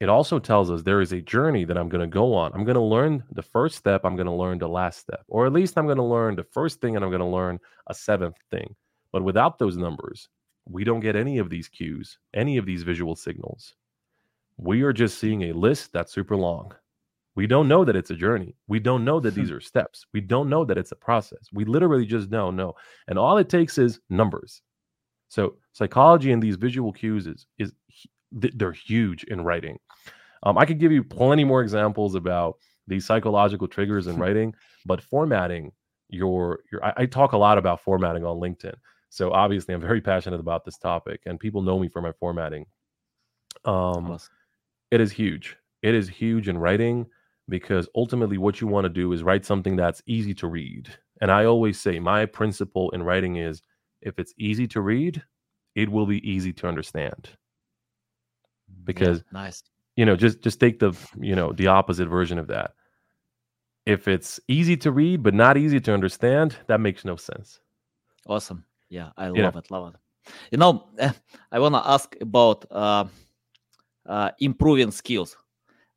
It 0.00 0.08
also 0.08 0.38
tells 0.38 0.70
us 0.70 0.82
there 0.82 1.02
is 1.02 1.12
a 1.12 1.20
journey 1.20 1.64
that 1.66 1.76
I'm 1.76 1.90
going 1.90 2.00
to 2.00 2.06
go 2.06 2.34
on. 2.34 2.52
I'm 2.54 2.64
going 2.64 2.76
to 2.76 2.80
learn 2.80 3.22
the 3.32 3.42
first 3.42 3.76
step, 3.76 4.00
I'm 4.04 4.16
going 4.16 4.26
to 4.26 4.32
learn 4.32 4.58
the 4.58 4.68
last 4.68 4.98
step, 5.00 5.24
or 5.28 5.44
at 5.46 5.52
least 5.52 5.76
I'm 5.76 5.84
going 5.84 5.98
to 5.98 6.02
learn 6.02 6.36
the 6.36 6.44
first 6.44 6.80
thing 6.80 6.96
and 6.96 7.04
I'm 7.04 7.10
going 7.10 7.20
to 7.20 7.26
learn 7.26 7.58
a 7.86 7.94
seventh 7.94 8.36
thing. 8.50 8.74
But 9.12 9.24
without 9.24 9.58
those 9.58 9.76
numbers, 9.76 10.28
we 10.66 10.84
don't 10.84 11.00
get 11.00 11.16
any 11.16 11.38
of 11.38 11.50
these 11.50 11.68
cues, 11.68 12.18
any 12.32 12.56
of 12.56 12.64
these 12.64 12.82
visual 12.82 13.14
signals. 13.14 13.74
We 14.56 14.82
are 14.82 14.92
just 14.92 15.18
seeing 15.18 15.44
a 15.44 15.52
list 15.52 15.92
that's 15.92 16.12
super 16.12 16.36
long. 16.36 16.72
We 17.34 17.46
don't 17.46 17.68
know 17.68 17.84
that 17.84 17.96
it's 17.96 18.10
a 18.10 18.16
journey. 18.16 18.56
We 18.68 18.80
don't 18.80 19.04
know 19.04 19.20
that 19.20 19.34
these 19.34 19.50
are 19.56 19.60
steps. 19.60 20.06
We 20.14 20.20
don't 20.22 20.48
know 20.48 20.64
that 20.64 20.78
it's 20.78 20.92
a 20.92 20.96
process. 20.96 21.48
We 21.52 21.64
literally 21.64 22.06
just 22.06 22.30
don't 22.30 22.56
know. 22.56 22.74
And 23.08 23.18
all 23.18 23.36
it 23.38 23.48
takes 23.48 23.76
is 23.76 24.00
numbers. 24.08 24.62
So 25.30 25.54
psychology 25.72 26.32
and 26.32 26.42
these 26.42 26.56
visual 26.56 26.92
cues 26.92 27.26
is 27.26 27.46
is 27.58 27.72
they're 28.32 28.72
huge 28.72 29.24
in 29.24 29.42
writing. 29.42 29.78
Um, 30.42 30.58
I 30.58 30.66
could 30.66 30.80
give 30.80 30.92
you 30.92 31.02
plenty 31.04 31.44
more 31.44 31.62
examples 31.62 32.14
about 32.14 32.56
these 32.86 33.06
psychological 33.06 33.68
triggers 33.68 34.08
in 34.08 34.16
writing, 34.22 34.54
but 34.84 35.00
formatting 35.00 35.72
your 36.08 36.60
your 36.70 36.84
I, 36.84 36.92
I 36.98 37.06
talk 37.06 37.32
a 37.32 37.38
lot 37.38 37.58
about 37.58 37.80
formatting 37.80 38.24
on 38.24 38.40
LinkedIn. 38.40 38.74
So 39.08 39.32
obviously 39.32 39.72
I'm 39.72 39.80
very 39.80 40.00
passionate 40.00 40.40
about 40.40 40.64
this 40.64 40.78
topic 40.78 41.22
and 41.26 41.38
people 41.38 41.62
know 41.62 41.78
me 41.78 41.88
for 41.88 42.02
my 42.02 42.12
formatting. 42.12 42.66
Um 43.64 44.10
awesome. 44.10 44.32
it 44.90 45.00
is 45.00 45.12
huge. 45.12 45.56
It 45.82 45.94
is 45.94 46.08
huge 46.08 46.48
in 46.48 46.58
writing 46.58 47.06
because 47.48 47.88
ultimately 47.94 48.38
what 48.38 48.60
you 48.60 48.66
want 48.66 48.84
to 48.84 48.88
do 48.88 49.12
is 49.12 49.22
write 49.22 49.44
something 49.44 49.76
that's 49.76 50.02
easy 50.06 50.34
to 50.34 50.48
read. 50.48 50.88
And 51.20 51.30
I 51.30 51.44
always 51.44 51.78
say 51.80 52.00
my 52.00 52.26
principle 52.26 52.90
in 52.90 53.02
writing 53.04 53.36
is 53.36 53.62
if 54.02 54.18
it's 54.18 54.34
easy 54.38 54.66
to 54.68 54.80
read, 54.80 55.22
it 55.74 55.88
will 55.88 56.06
be 56.06 56.28
easy 56.28 56.52
to 56.54 56.68
understand. 56.68 57.30
Because 58.84 59.18
yeah, 59.18 59.40
nice. 59.40 59.62
You 59.96 60.06
know, 60.06 60.16
just 60.16 60.40
just 60.40 60.60
take 60.60 60.78
the, 60.78 60.92
you 61.18 61.34
know, 61.34 61.52
the 61.52 61.66
opposite 61.66 62.08
version 62.08 62.38
of 62.38 62.46
that. 62.48 62.72
If 63.86 64.08
it's 64.08 64.40
easy 64.48 64.76
to 64.78 64.92
read 64.92 65.22
but 65.22 65.34
not 65.34 65.56
easy 65.56 65.80
to 65.80 65.92
understand, 65.92 66.56
that 66.66 66.80
makes 66.80 67.04
no 67.04 67.16
sense. 67.16 67.60
Awesome. 68.26 68.64
Yeah, 68.88 69.10
I 69.16 69.28
love 69.28 69.56
it. 69.56 69.70
Love 69.70 69.94
it. 69.94 70.00
You 70.50 70.58
know, 70.58 70.88
I 71.52 71.58
want 71.58 71.74
to 71.74 71.88
ask 71.88 72.16
about 72.20 72.64
uh, 72.70 73.04
uh, 74.06 74.30
improving 74.38 74.90
skills. 74.90 75.36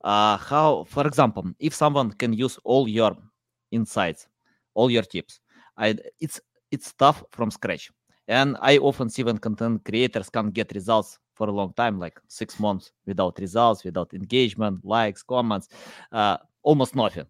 Uh, 0.03 0.37
how, 0.37 0.83
for 0.85 1.07
example, 1.07 1.45
if 1.59 1.73
someone 1.73 2.11
can 2.11 2.33
use 2.33 2.59
all 2.63 2.87
your 2.87 3.15
insights, 3.71 4.27
all 4.73 4.91
your 4.91 5.03
tips, 5.03 5.39
I, 5.77 5.95
it's 6.19 6.39
it's 6.73 6.91
tough 6.93 7.23
from 7.31 7.51
scratch. 7.51 7.91
And 8.27 8.57
I 8.61 8.77
often 8.79 9.09
see 9.09 9.23
when 9.23 9.37
content 9.37 9.85
creators 9.85 10.29
can't 10.29 10.53
get 10.53 10.73
results 10.73 11.19
for 11.35 11.47
a 11.47 11.51
long 11.51 11.73
time, 11.73 11.99
like 11.99 12.19
six 12.27 12.59
months 12.59 12.91
without 13.05 13.37
results, 13.39 13.83
without 13.83 14.13
engagement, 14.13 14.83
likes, 14.83 15.21
comments, 15.23 15.67
uh, 16.11 16.37
almost 16.63 16.95
nothing. 16.95 17.27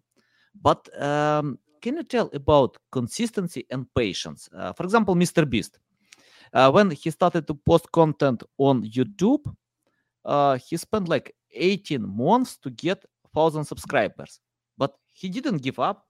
But 0.62 0.80
um, 1.02 1.58
can 1.82 1.96
you 1.96 2.04
tell 2.04 2.30
about 2.32 2.76
consistency 2.90 3.66
and 3.70 3.86
patience? 3.94 4.48
Uh, 4.56 4.72
for 4.72 4.84
example, 4.84 5.14
Mr. 5.14 5.48
Beast, 5.48 5.78
uh, 6.52 6.70
when 6.70 6.90
he 6.90 7.10
started 7.10 7.46
to 7.48 7.54
post 7.54 7.90
content 7.92 8.42
on 8.56 8.84
YouTube, 8.84 9.44
uh, 10.24 10.56
he 10.56 10.76
spent 10.76 11.08
like 11.08 11.34
18 11.52 12.08
months 12.16 12.56
to 12.58 12.70
get 12.70 13.04
1,000 13.32 13.64
subscribers, 13.64 14.40
but 14.78 14.94
he 15.12 15.28
didn't 15.28 15.58
give 15.58 15.78
up. 15.78 16.06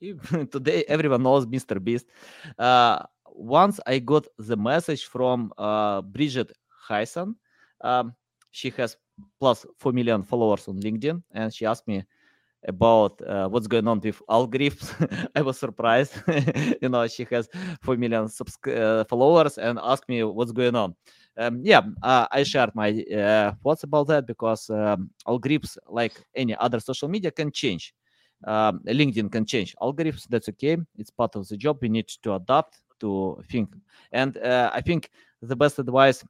He, 0.00 0.14
today, 0.50 0.84
everyone 0.88 1.22
knows 1.22 1.46
Mr. 1.46 1.82
Beast. 1.82 2.06
Uh, 2.58 3.00
once 3.26 3.80
I 3.86 3.98
got 3.98 4.26
the 4.38 4.56
message 4.56 5.04
from 5.06 5.52
uh, 5.58 6.02
Brigette 6.02 6.52
Hyacinth. 6.88 7.36
Um, 7.82 8.14
she 8.50 8.70
has 8.70 8.96
plus 9.38 9.66
4 9.78 9.92
million 9.92 10.22
followers 10.22 10.66
on 10.68 10.80
LinkedIn, 10.80 11.22
and 11.32 11.52
she 11.54 11.66
asked 11.66 11.86
me 11.86 12.02
about 12.66 13.20
uh, 13.22 13.48
what's 13.48 13.66
going 13.68 13.86
on 13.86 14.00
with 14.00 14.20
algorithms. 14.28 15.28
I 15.36 15.42
was 15.42 15.58
surprised. 15.58 16.14
you 16.82 16.88
know, 16.88 17.06
she 17.06 17.24
has 17.30 17.48
4 17.82 17.96
million 17.96 18.28
uh, 18.66 19.04
followers 19.04 19.58
and 19.58 19.78
asked 19.82 20.08
me 20.08 20.24
what's 20.24 20.52
going 20.52 20.74
on. 20.74 20.94
Um, 21.36 21.60
yeah, 21.62 21.82
uh, 22.02 22.26
I 22.32 22.42
shared 22.42 22.74
my 22.74 22.90
uh, 23.14 23.52
thoughts 23.62 23.84
about 23.84 24.08
that 24.08 24.26
because 24.26 24.68
um, 24.70 25.10
algorithms, 25.26 25.76
like 25.88 26.14
any 26.34 26.56
other 26.56 26.80
social 26.80 27.08
media, 27.08 27.30
can 27.30 27.52
change. 27.52 27.94
Um, 28.44 28.80
LinkedIn 28.86 29.30
can 29.32 29.44
change 29.44 29.74
algorithms. 29.80 30.26
That's 30.28 30.48
okay. 30.50 30.76
It's 30.96 31.10
part 31.10 31.36
of 31.36 31.48
the 31.48 31.56
job. 31.56 31.78
We 31.80 31.88
need 31.88 32.08
to 32.22 32.34
adapt 32.34 32.80
to 33.00 33.42
think. 33.50 33.70
And 34.12 34.36
uh, 34.38 34.70
I 34.72 34.80
think 34.80 35.10
the 35.42 35.56
best 35.56 35.78
advice 35.78 36.24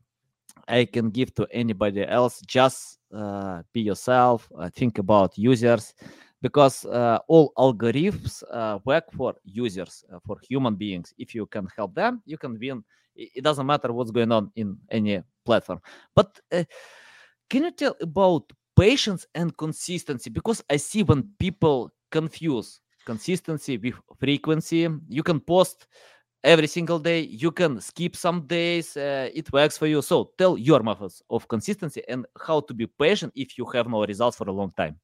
I 0.67 0.85
can 0.85 1.11
give 1.11 1.35
to 1.35 1.47
anybody 1.51 2.07
else 2.07 2.41
just 2.47 2.99
uh, 3.15 3.63
be 3.73 3.81
yourself, 3.83 4.51
uh, 4.59 4.69
think 4.71 4.99
about 4.99 5.37
users, 5.39 5.95
because 6.43 6.85
uh, 6.87 7.19
all 7.29 7.53
algorithms 7.57 8.43
uh, 8.53 8.79
work 8.85 9.05
for 9.13 9.35
users, 9.45 10.05
uh, 10.13 10.19
for 10.27 10.39
human 10.43 10.75
beings. 10.75 11.15
If 11.19 11.35
you 11.35 11.47
can 11.47 11.69
help 11.77 11.95
them, 11.95 12.23
you 12.27 12.39
can 12.39 12.59
win. 12.59 12.85
It 13.15 13.43
doesn't 13.43 13.67
matter 13.67 13.93
what's 13.93 14.11
going 14.11 14.31
on 14.31 14.53
in 14.55 14.79
any 14.91 15.23
platform. 15.45 15.81
But 16.15 16.39
can 17.51 17.65
you 17.65 17.71
tell 17.73 17.97
about 18.01 18.53
patience 18.77 19.27
and 19.35 19.57
consistency? 19.57 20.31
Because 20.31 20.63
I 20.71 20.77
see 20.77 21.03
when 21.03 21.31
people 21.39 21.91
confuse 22.11 22.81
consistency 23.05 23.79
with 23.79 23.95
frequency, 24.19 24.89
you 25.09 25.23
can 25.23 25.41
post 25.41 25.87
every 26.45 26.67
single 26.67 26.99
day 26.99 27.21
you 27.21 27.51
can 27.51 27.81
skip 27.81 28.15
some 28.15 28.47
days 28.47 28.97
uh, 28.97 29.29
it 29.35 29.53
works 29.53 29.77
for 29.77 29.87
you. 29.87 30.01
So 30.03 30.31
tell 30.39 30.57
your 30.57 30.83
methods 30.83 31.23
of 31.31 31.49
consistency 31.49 32.03
and 32.09 32.27
how 32.47 32.61
to 32.61 32.75
be 32.75 32.87
patient 32.87 33.33
if 33.35 33.59
you 33.59 33.65
have 33.67 33.89
no 33.89 34.05
results 34.05 34.37
for 34.37 34.49
a 34.49 34.53
long 34.53 34.73
time. 34.77 34.99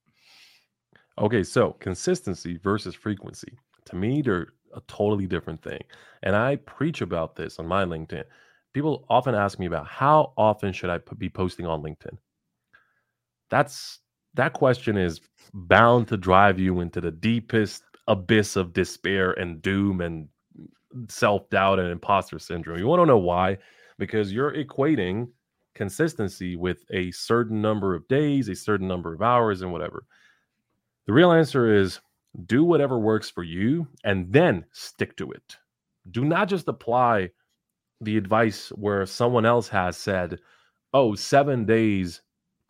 Okay 1.18 1.42
so 1.42 1.72
consistency 1.80 2.58
versus 2.62 2.94
frequency. 2.94 3.52
To 3.86 3.96
me 3.96 4.22
they're 4.22 4.48
a 4.74 4.80
totally 4.88 5.26
different 5.26 5.62
thing 5.62 5.82
and 6.24 6.34
i 6.34 6.56
preach 6.56 7.00
about 7.00 7.36
this 7.36 7.58
on 7.58 7.66
my 7.66 7.84
linkedin. 7.84 8.24
People 8.72 9.04
often 9.08 9.34
ask 9.34 9.58
me 9.58 9.66
about 9.66 9.86
how 9.86 10.32
often 10.36 10.72
should 10.72 10.90
i 10.90 10.98
be 11.18 11.28
posting 11.28 11.66
on 11.66 11.82
linkedin? 11.82 12.16
That's 13.50 14.00
that 14.34 14.52
question 14.52 14.96
is 14.96 15.20
bound 15.52 16.08
to 16.08 16.16
drive 16.16 16.58
you 16.58 16.80
into 16.80 17.00
the 17.00 17.10
deepest 17.10 17.84
abyss 18.08 18.56
of 18.56 18.72
despair 18.72 19.32
and 19.32 19.62
doom 19.62 20.00
and 20.00 20.28
self 21.08 21.48
doubt 21.50 21.78
and 21.78 21.90
imposter 21.90 22.38
syndrome. 22.38 22.78
You 22.78 22.86
want 22.86 23.00
to 23.00 23.06
know 23.06 23.18
why? 23.18 23.58
Because 23.98 24.32
you're 24.32 24.52
equating 24.52 25.28
consistency 25.74 26.56
with 26.56 26.84
a 26.90 27.10
certain 27.10 27.60
number 27.60 27.94
of 27.94 28.06
days, 28.08 28.48
a 28.48 28.54
certain 28.54 28.88
number 28.88 29.12
of 29.12 29.22
hours, 29.22 29.62
and 29.62 29.72
whatever. 29.72 30.06
The 31.06 31.12
real 31.12 31.32
answer 31.32 31.74
is 31.74 32.00
do 32.46 32.64
whatever 32.64 32.98
works 32.98 33.30
for 33.30 33.42
you 33.44 33.86
and 34.04 34.32
then 34.32 34.64
stick 34.72 35.16
to 35.16 35.30
it. 35.30 35.56
Do 36.10 36.24
not 36.24 36.48
just 36.48 36.68
apply 36.68 37.30
the 38.00 38.16
advice 38.16 38.68
where 38.70 39.06
someone 39.06 39.46
else 39.46 39.68
has 39.68 39.96
said, 39.96 40.38
oh, 40.92 41.14
seven 41.14 41.64
days 41.64 42.22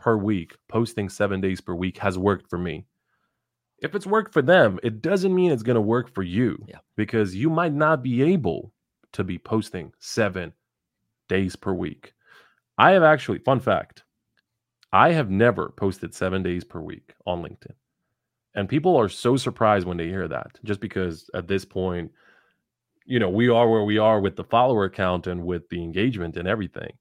per 0.04 0.16
week, 0.16 0.54
posting 0.68 1.08
seven 1.08 1.40
days 1.40 1.60
per 1.60 1.74
week 1.74 1.98
has 1.98 2.18
worked 2.18 2.50
for 2.50 2.58
me 2.58 2.84
if 3.84 3.94
it's 3.94 4.06
worked 4.06 4.32
for 4.32 4.42
them, 4.42 4.78
it 4.82 5.02
doesn't 5.02 5.34
mean 5.34 5.52
it's 5.52 5.62
going 5.62 5.74
to 5.74 5.80
work 5.80 6.12
for 6.14 6.22
you 6.22 6.64
yeah. 6.66 6.78
because 6.96 7.36
you 7.36 7.50
might 7.50 7.74
not 7.74 8.02
be 8.02 8.22
able 8.22 8.72
to 9.12 9.24
be 9.24 9.38
posting 9.38 9.92
seven 9.98 10.52
days 11.28 11.54
per 11.54 11.72
week. 11.72 12.14
I 12.78 12.92
have 12.92 13.02
actually, 13.02 13.40
fun 13.40 13.60
fact, 13.60 14.04
I 14.92 15.12
have 15.12 15.30
never 15.30 15.68
posted 15.68 16.14
seven 16.14 16.42
days 16.42 16.64
per 16.64 16.80
week 16.80 17.14
on 17.26 17.42
LinkedIn. 17.42 17.74
And 18.54 18.68
people 18.68 18.96
are 18.96 19.08
so 19.08 19.36
surprised 19.36 19.86
when 19.86 19.98
they 19.98 20.06
hear 20.08 20.28
that, 20.28 20.58
just 20.64 20.80
because 20.80 21.28
at 21.34 21.48
this 21.48 21.66
point, 21.66 22.10
you 23.04 23.18
know, 23.18 23.28
we 23.28 23.50
are 23.50 23.68
where 23.68 23.84
we 23.84 23.98
are 23.98 24.20
with 24.20 24.36
the 24.36 24.44
follower 24.44 24.88
count 24.88 25.26
and 25.26 25.44
with 25.44 25.68
the 25.68 25.82
engagement 25.82 26.36
and 26.36 26.48
everything. 26.48 26.92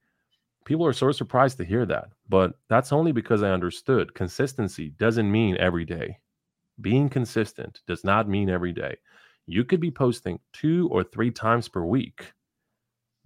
People 0.66 0.86
are 0.86 0.94
so 0.94 1.12
surprised 1.12 1.58
to 1.58 1.66
hear 1.66 1.86
that. 1.86 2.10
But 2.30 2.54
that's 2.70 2.94
only 2.94 3.12
because 3.12 3.44
I 3.44 3.52
understood 3.52 4.14
consistency 4.14 4.90
doesn't 4.98 5.32
mean 5.32 5.58
every 5.58 5.86
day 5.86 6.20
being 6.82 7.10
consistent 7.10 7.82
does 7.88 8.04
not 8.04 8.28
mean 8.30 8.50
every 8.50 8.72
day. 8.72 8.98
You 9.46 9.64
could 9.64 9.80
be 9.80 9.92
posting 9.92 10.40
two 10.54 10.90
or 10.92 11.04
three 11.04 11.32
times 11.32 11.68
per 11.68 11.84
week. 11.84 12.34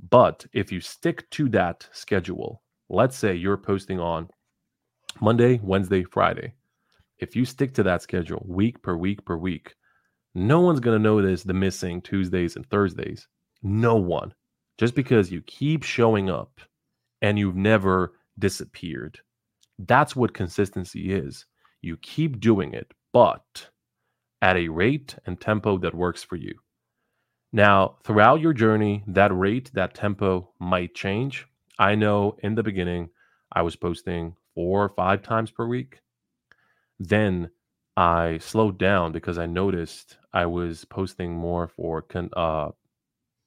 But 0.10 0.46
if 0.54 0.72
you 0.72 0.80
stick 0.80 1.30
to 1.32 1.50
that 1.50 1.88
schedule, 1.92 2.62
let's 2.90 3.18
say 3.18 3.36
you're 3.36 3.58
posting 3.58 4.00
on 4.00 4.30
Monday, 5.22 5.60
Wednesday, 5.64 6.04
Friday. 6.04 6.54
If 7.20 7.36
you 7.36 7.46
stick 7.46 7.74
to 7.76 7.84
that 7.84 8.02
schedule 8.02 8.44
week 8.48 8.82
per 8.82 8.96
week 8.96 9.26
per 9.26 9.38
week, 9.38 9.76
no 10.36 10.60
one's 10.62 10.80
going 10.80 10.98
to 10.98 11.04
notice 11.04 11.44
the 11.44 11.54
missing 11.54 12.02
Tuesdays 12.02 12.56
and 12.56 12.70
Thursdays. 12.70 13.28
No 13.64 13.96
one. 13.96 14.34
Just 14.78 14.94
because 14.94 15.32
you 15.32 15.42
keep 15.42 15.82
showing 15.82 16.30
up 16.30 16.62
and 17.22 17.38
you've 17.40 17.56
never 17.56 18.14
disappeared. 18.40 19.20
That's 19.80 20.16
what 20.16 20.34
consistency 20.34 21.12
is. 21.14 21.46
You 21.82 21.98
keep 21.98 22.40
doing 22.40 22.74
it 22.74 22.94
but 23.14 23.70
at 24.42 24.58
a 24.58 24.68
rate 24.68 25.16
and 25.26 25.42
tempo 25.42 25.78
that 25.80 25.96
works 25.96 26.22
for 26.24 26.36
you. 26.36 26.54
Now, 27.52 27.96
throughout 28.04 28.42
your 28.42 28.54
journey, 28.54 29.04
that 29.08 29.36
rate, 29.36 29.72
that 29.74 29.96
tempo 29.96 30.52
might 30.60 30.94
change. 30.94 31.48
I 31.80 31.96
know 31.96 32.38
in 32.44 32.54
the 32.54 32.62
beginning, 32.62 33.10
I 33.52 33.64
was 33.64 33.76
posting 33.76 34.36
four 34.54 34.84
or 34.84 34.90
five 34.90 35.24
times 35.24 35.50
per 35.50 35.66
week. 35.66 36.02
Then 37.00 37.50
I 37.96 38.38
slowed 38.40 38.78
down 38.78 39.12
because 39.12 39.40
I 39.40 39.48
noticed 39.48 40.18
I 40.34 40.46
was 40.46 40.86
posting 40.86 41.34
more 41.34 41.68
for 41.68 42.04
con- 42.04 42.30
uh, 42.38 42.70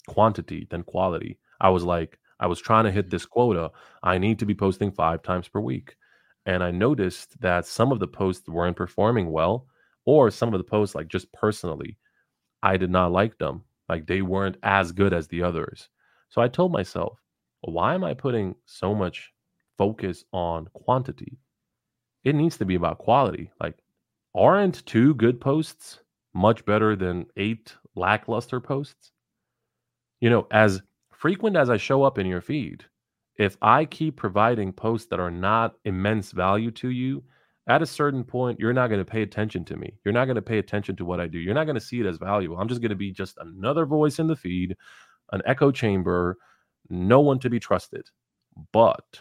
quantity 0.09 0.67
than 0.71 0.83
quality. 0.83 1.39
I 1.61 1.69
was 1.69 1.85
like, 1.85 2.19
I 2.41 2.47
was 2.47 2.61
trying 2.61 2.85
to 2.85 2.91
hit 2.91 3.07
mm-hmm. 3.07 3.11
this 3.11 3.27
quota. 3.27 3.71
I 4.03 4.19
need 4.19 4.41
to 4.41 4.47
be 4.47 4.55
posting 4.55 4.91
five 4.91 5.23
times 5.23 5.47
per 5.47 5.61
week 5.61 5.95
and 6.47 6.63
I 6.63 6.71
noticed 6.71 7.41
that 7.41 7.67
some 7.67 7.93
of 7.93 8.01
the 8.01 8.07
posts 8.07 8.49
weren't 8.49 8.77
performing 8.77 9.31
well, 9.31 9.67
or 10.05 10.31
some 10.31 10.53
of 10.55 10.59
the 10.59 10.65
posts, 10.65 10.95
like 10.95 11.09
just 11.09 11.33
personally, 11.33 11.99
I 12.63 12.77
did 12.77 12.91
not 12.91 13.13
like 13.13 13.39
them. 13.39 13.63
Like 13.89 14.07
they 14.07 14.23
weren't 14.23 14.57
as 14.63 14.93
good 14.93 15.13
as 15.13 15.29
the 15.29 15.43
others. 15.43 15.89
So 16.29 16.41
I 16.41 16.49
told 16.49 16.73
myself, 16.73 17.19
why 17.61 17.95
am 17.95 18.05
I 18.05 18.15
putting 18.15 18.55
so 18.65 18.95
much 18.95 19.31
focus 19.77 20.25
on 20.33 20.69
quantity? 20.73 21.39
It 22.25 22.35
needs 22.35 22.57
to 22.59 22.65
be 22.65 22.75
about 22.75 22.99
quality. 22.99 23.51
Like, 23.61 23.77
aren't 24.35 24.85
two 24.87 25.15
good 25.15 25.41
posts 25.41 26.01
much 26.35 26.65
better 26.65 26.97
than 26.97 27.27
eight 27.37 27.75
lackluster 27.95 28.61
posts? 28.61 29.13
You 30.21 30.31
know, 30.31 30.47
as 30.51 30.83
frequent 31.21 31.55
as 31.55 31.69
I 31.69 31.77
show 31.77 32.03
up 32.03 32.17
in 32.17 32.27
your 32.27 32.41
feed, 32.41 32.83
if 33.37 33.59
I 33.61 33.85
keep 33.85 34.17
providing 34.17 34.73
posts 34.73 35.09
that 35.09 35.21
are 35.21 35.31
not 35.31 35.75
immense 35.85 36.33
value 36.33 36.71
to 36.73 36.89
you, 36.89 37.23
at 37.69 37.83
a 37.83 37.87
certain 37.87 38.25
point, 38.25 38.59
you're 38.59 38.73
not 38.73 38.89
going 38.89 39.05
to 39.05 39.11
pay 39.11 39.21
attention 39.21 39.63
to 39.67 39.77
me. 39.77 39.99
You're 40.03 40.15
not 40.15 40.25
going 40.25 40.37
to 40.37 40.43
pay 40.43 40.59
attention 40.59 40.97
to 40.97 41.05
what 41.05 41.21
I 41.21 41.27
do. 41.27 41.39
You're 41.39 41.55
not 41.55 41.67
going 41.67 41.75
to 41.75 41.81
see 41.81 42.01
it 42.01 42.07
as 42.07 42.17
valuable. 42.17 42.57
I'm 42.57 42.69
just 42.69 42.81
going 42.81 42.89
to 42.89 42.97
be 42.97 43.13
just 43.13 43.37
another 43.39 43.85
voice 43.85 44.19
in 44.19 44.29
the 44.29 44.35
feed, 44.35 44.75
an 45.33 45.43
echo 45.45 45.71
chamber, 45.71 46.39
no 46.89 47.21
one 47.21 47.39
to 47.41 47.51
be 47.51 47.61
trusted. 47.61 48.07
But 48.73 49.21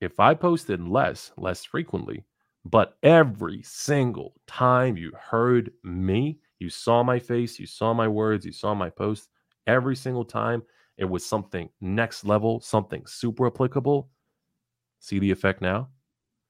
if 0.00 0.18
I 0.18 0.34
posted 0.34 0.82
less, 0.82 1.30
less 1.36 1.64
frequently, 1.64 2.24
but 2.64 2.98
every 3.04 3.62
single 3.62 4.34
time 4.48 4.96
you 4.96 5.12
heard 5.16 5.70
me, 5.84 6.40
you 6.58 6.70
saw 6.70 7.04
my 7.04 7.20
face, 7.20 7.60
you 7.60 7.66
saw 7.66 7.94
my 7.94 8.08
words, 8.08 8.44
you 8.44 8.52
saw 8.52 8.74
my 8.74 8.90
posts, 8.90 9.28
every 9.68 9.94
single 9.94 10.24
time, 10.24 10.62
it 11.00 11.08
was 11.08 11.24
something 11.24 11.68
next 11.80 12.24
level, 12.24 12.60
something 12.60 13.04
super 13.06 13.46
applicable. 13.46 14.10
See 15.00 15.18
the 15.18 15.30
effect 15.30 15.62
now? 15.62 15.88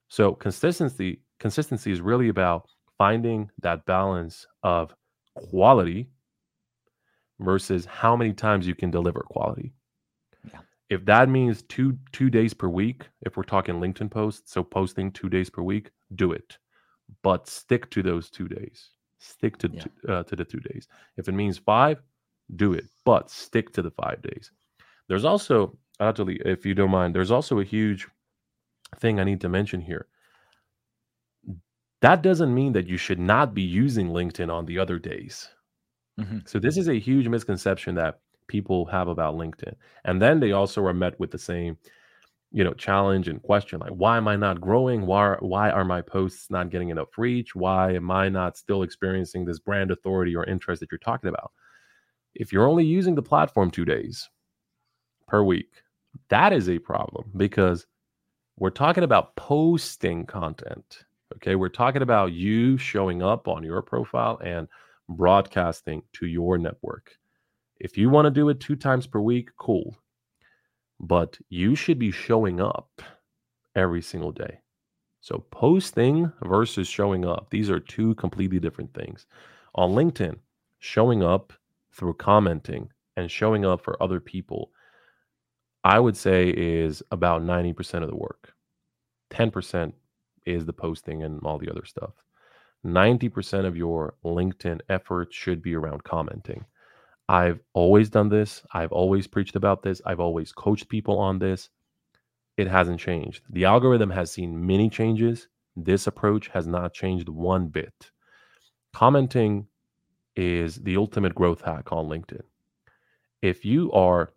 So 0.09 0.33
consistency 0.33 1.21
consistency 1.39 1.91
is 1.91 2.01
really 2.01 2.27
about 2.29 2.69
finding 2.97 3.49
that 3.61 3.85
balance 3.85 4.45
of 4.61 4.93
quality 5.35 6.09
versus 7.39 7.85
how 7.85 8.15
many 8.15 8.33
times 8.33 8.67
you 8.67 8.75
can 8.75 8.91
deliver 8.91 9.21
quality. 9.21 9.73
Yeah. 10.51 10.59
If 10.89 11.05
that 11.05 11.29
means 11.29 11.61
two 11.63 11.97
two 12.11 12.29
days 12.29 12.53
per 12.53 12.67
week, 12.67 13.07
if 13.21 13.37
we're 13.37 13.43
talking 13.43 13.75
LinkedIn 13.75 14.11
posts, 14.11 14.51
so 14.51 14.63
posting 14.63 15.11
two 15.11 15.29
days 15.29 15.49
per 15.49 15.61
week, 15.61 15.91
do 16.15 16.33
it, 16.33 16.57
but 17.23 17.47
stick 17.47 17.89
to 17.91 18.03
those 18.03 18.29
two 18.29 18.49
days. 18.49 18.89
Stick 19.19 19.57
to 19.59 19.69
Yeah. 19.71 19.83
two, 19.83 20.11
uh, 20.11 20.23
to 20.23 20.35
the 20.35 20.43
two 20.43 20.59
days. 20.59 20.89
If 21.15 21.29
it 21.29 21.33
means 21.33 21.57
five, 21.57 22.01
do 22.55 22.73
it, 22.73 22.85
but 23.05 23.29
stick 23.29 23.73
to 23.73 23.81
the 23.81 23.91
five 23.91 24.21
days. 24.21 24.51
There's 25.07 25.25
also 25.25 25.77
actually, 25.99 26.37
if 26.45 26.65
you 26.65 26.75
don't 26.75 26.91
mind, 26.91 27.15
there's 27.15 27.31
also 27.31 27.59
a 27.59 27.65
huge 27.65 28.07
thing 28.97 29.19
I 29.19 29.25
need 29.25 29.41
to 29.41 29.49
mention 29.49 29.81
here. 29.81 30.07
That 32.01 32.21
doesn't 32.21 32.53
mean 32.53 32.73
that 32.73 32.87
you 32.87 32.97
should 32.97 33.19
not 33.19 33.53
be 33.53 33.61
using 33.61 34.09
LinkedIn 34.09 34.51
on 34.51 34.65
the 34.65 34.77
other 34.79 34.99
days. 34.99 35.49
Mhm. 36.17 36.41
So 36.45 36.59
this 36.59 36.77
is 36.77 36.89
a 36.89 36.99
huge 36.99 37.27
misconception 37.27 37.95
that 37.95 38.21
people 38.47 38.85
have 38.87 39.07
about 39.07 39.35
LinkedIn. 39.35 39.75
And 40.05 40.21
then 40.21 40.39
they 40.39 40.51
also 40.53 40.85
are 40.85 40.93
met 40.93 41.19
with 41.19 41.31
the 41.31 41.37
same, 41.39 41.77
you 42.51 42.63
know, 42.63 42.73
challenge 42.73 43.27
and 43.29 43.41
question 43.43 43.79
like 43.79 43.91
why 43.91 44.17
am 44.17 44.27
I 44.27 44.35
not 44.37 44.61
growing? 44.61 45.05
Why 45.07 45.37
why 45.39 45.71
are 45.71 45.85
my 45.85 46.01
posts 46.01 46.49
not 46.51 46.69
getting 46.71 46.89
enough 46.89 47.17
reach? 47.17 47.55
Why 47.55 47.93
am 47.93 48.11
I 48.11 48.29
not 48.29 48.57
still 48.57 48.83
experiencing 48.83 49.45
this 49.45 49.59
brand 49.59 49.91
authority 49.91 50.35
or 50.35 50.45
interest 50.45 50.81
that 50.81 50.91
you're 50.91 50.99
talking 50.99 51.29
about? 51.29 51.51
If 52.35 52.53
you're 52.53 52.67
only 52.67 52.85
using 52.85 53.15
the 53.15 53.21
platform 53.21 53.71
2 53.71 53.85
days 53.85 54.29
per 55.27 55.43
week, 55.43 55.83
that 56.29 56.53
is 56.53 56.69
a 56.69 56.79
problem 56.79 57.31
because 57.37 57.87
we're 58.57 58.69
talking 58.69 59.03
about 59.03 59.35
posting 59.35 60.25
content. 60.25 61.05
Okay? 61.35 61.55
We're 61.55 61.69
talking 61.69 62.01
about 62.01 62.33
you 62.33 62.77
showing 62.77 63.21
up 63.21 63.47
on 63.47 63.63
your 63.63 63.81
profile 63.81 64.39
and 64.43 64.67
broadcasting 65.09 66.03
to 66.13 66.25
your 66.25 66.57
network. 66.57 67.17
If 67.79 67.97
you 67.97 68.09
want 68.09 68.25
to 68.25 68.31
do 68.31 68.49
it 68.49 68.59
two 68.59 68.75
times 68.75 69.07
per 69.07 69.19
week, 69.19 69.49
cool. 69.57 69.95
But 70.99 71.37
you 71.49 71.75
should 71.75 71.97
be 71.97 72.11
showing 72.11 72.61
up 72.61 73.01
every 73.75 74.01
single 74.01 74.31
day. 74.31 74.59
So, 75.21 75.45
posting 75.51 76.31
versus 76.43 76.87
showing 76.87 77.25
up, 77.25 77.47
these 77.49 77.69
are 77.69 77.79
two 77.79 78.15
completely 78.15 78.59
different 78.59 78.93
things. 78.93 79.25
On 79.75 79.91
LinkedIn, 79.91 80.37
showing 80.79 81.23
up 81.23 81.53
through 81.93 82.13
commenting 82.15 82.89
and 83.17 83.29
showing 83.29 83.65
up 83.65 83.81
for 83.83 84.01
other 84.01 84.19
people, 84.19 84.71
I 85.83 85.99
would 85.99 86.15
say 86.15 86.49
is 86.49 87.01
about 87.11 87.41
90% 87.41 88.03
of 88.03 88.09
the 88.09 88.15
work. 88.15 88.53
10% 89.31 89.93
is 90.45 90.65
the 90.65 90.73
posting 90.73 91.23
and 91.23 91.39
all 91.43 91.57
the 91.57 91.69
other 91.69 91.85
stuff. 91.85 92.13
90% 92.85 93.65
of 93.65 93.77
your 93.77 94.15
LinkedIn 94.25 94.81
effort 94.89 95.33
should 95.33 95.61
be 95.61 95.75
around 95.75 96.03
commenting. 96.03 96.65
I've 97.29 97.59
always 97.73 98.09
done 98.09 98.29
this. 98.29 98.63
I've 98.73 98.91
always 98.91 99.27
preached 99.27 99.55
about 99.55 99.83
this. 99.83 100.01
I've 100.05 100.19
always 100.19 100.51
coached 100.51 100.89
people 100.89 101.17
on 101.17 101.39
this. 101.39 101.69
It 102.57 102.67
hasn't 102.67 102.99
changed. 102.99 103.43
The 103.49 103.65
algorithm 103.65 104.09
has 104.09 104.31
seen 104.31 104.65
many 104.65 104.89
changes. 104.89 105.47
This 105.75 106.07
approach 106.07 106.49
has 106.49 106.67
not 106.67 106.93
changed 106.93 107.29
one 107.29 107.67
bit. 107.67 108.11
Commenting 108.93 109.67
is 110.35 110.75
the 110.77 110.97
ultimate 110.97 111.35
growth 111.35 111.61
hack 111.61 111.91
on 111.91 112.07
LinkedIn. 112.07 112.41
If 113.41 113.65
you 113.65 113.91
are 113.91 114.31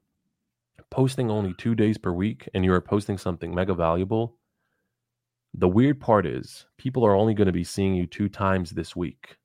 posting 0.90 1.30
only 1.30 1.54
two 1.54 1.74
days 1.74 1.98
per 1.98 2.12
week 2.12 2.48
and 2.54 2.64
you 2.64 2.72
are 2.72 2.80
posting 2.80 3.18
something 3.18 3.54
mega 3.54 3.74
valuable, 3.74 4.36
the 5.54 5.68
weird 5.68 6.00
part 6.00 6.26
is 6.26 6.66
people 6.78 7.04
are 7.04 7.14
only 7.14 7.34
going 7.34 7.46
to 7.46 7.52
be 7.52 7.64
seeing 7.64 7.94
you 7.94 8.06
two 8.06 8.28
times 8.28 8.70
this 8.70 8.96
week, 8.96 9.36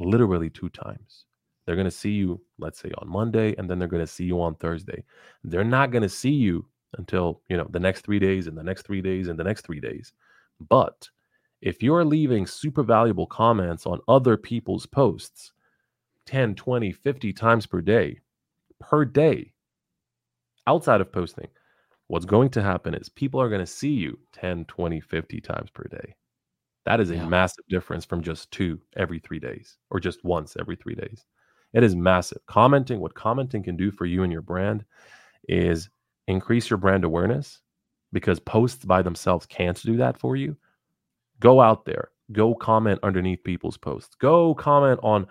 literally 0.00 0.50
two 0.50 0.68
times. 0.68 1.26
They're 1.64 1.76
going 1.76 1.84
to 1.84 1.90
see 1.90 2.12
you, 2.12 2.40
let's 2.58 2.80
say, 2.80 2.90
on 2.98 3.08
Monday, 3.08 3.54
and 3.56 3.68
then 3.68 3.78
they're 3.78 3.88
going 3.88 4.04
to 4.04 4.06
see 4.06 4.24
you 4.24 4.40
on 4.40 4.54
Thursday. 4.54 5.04
They're 5.44 5.64
not 5.64 5.90
going 5.90 6.02
to 6.02 6.08
see 6.08 6.30
you 6.30 6.66
until, 6.96 7.42
you 7.48 7.56
know, 7.56 7.66
the 7.70 7.78
next 7.78 8.06
three 8.06 8.18
days 8.18 8.46
and 8.46 8.56
the 8.56 8.62
next 8.62 8.86
three 8.86 9.02
days 9.02 9.28
and 9.28 9.38
the 9.38 9.44
next 9.44 9.66
three 9.66 9.78
days. 9.78 10.12
But 10.68 11.08
if 11.60 11.82
you're 11.82 12.04
leaving 12.04 12.46
super 12.46 12.82
valuable 12.82 13.26
comments 13.26 13.84
on 13.84 14.00
other 14.08 14.36
people's 14.36 14.86
posts 14.86 15.52
10, 16.28 16.54
20, 16.56 16.92
50 16.92 17.32
times 17.32 17.66
per 17.66 17.80
day, 17.80 18.20
per 18.80 19.04
day, 19.06 19.52
outside 20.66 21.00
of 21.00 21.10
posting, 21.10 21.48
what's 22.08 22.26
going 22.26 22.50
to 22.50 22.62
happen 22.62 22.94
is 22.94 23.08
people 23.08 23.40
are 23.40 23.48
going 23.48 23.60
to 23.62 23.66
see 23.66 23.92
you 23.92 24.18
10, 24.34 24.66
20, 24.66 25.00
50 25.00 25.40
times 25.40 25.70
per 25.70 25.84
day. 25.84 26.14
That 26.84 27.00
is 27.00 27.10
a 27.10 27.16
Yeah. 27.16 27.24
massive 27.26 27.64
difference 27.68 28.04
from 28.04 28.22
just 28.22 28.50
two 28.50 28.80
every 28.96 29.18
three 29.20 29.38
days 29.40 29.78
or 29.90 30.00
just 30.00 30.24
once 30.24 30.56
every 30.58 30.76
three 30.76 30.94
days. 30.94 31.24
It 31.72 31.82
is 31.82 31.96
massive. 31.96 32.44
Commenting, 32.46 33.00
what 33.00 33.14
commenting 33.14 33.62
can 33.62 33.76
do 33.76 33.90
for 33.90 34.06
you 34.06 34.22
and 34.22 34.32
your 34.32 34.42
brand 34.42 34.84
is 35.48 35.90
increase 36.28 36.70
your 36.70 36.78
brand 36.78 37.04
awareness 37.04 37.60
because 38.12 38.40
posts 38.40 38.84
by 38.84 39.02
themselves 39.02 39.46
can't 39.46 39.82
do 39.82 39.96
that 39.98 40.18
for 40.18 40.36
you. 40.36 40.56
Go 41.40 41.60
out 41.60 41.84
there, 41.84 42.10
go 42.32 42.54
comment 42.54 43.00
underneath 43.02 43.44
people's 43.44 43.78
posts, 43.78 44.14
go 44.16 44.54
comment 44.54 45.00
on 45.02 45.26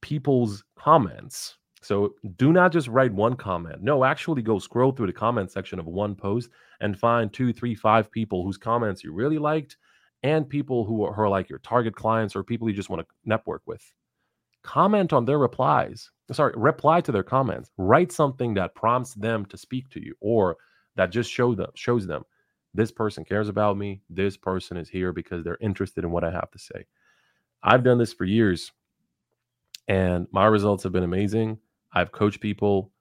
people's 0.00 0.64
comments. 0.76 1.56
So 1.82 2.14
do 2.36 2.52
not 2.52 2.72
just 2.72 2.88
write 2.88 3.12
one 3.12 3.36
comment. 3.36 3.82
No, 3.82 4.04
actually 4.04 4.42
go 4.42 4.58
scroll 4.58 4.92
through 4.92 5.06
the 5.06 5.12
comment 5.12 5.50
section 5.50 5.78
of 5.78 5.86
one 5.86 6.14
post 6.14 6.50
and 6.80 6.98
find 6.98 7.32
two, 7.32 7.52
three, 7.52 7.74
five 7.74 8.10
people 8.10 8.44
whose 8.44 8.56
comments 8.56 9.04
you 9.04 9.12
really 9.12 9.38
liked 9.38 9.76
and 10.22 10.48
people 10.48 10.84
who 10.84 11.04
are, 11.04 11.12
who 11.12 11.22
are 11.22 11.28
like 11.28 11.48
your 11.48 11.60
target 11.60 11.94
clients 11.94 12.34
or 12.34 12.42
people 12.42 12.68
you 12.68 12.74
just 12.74 12.90
want 12.90 13.00
to 13.00 13.14
network 13.24 13.62
with. 13.66 13.82
Comment 14.64 15.12
on 15.12 15.24
their 15.24 15.38
replies. 15.38 16.10
Sorry, 16.32 16.52
reply 16.56 17.00
to 17.00 17.12
their 17.12 17.22
comments. 17.22 17.70
Write 17.78 18.10
something 18.10 18.54
that 18.54 18.74
prompts 18.74 19.14
them 19.14 19.46
to 19.46 19.56
speak 19.56 19.88
to 19.90 20.04
you 20.04 20.14
or 20.20 20.56
that 20.96 21.12
just 21.12 21.30
show 21.30 21.54
them 21.54 21.70
shows 21.74 22.06
them 22.06 22.24
this 22.74 22.92
person 22.92 23.24
cares 23.24 23.48
about 23.48 23.76
me. 23.76 24.02
This 24.10 24.36
person 24.36 24.76
is 24.76 24.88
here 24.88 25.12
because 25.12 25.42
they're 25.42 25.58
interested 25.60 26.04
in 26.04 26.10
what 26.10 26.24
I 26.24 26.30
have 26.30 26.50
to 26.52 26.58
say. 26.58 26.86
I've 27.62 27.82
done 27.82 27.98
this 27.98 28.12
for 28.12 28.24
years 28.24 28.72
and 29.88 30.26
my 30.30 30.46
results 30.46 30.82
have 30.84 30.92
been 30.92 31.02
amazing. 31.04 31.58
I've 31.92 32.12
coached 32.12 32.40
people 32.40 32.92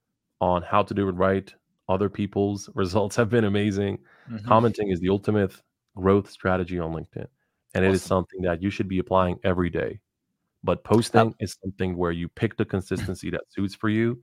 on 0.41 0.61
how 0.61 0.83
to 0.83 0.93
do 0.93 1.07
it 1.09 1.13
right. 1.13 1.53
Other 1.89 2.09
people's 2.09 2.69
results 2.75 3.15
have 3.15 3.29
been 3.29 3.43
amazing. 3.43 3.99
Mhm. 4.29 4.45
Commenting 4.45 4.89
is 4.89 4.99
the 4.99 5.09
ultimate 5.09 5.53
growth 5.95 6.29
strategy 6.29 6.79
on 6.79 6.93
LinkedIn. 6.93 7.27
And 7.73 7.85
it 7.85 7.93
is 7.93 8.01
something 8.01 8.41
that 8.41 8.61
you 8.61 8.69
should 8.69 8.87
be 8.87 8.99
applying 8.99 9.39
every 9.43 9.69
day. 9.69 9.99
But 10.63 10.83
posting 10.83 11.35
is 11.39 11.57
something 11.61 11.95
where 11.97 12.11
you 12.11 12.27
pick 12.29 12.57
the 12.57 12.65
consistency 12.65 13.29
that 13.31 13.41
suits 13.49 13.75
for 13.75 13.89
you. 13.89 14.21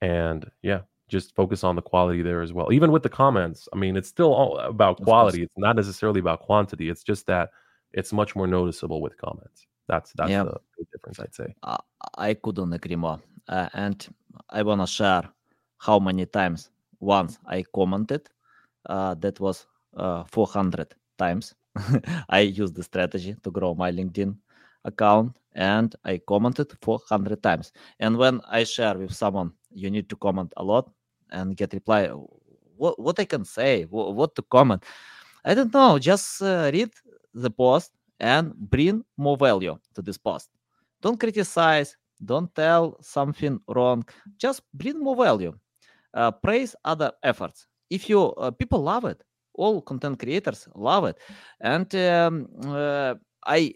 And 0.00 0.48
yeah, 0.62 0.82
just 1.08 1.34
focus 1.34 1.64
on 1.64 1.76
the 1.76 1.82
quality 1.82 2.22
there 2.22 2.42
as 2.42 2.52
well. 2.52 2.72
Even 2.72 2.92
with 2.92 3.02
the 3.02 3.08
comments, 3.08 3.68
I 3.72 3.76
mean, 3.76 3.96
it's 3.96 4.08
still 4.08 4.32
all 4.32 4.58
about 4.58 5.02
quality. 5.02 5.42
It's 5.42 5.58
not 5.58 5.76
necessarily 5.76 6.20
about 6.20 6.40
quantity. 6.40 6.88
It's 6.88 7.02
just 7.02 7.26
that 7.26 7.50
it's 7.92 8.12
much 8.12 8.36
more 8.36 8.46
noticeable 8.46 9.00
with 9.00 9.16
comments. 9.16 9.66
That's 9.88 10.12
that's 10.14 10.30
Yeah. 10.30 10.44
the 10.44 10.60
difference, 10.92 11.20
I'd 11.20 11.34
say. 11.34 11.54
Uh, 11.62 11.78
I 12.16 12.34
couldn't 12.34 12.72
agree 12.72 12.96
more. 12.96 13.20
Uh, 13.48 13.68
and 13.74 14.06
I 14.50 14.62
wanna 14.62 14.86
share 14.86 15.22
how 15.78 15.98
many 15.98 16.26
times 16.26 16.70
once 17.00 17.38
I 17.46 17.64
commented. 17.74 18.28
Uh, 18.86 19.14
that 19.14 19.38
was 19.40 19.66
uh, 19.96 20.24
400 20.24 20.94
times. 21.18 21.54
I 22.28 22.40
used 22.40 22.74
the 22.74 22.82
strategy 22.82 23.36
to 23.42 23.50
grow 23.50 23.74
my 23.74 23.90
LinkedIn 23.92 24.36
account, 24.84 25.36
and 25.54 25.94
I 26.04 26.18
commented 26.26 26.72
400 26.82 27.42
times. 27.42 27.72
And 28.00 28.16
when 28.18 28.40
I 28.48 28.64
share 28.64 28.98
with 28.98 29.12
someone, 29.14 29.52
you 29.72 29.90
need 29.90 30.08
to 30.10 30.16
comment 30.16 30.52
a 30.56 30.64
lot 30.64 30.90
and 31.30 31.56
get 31.56 31.72
reply. 31.72 32.08
What 32.76 32.98
what 32.98 33.20
I 33.20 33.24
can 33.24 33.44
say? 33.44 33.84
What, 33.84 34.14
what 34.14 34.34
to 34.36 34.42
comment? 34.42 34.84
I 35.44 35.54
don't 35.54 35.72
know. 35.72 35.98
Just 35.98 36.42
uh, 36.42 36.70
read 36.72 36.90
the 37.34 37.50
post 37.50 37.92
and 38.22 38.54
bring 38.56 39.04
more 39.18 39.36
value 39.36 39.78
to 39.94 40.02
this 40.02 40.16
post. 40.18 40.48
Don't 41.02 41.20
criticize 41.20 41.96
don't 42.24 42.54
tell 42.54 42.96
something 43.02 43.58
wrong 43.68 44.04
just 44.38 44.62
bring 44.74 45.00
more 45.00 45.16
value. 45.16 45.52
Uh, 46.14 46.30
praise 46.30 46.76
other 46.84 47.12
efforts. 47.24 47.66
If 47.90 48.08
you 48.08 48.32
uh, 48.34 48.50
people 48.52 48.80
love 48.82 49.04
it 49.04 49.22
all 49.54 49.82
content 49.82 50.18
creators 50.18 50.68
love 50.74 51.04
it. 51.04 51.18
And 51.60 51.94
um, 51.96 52.48
uh, 52.66 53.14
i 53.46 53.74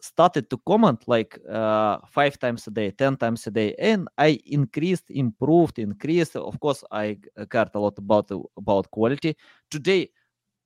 started 0.00 0.50
to 0.50 0.58
comment 0.66 1.02
like 1.06 1.38
uh, 1.48 1.98
five 2.08 2.38
times 2.38 2.66
a 2.66 2.70
day 2.70 2.90
ten 2.90 3.16
times 3.16 3.46
a 3.46 3.50
day 3.50 3.74
and 3.78 4.08
i 4.18 4.38
increased 4.46 5.10
improved 5.10 5.78
increased. 5.78 6.36
Of 6.36 6.60
course 6.60 6.84
i 6.92 7.18
cared 7.50 7.70
a 7.74 7.80
lot 7.80 7.98
about 7.98 8.30
about 8.56 8.90
quality. 8.90 9.36
Today 9.70 10.10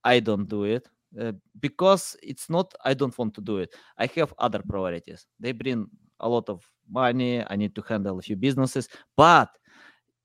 i 0.05 0.21
don't 0.21 0.49
do 0.49 0.65
it 0.65 0.89
uh, 1.21 1.33
because 1.61 2.17
it's 2.23 2.49
not 2.51 2.73
i 2.85 2.95
don't 2.95 3.17
want 3.19 3.35
to 3.35 3.41
do 3.41 3.59
it 3.59 3.75
i 3.99 4.07
have 4.07 4.33
other 4.39 4.63
priorities 4.69 5.27
they 5.41 5.53
bring 5.53 5.87
a 6.21 6.29
lot 6.29 6.49
of 6.49 6.65
money 6.91 7.45
i 7.49 7.57
need 7.57 7.75
to 7.75 7.83
handle 7.89 8.19
a 8.19 8.23
few 8.23 8.37
businesses 8.37 8.89
but 9.17 9.51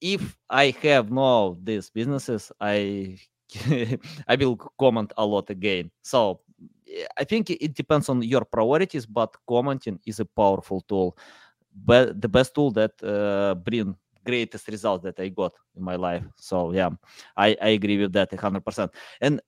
if 0.02 0.36
I 0.50 0.76
have 0.82 1.12
no 1.12 1.58
these 1.64 1.89
businesses, 1.89 2.52
I 2.60 3.18
I 4.28 4.36
will 4.36 4.58
comment 4.80 5.14
a 5.16 5.26
lot 5.26 5.50
again. 5.50 5.92
So 6.02 6.42
I 7.18 7.24
think 7.24 7.50
it 7.52 7.74
depends 7.76 8.10
on 8.10 8.22
your 8.24 8.44
priorities, 8.44 9.06
but 9.06 9.34
commenting 9.48 10.00
is 10.06 10.20
a 10.20 10.26
powerful 10.26 10.82
tool, 10.82 11.16
but 11.86 12.20
the 12.20 12.28
best 12.28 12.54
tool 12.54 12.72
that 12.72 12.92
uh, 13.04 13.56
bring 13.56 13.96
greatest 14.26 14.68
results 14.68 15.04
that 15.04 15.20
I 15.20 15.30
got 15.30 15.54
in 15.76 15.84
my 15.84 15.96
life. 15.96 16.24
So 16.36 16.74
yeah, 16.74 16.89
I, 17.38 17.56
I 17.62 17.70
agree 17.70 17.98
with 17.98 18.14
that 18.14 18.32
100%. 18.32 18.92
And 19.22 19.42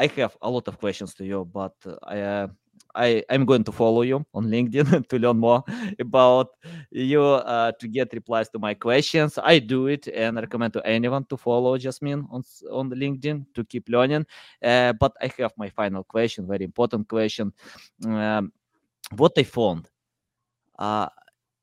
I 0.00 0.06
have 0.16 0.36
a 0.40 0.48
lot 0.48 0.66
of 0.68 0.78
questions 0.78 1.14
to 1.14 1.24
you, 1.24 1.44
but 1.44 1.74
I 2.04 2.20
uh, 2.20 2.48
I 2.94 3.22
I'm 3.28 3.44
going 3.44 3.64
to 3.64 3.72
follow 3.72 4.02
you 4.02 4.24
on 4.32 4.46
LinkedIn 4.46 5.06
to 5.10 5.18
learn 5.18 5.38
more 5.38 5.62
about 5.98 6.48
you 6.90 7.22
uh, 7.22 7.72
to 7.78 7.86
get 7.88 8.12
replies 8.14 8.48
to 8.50 8.58
my 8.58 8.74
questions. 8.74 9.38
I 9.38 9.58
do 9.58 9.88
it 9.88 10.08
and 10.08 10.38
I 10.38 10.40
recommend 10.40 10.72
to 10.72 10.86
anyone 10.86 11.24
to 11.26 11.36
follow 11.36 11.76
Jasmin 11.76 12.26
on 12.30 12.42
on 12.70 12.90
LinkedIn 12.90 13.44
to 13.54 13.64
keep 13.64 13.88
learning. 13.88 14.24
Uh, 14.62 14.94
but 14.94 15.12
I 15.20 15.30
have 15.38 15.52
my 15.56 15.68
final 15.68 16.04
question, 16.04 16.46
very 16.46 16.64
important 16.64 17.06
question. 17.06 17.52
Um, 18.06 18.52
what 19.16 19.32
I 19.36 19.42
found, 19.42 19.88
uh, 20.78 21.08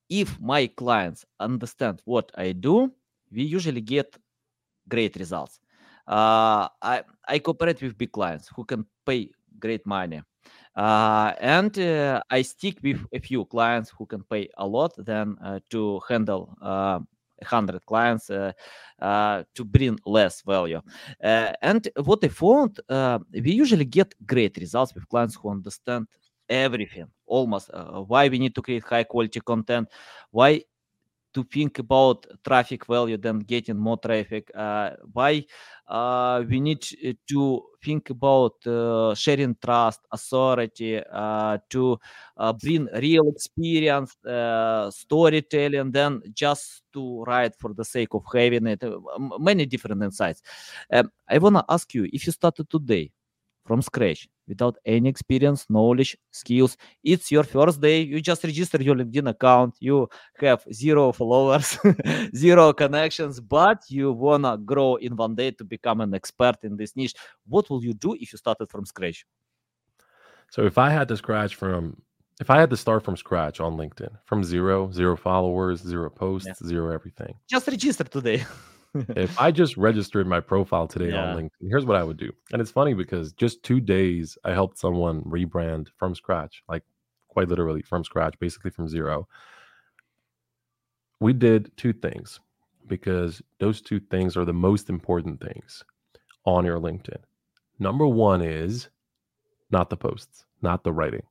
if 0.09 0.39
my 0.39 0.67
clients 0.67 1.25
understand 1.39 2.01
what 2.05 2.31
I 2.37 2.51
do, 2.51 2.91
we 3.31 3.43
usually 3.43 3.81
get 3.81 4.15
great 4.87 5.15
results. 5.15 5.59
Uh, 6.07 6.67
I 6.81 7.03
I 7.27 7.39
cooperate 7.39 7.81
with 7.81 7.97
big 7.97 8.11
clients 8.11 8.49
who 8.55 8.63
can 8.63 8.85
pay 9.05 9.29
great 9.59 9.85
money 9.85 10.21
uh, 10.77 11.33
and 11.39 11.77
uh, 11.79 12.21
I 12.29 12.43
stick 12.43 12.77
with 12.83 13.03
a 13.11 13.19
few 13.19 13.45
clients 13.45 13.89
who 13.89 14.05
can 14.05 14.23
pay 14.23 14.47
a 14.57 14.67
lot 14.67 14.93
than 14.97 15.35
uh, 15.43 15.59
to 15.71 15.99
handle 16.07 16.55
uh, 16.61 16.99
100 17.39 17.85
clients 17.85 18.29
uh, 18.29 18.51
uh, 19.01 19.43
to 19.55 19.65
bring 19.65 19.99
less 20.05 20.41
value. 20.43 20.81
and 21.21 21.87
what 22.03 22.23
I 22.23 22.29
found, 22.29 22.79
we 23.33 23.51
usually 23.51 23.85
get 23.85 24.13
great 24.25 24.57
results 24.57 24.93
with 24.93 25.09
clients 25.09 25.35
who 25.35 25.49
understand 25.49 26.07
everything 26.49 27.07
almost 27.25 27.69
why 28.07 28.29
we 28.29 28.39
need 28.39 28.55
to 28.55 28.61
create 28.61 28.83
high 28.83 29.03
quality 29.03 29.41
content 29.41 29.89
why 30.31 30.63
to 31.37 31.43
think 31.43 31.77
about 31.77 32.25
traffic 32.43 32.87
value 32.87 33.15
than 33.17 33.37
getting 33.39 33.77
more 33.77 33.97
traffic 33.97 34.49
uh, 34.55 34.89
why? 35.13 35.45
Uh, 35.87 36.43
we 36.49 36.59
need 36.59 36.81
to 37.29 37.61
think 37.83 38.09
about 38.09 38.55
uh, 38.65 39.13
sharing 39.13 39.55
trust 39.63 40.01
authority 40.11 40.99
uh, 40.99 41.57
to 41.69 41.97
uh, 42.37 42.51
bring 42.53 42.87
real 42.95 43.27
experience 43.29 44.17
uh, 44.25 44.89
storytelling 44.89 45.91
than 45.91 46.21
just 46.33 46.81
to 46.91 47.23
write 47.25 47.55
for 47.55 47.73
the 47.73 47.85
sake 47.85 48.13
of 48.13 48.23
having 48.33 48.65
it. 48.65 48.83
Many 49.39 49.65
different 49.67 50.01
insights. 50.03 50.41
Um, 50.91 51.11
i 51.29 51.37
want 51.37 51.55
to 51.57 51.65
ask 51.69 51.93
you 51.93 52.09
if 52.11 52.25
you 52.25 52.31
started 52.33 52.67
today 52.69 53.11
from 53.67 53.81
scratch 53.81 54.27
without 54.47 54.77
any 54.85 55.09
experience, 55.09 55.65
knowledge, 55.69 56.17
skills. 56.31 56.77
It's 57.03 57.31
your 57.31 57.43
first 57.43 57.81
day. 57.81 58.01
You 58.01 58.21
just 58.21 58.43
register 58.43 58.81
your 58.81 58.95
LinkedIn 58.95 59.29
account. 59.29 59.75
You 59.79 60.07
have 60.39 60.63
zero 60.71 61.11
followers, 61.11 61.77
zero 62.35 62.73
connections, 62.73 63.39
but 63.39 63.83
you 63.89 64.13
wanna 64.13 64.57
grow 64.57 64.95
in 64.95 65.15
one 65.15 65.35
day 65.35 65.51
to 65.51 65.63
become 65.63 66.01
an 66.01 66.13
expert 66.13 66.57
in 66.63 66.77
this 66.77 66.95
niche. 66.95 67.13
What 67.47 67.69
will 67.69 67.83
you 67.83 67.93
do 67.93 68.13
if 68.13 68.31
you 68.31 68.37
started 68.37 68.69
from 68.69 68.85
scratch? 68.85 69.25
So 70.49 70.65
if 70.65 70.77
I 70.77 70.89
had 70.89 71.07
to 71.09 71.17
scratch 71.17 71.55
from 71.55 72.01
if 72.39 72.49
I 72.51 72.59
had 72.59 72.69
to 72.69 72.77
start 72.77 73.03
from 73.03 73.17
scratch 73.17 73.59
on 73.59 73.77
LinkedIn, 73.77 74.11
from 74.25 74.43
zero, 74.43 74.91
zero 74.91 75.17
followers, 75.17 75.81
zero 75.81 76.09
posts, 76.09 76.47
yeah. 76.47 76.67
zero 76.67 76.93
everything. 76.93 77.33
Just 77.49 77.67
register 77.67 78.03
today. 78.03 78.45
if 79.15 79.39
I 79.39 79.51
just 79.51 79.77
registered 79.77 80.27
my 80.27 80.39
profile 80.39 80.87
today 80.87 81.09
yeah. 81.09 81.31
on 81.31 81.37
LinkedIn, 81.37 81.69
here's 81.69 81.85
what 81.85 81.97
I 81.97 82.03
would 82.03 82.17
do. 82.17 82.31
And 82.51 82.61
it's 82.61 82.71
funny 82.71 82.93
because 82.93 83.33
just 83.33 83.63
two 83.63 83.79
days, 83.79 84.37
I 84.43 84.53
helped 84.53 84.77
someone 84.77 85.21
rebrand 85.23 85.87
from 85.97 86.15
scratch, 86.15 86.63
like 86.67 86.83
quite 87.27 87.49
literally 87.49 87.81
from 87.81 88.03
scratch, 88.03 88.37
basically 88.39 88.71
from 88.71 88.87
zero. 88.87 89.27
We 91.19 91.33
did 91.33 91.75
two 91.77 91.93
things 91.93 92.39
because 92.87 93.41
those 93.59 93.81
two 93.81 93.99
things 93.99 94.37
are 94.37 94.45
the 94.45 94.53
most 94.53 94.89
important 94.89 95.41
things 95.41 95.83
on 96.45 96.65
your 96.65 96.79
LinkedIn. 96.79 97.19
Number 97.79 98.07
one 98.07 98.41
is 98.41 98.89
not 99.69 99.89
the 99.89 99.97
posts, 99.97 100.45
not 100.61 100.83
the 100.83 100.93
writing, 100.93 101.23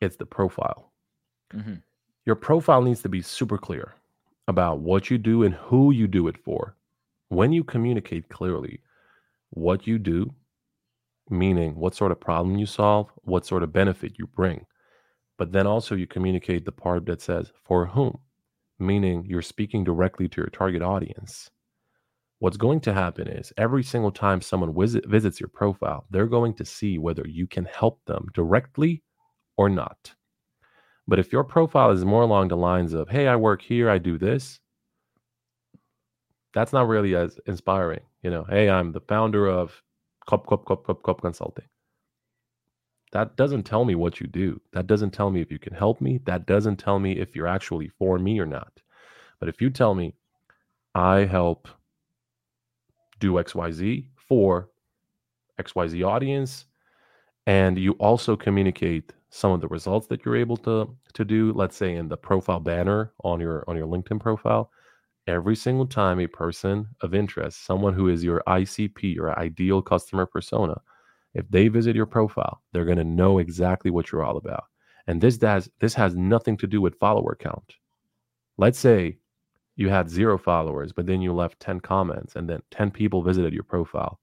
it's 0.00 0.16
the 0.16 0.26
profile. 0.26 0.92
Mm-hmm. 1.54 1.74
Your 2.24 2.36
profile 2.36 2.82
needs 2.82 3.02
to 3.02 3.08
be 3.08 3.22
super 3.22 3.58
clear 3.58 3.94
about 4.48 4.80
what 4.80 5.10
you 5.10 5.18
do 5.18 5.42
and 5.42 5.54
who 5.54 5.92
you 5.92 6.06
do 6.06 6.28
it 6.28 6.36
for. 6.36 6.76
When 7.32 7.50
you 7.54 7.64
communicate 7.64 8.28
clearly 8.28 8.82
what 9.48 9.86
you 9.86 9.98
do, 9.98 10.34
meaning 11.30 11.74
what 11.76 11.94
sort 11.94 12.12
of 12.12 12.20
problem 12.20 12.58
you 12.58 12.66
solve, 12.66 13.08
what 13.22 13.46
sort 13.46 13.62
of 13.62 13.72
benefit 13.72 14.18
you 14.18 14.26
bring, 14.26 14.66
but 15.38 15.50
then 15.50 15.66
also 15.66 15.94
you 15.94 16.06
communicate 16.06 16.66
the 16.66 16.72
part 16.72 17.06
that 17.06 17.22
says 17.22 17.50
for 17.64 17.86
whom, 17.86 18.18
meaning 18.78 19.24
you're 19.26 19.40
speaking 19.40 19.82
directly 19.82 20.28
to 20.28 20.42
your 20.42 20.50
target 20.50 20.82
audience. 20.82 21.48
What's 22.40 22.58
going 22.58 22.80
to 22.80 22.92
happen 22.92 23.28
is 23.28 23.50
every 23.56 23.82
single 23.82 24.12
time 24.12 24.42
someone 24.42 24.78
visit, 24.78 25.06
visits 25.08 25.40
your 25.40 25.48
profile, 25.48 26.04
they're 26.10 26.26
going 26.26 26.52
to 26.56 26.66
see 26.66 26.98
whether 26.98 27.26
you 27.26 27.46
can 27.46 27.64
help 27.64 28.04
them 28.04 28.26
directly 28.34 29.02
or 29.56 29.70
not. 29.70 30.12
But 31.08 31.18
if 31.18 31.32
your 31.32 31.44
profile 31.44 31.92
is 31.92 32.04
more 32.04 32.24
along 32.24 32.48
the 32.48 32.58
lines 32.58 32.92
of, 32.92 33.08
hey, 33.08 33.26
I 33.26 33.36
work 33.36 33.62
here, 33.62 33.88
I 33.88 33.96
do 33.96 34.18
this, 34.18 34.60
that's 36.54 36.72
not 36.72 36.88
really 36.88 37.14
as 37.14 37.38
inspiring. 37.46 38.00
You 38.22 38.30
know, 38.30 38.44
hey, 38.44 38.68
I'm 38.68 38.92
the 38.92 39.00
founder 39.00 39.48
of 39.48 39.82
Cup, 40.28 40.46
Cup, 40.46 40.66
Cup, 40.66 40.86
Cup, 40.86 41.02
Cup 41.02 41.20
Consulting. 41.20 41.64
That 43.12 43.36
doesn't 43.36 43.64
tell 43.64 43.84
me 43.84 43.94
what 43.94 44.20
you 44.20 44.26
do. 44.26 44.60
That 44.72 44.86
doesn't 44.86 45.10
tell 45.10 45.30
me 45.30 45.40
if 45.40 45.50
you 45.50 45.58
can 45.58 45.74
help 45.74 46.00
me. 46.00 46.20
That 46.24 46.46
doesn't 46.46 46.76
tell 46.76 46.98
me 46.98 47.12
if 47.12 47.36
you're 47.36 47.46
actually 47.46 47.88
for 47.98 48.18
me 48.18 48.38
or 48.38 48.46
not. 48.46 48.80
But 49.38 49.48
if 49.48 49.60
you 49.60 49.70
tell 49.70 49.94
me, 49.94 50.14
I 50.94 51.24
help 51.24 51.68
do 53.18 53.32
XYZ 53.34 54.06
for 54.16 54.70
XYZ 55.60 56.06
audience, 56.06 56.66
and 57.46 57.78
you 57.78 57.92
also 57.92 58.36
communicate 58.36 59.12
some 59.30 59.52
of 59.52 59.60
the 59.60 59.68
results 59.68 60.06
that 60.06 60.24
you're 60.24 60.36
able 60.36 60.58
to 60.58 60.94
to 61.14 61.24
do 61.24 61.52
let's 61.54 61.74
say 61.74 61.94
in 61.94 62.06
the 62.06 62.16
profile 62.16 62.60
banner 62.60 63.12
on 63.24 63.40
your 63.40 63.64
on 63.66 63.76
your 63.76 63.86
linkedin 63.86 64.20
profile 64.20 64.70
every 65.26 65.56
single 65.56 65.86
time 65.86 66.18
a 66.20 66.26
person 66.26 66.86
of 67.00 67.14
interest 67.14 67.64
someone 67.64 67.94
who 67.94 68.08
is 68.08 68.24
your 68.24 68.42
icp 68.48 69.14
your 69.14 69.38
ideal 69.38 69.80
customer 69.80 70.26
persona 70.26 70.80
if 71.34 71.48
they 71.48 71.68
visit 71.68 71.96
your 71.96 72.06
profile 72.06 72.62
they're 72.72 72.84
going 72.84 72.98
to 72.98 73.04
know 73.04 73.38
exactly 73.38 73.90
what 73.90 74.10
you're 74.10 74.24
all 74.24 74.36
about. 74.36 74.64
And 75.06 75.20
this 75.20 75.38
does 75.38 75.68
this 75.80 75.94
has 75.94 76.14
nothing 76.14 76.56
to 76.58 76.66
do 76.66 76.80
with 76.80 76.98
follower 76.98 77.36
count. 77.38 77.74
Let's 78.58 78.78
say 78.78 79.18
you 79.76 79.88
had 79.88 80.10
zero 80.10 80.38
followers 80.38 80.92
but 80.92 81.06
then 81.06 81.20
you 81.20 81.32
left 81.32 81.60
10 81.60 81.80
comments 81.80 82.36
and 82.36 82.48
then 82.48 82.62
10 82.70 82.90
people 82.90 83.22
visited 83.22 83.52
your 83.52 83.64
profile. 83.64 84.20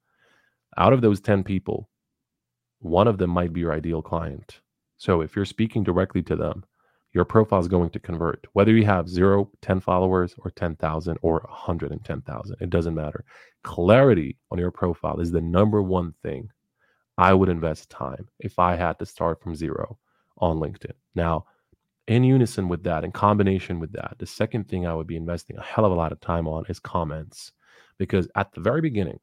Out 0.78 0.94
of 0.94 1.02
those 1.02 1.20
10 1.20 1.44
people 1.44 1.90
one 2.80 3.08
of 3.08 3.18
them 3.18 3.30
might 3.30 3.52
be 3.52 3.60
your 3.60 3.74
ideal 3.74 4.02
client. 4.02 4.62
So 4.98 5.22
if 5.22 5.36
you're 5.36 5.46
speaking 5.46 5.84
directly 5.84 6.22
to 6.24 6.36
them, 6.36 6.64
your 7.14 7.26
profile 7.26 7.60
is 7.60 7.68
going 7.68 7.90
to 7.92 8.00
convert. 8.00 8.46
Whether 8.54 8.74
you 8.74 8.86
have 8.86 9.10
zero, 9.10 9.50
10 9.62 9.80
followers, 9.80 10.36
or 10.40 10.52
10,000 10.52 11.18
or 11.22 11.40
110,000, 11.50 12.56
it 12.60 12.70
doesn't 12.70 12.96
matter. 12.96 13.26
Clarity 13.64 14.38
on 14.52 14.60
your 14.60 14.72
profile 14.72 15.20
is 15.20 15.32
the 15.32 15.42
number 15.42 15.82
one 15.82 16.14
thing 16.22 16.50
I 17.18 17.34
would 17.34 17.50
invest 17.50 17.90
time 17.90 18.28
if 18.40 18.60
I 18.60 18.76
had 18.76 19.00
to 19.00 19.06
start 19.06 19.42
from 19.42 19.56
zero 19.56 19.98
on 20.38 20.58
LinkedIn. 20.58 20.94
Now, 21.16 21.46
in 22.08 22.24
unison 22.24 22.70
with 22.70 22.84
that, 22.84 23.04
in 23.04 23.12
combination 23.12 23.80
with 23.80 23.92
that, 23.94 24.16
the 24.18 24.26
second 24.26 24.68
thing 24.68 24.88
I 24.88 24.94
would 24.94 25.08
be 25.08 25.18
investing 25.18 25.58
a 25.58 25.64
hell 25.64 25.86
of 25.86 25.92
a 25.92 25.96
lot 25.96 26.12
of 26.12 26.22
time 26.22 26.48
on 26.48 26.66
is 26.70 26.80
comments. 26.80 27.52
Because 27.98 28.30
at 28.36 28.52
the 28.54 28.62
very 28.62 28.82
beginning, 28.82 29.20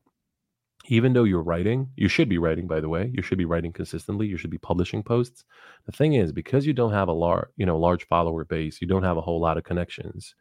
even 0.89 1.12
though 1.12 1.24
you're 1.24 1.43
writing, 1.43 1.91
you 1.97 2.09
should 2.09 2.28
be 2.28 2.39
writing, 2.39 2.66
by 2.66 2.80
the 2.80 2.89
way, 2.89 3.11
you 3.12 3.22
should 3.22 3.39
be 3.39 3.45
writing 3.45 3.72
consistently. 3.72 4.26
You 4.26 4.37
should 4.37 4.51
be 4.51 4.59
publishing 4.59 5.03
posts. 5.03 5.45
The 5.87 5.93
thing 5.93 6.14
is, 6.14 6.32
because 6.32 6.66
you 6.66 6.72
don't 6.72 6.93
have 6.93 7.09
a 7.09 7.12
large, 7.12 7.49
you 7.57 7.66
know, 7.66 7.78
large 7.78 8.07
follower 8.07 8.45
base, 8.45 8.80
you 8.80 8.87
don't 8.87 9.03
have 9.03 9.16
a 9.16 9.22
whole 9.22 9.41
lot 9.41 9.59
of 9.59 9.64
connections. 9.64 10.34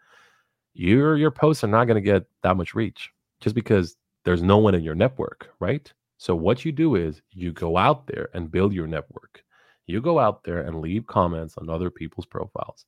Your 0.74 1.18
your 1.18 1.32
posts 1.32 1.64
are 1.64 1.68
not 1.68 1.86
going 1.86 1.96
to 1.96 2.02
get 2.02 2.26
that 2.44 2.58
much 2.58 2.76
reach 2.76 3.12
just 3.42 3.56
because 3.56 3.96
there's 4.26 4.44
no 4.44 4.58
one 4.58 4.76
in 4.76 4.84
your 4.84 4.96
network, 4.96 5.50
right? 5.60 5.92
So 6.18 6.36
what 6.36 6.66
you 6.66 6.72
do 6.72 6.96
is 6.96 7.22
you 7.32 7.52
go 7.52 7.78
out 7.78 8.08
there 8.08 8.30
and 8.34 8.52
build 8.52 8.74
your 8.74 8.88
network. 8.88 9.44
You 9.88 10.02
go 10.02 10.20
out 10.20 10.44
there 10.44 10.62
and 10.62 10.82
leave 10.82 11.06
comments 11.08 11.56
on 11.58 11.70
other 11.70 11.90
people's 11.90 12.26
profiles. 12.26 12.86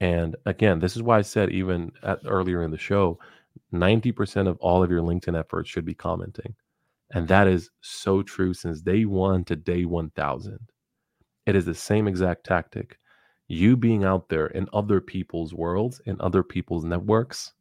And 0.00 0.36
again, 0.46 0.78
this 0.78 0.96
is 0.96 1.02
why 1.02 1.18
I 1.18 1.22
said 1.22 1.50
even 1.50 1.92
at, 2.02 2.20
earlier 2.24 2.62
in 2.62 2.70
the 2.70 2.78
show, 2.78 3.18
90% 3.72 4.48
of 4.48 4.56
all 4.58 4.82
of 4.82 4.90
your 4.90 5.02
LinkedIn 5.02 5.38
efforts 5.38 5.68
should 5.68 5.84
be 5.84 5.94
commenting. 5.94 6.54
And 7.12 7.28
that 7.28 7.46
is 7.48 7.70
so 7.80 8.22
true 8.22 8.52
since 8.54 8.80
day 8.80 9.04
one 9.04 9.44
to 9.44 9.56
day 9.56 9.84
1000. 9.84 10.58
It 11.46 11.56
is 11.56 11.64
the 11.64 11.74
same 11.74 12.06
exact 12.06 12.44
tactic. 12.44 12.98
You 13.48 13.76
being 13.76 14.04
out 14.04 14.28
there 14.28 14.48
in 14.48 14.68
other 14.72 15.00
people's 15.00 15.54
worlds, 15.54 16.00
in 16.04 16.20
other 16.20 16.42
people's 16.42 16.84
networks, 16.84 17.54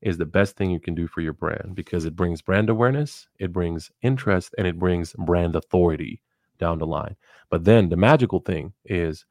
is 0.00 0.16
the 0.16 0.24
best 0.24 0.56
thing 0.56 0.70
you 0.70 0.80
can 0.80 0.94
do 0.94 1.06
for 1.06 1.20
your 1.20 1.32
brand 1.32 1.74
because 1.74 2.04
it 2.04 2.16
brings 2.16 2.40
brand 2.40 2.70
awareness, 2.70 3.28
it 3.38 3.52
brings 3.52 3.90
interest, 4.00 4.54
and 4.56 4.66
it 4.66 4.78
brings 4.78 5.12
brand 5.14 5.54
authority 5.56 6.22
down 6.58 6.78
the 6.78 6.86
line. 6.86 7.16
But 7.50 7.64
then 7.64 7.88
the 7.88 7.96
magical 7.96 8.40
thing 8.40 8.72
is 8.86 9.26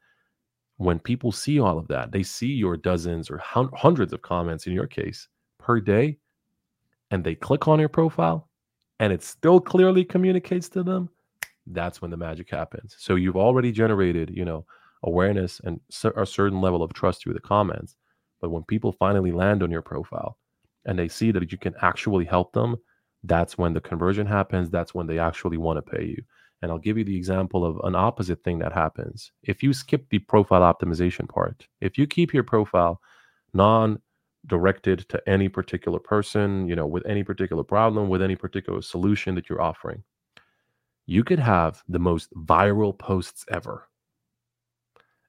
when 0.76 1.00
people 1.00 1.32
see 1.32 1.58
all 1.58 1.78
of 1.78 1.88
that, 1.88 2.12
they 2.12 2.22
see 2.22 2.52
your 2.52 2.76
dozens 2.76 3.30
or 3.30 3.38
hundreds 3.38 4.12
of 4.12 4.22
comments 4.22 4.66
in 4.66 4.72
your 4.72 4.86
case 4.86 5.26
per 5.58 5.80
day, 5.80 6.18
and 7.10 7.24
they 7.24 7.34
click 7.34 7.66
on 7.66 7.80
your 7.80 7.88
profile 7.88 8.47
and 9.00 9.12
it 9.12 9.22
still 9.22 9.60
clearly 9.60 10.04
communicates 10.04 10.68
to 10.70 10.82
them, 10.82 11.08
that's 11.66 12.00
when 12.00 12.10
the 12.10 12.16
magic 12.16 12.50
happens. 12.50 12.96
So 12.98 13.14
you've 13.14 13.36
already 13.36 13.72
generated, 13.72 14.30
you 14.34 14.44
know, 14.44 14.64
awareness 15.02 15.60
and 15.64 15.80
a 16.16 16.26
certain 16.26 16.60
level 16.60 16.82
of 16.82 16.92
trust 16.92 17.22
through 17.22 17.34
the 17.34 17.40
comments. 17.40 17.96
But 18.40 18.50
when 18.50 18.64
people 18.64 18.92
finally 18.92 19.32
land 19.32 19.62
on 19.62 19.70
your 19.70 19.82
profile 19.82 20.38
and 20.86 20.98
they 20.98 21.08
see 21.08 21.30
that 21.32 21.52
you 21.52 21.58
can 21.58 21.74
actually 21.82 22.24
help 22.24 22.52
them, 22.52 22.76
that's 23.24 23.58
when 23.58 23.74
the 23.74 23.80
conversion 23.80 24.26
happens. 24.26 24.70
That's 24.70 24.94
when 24.94 25.06
they 25.06 25.18
actually 25.18 25.56
want 25.56 25.76
to 25.76 25.96
pay 25.96 26.04
you. 26.04 26.22
And 26.62 26.70
I'll 26.70 26.78
give 26.78 26.98
you 26.98 27.04
the 27.04 27.16
example 27.16 27.64
of 27.64 27.78
an 27.84 27.94
opposite 27.94 28.42
thing 28.42 28.58
that 28.60 28.72
happens. 28.72 29.30
If 29.42 29.62
you 29.62 29.72
skip 29.72 30.08
the 30.10 30.18
profile 30.20 30.62
optimization 30.62 31.28
part, 31.28 31.66
if 31.80 31.98
you 31.98 32.06
keep 32.06 32.34
your 32.34 32.42
profile 32.42 33.00
non 33.54 34.00
directed 34.46 35.08
to 35.08 35.28
any 35.28 35.48
particular 35.48 35.98
person, 35.98 36.68
you 36.68 36.76
know, 36.76 36.86
with 36.86 37.04
any 37.06 37.22
particular 37.22 37.64
problem, 37.64 38.08
with 38.08 38.22
any 38.22 38.36
particular 38.36 38.80
solution 38.82 39.34
that 39.34 39.48
you're 39.48 39.60
offering, 39.60 40.02
you 41.06 41.24
could 41.24 41.38
have 41.38 41.82
the 41.88 41.98
most 41.98 42.32
viral 42.34 42.96
posts 42.96 43.44
ever. 43.50 43.88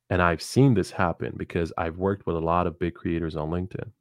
And 0.10 0.22
I've 0.22 0.42
seen 0.42 0.74
this 0.74 0.92
happen 0.92 1.36
because 1.38 1.72
I've 1.78 1.98
worked 1.98 2.26
with 2.26 2.36
a 2.36 2.42
lot 2.42 2.68
of 2.68 2.80
big 2.80 2.96
creators 2.96 3.36
on 3.36 3.50
LinkedIn 3.50 3.92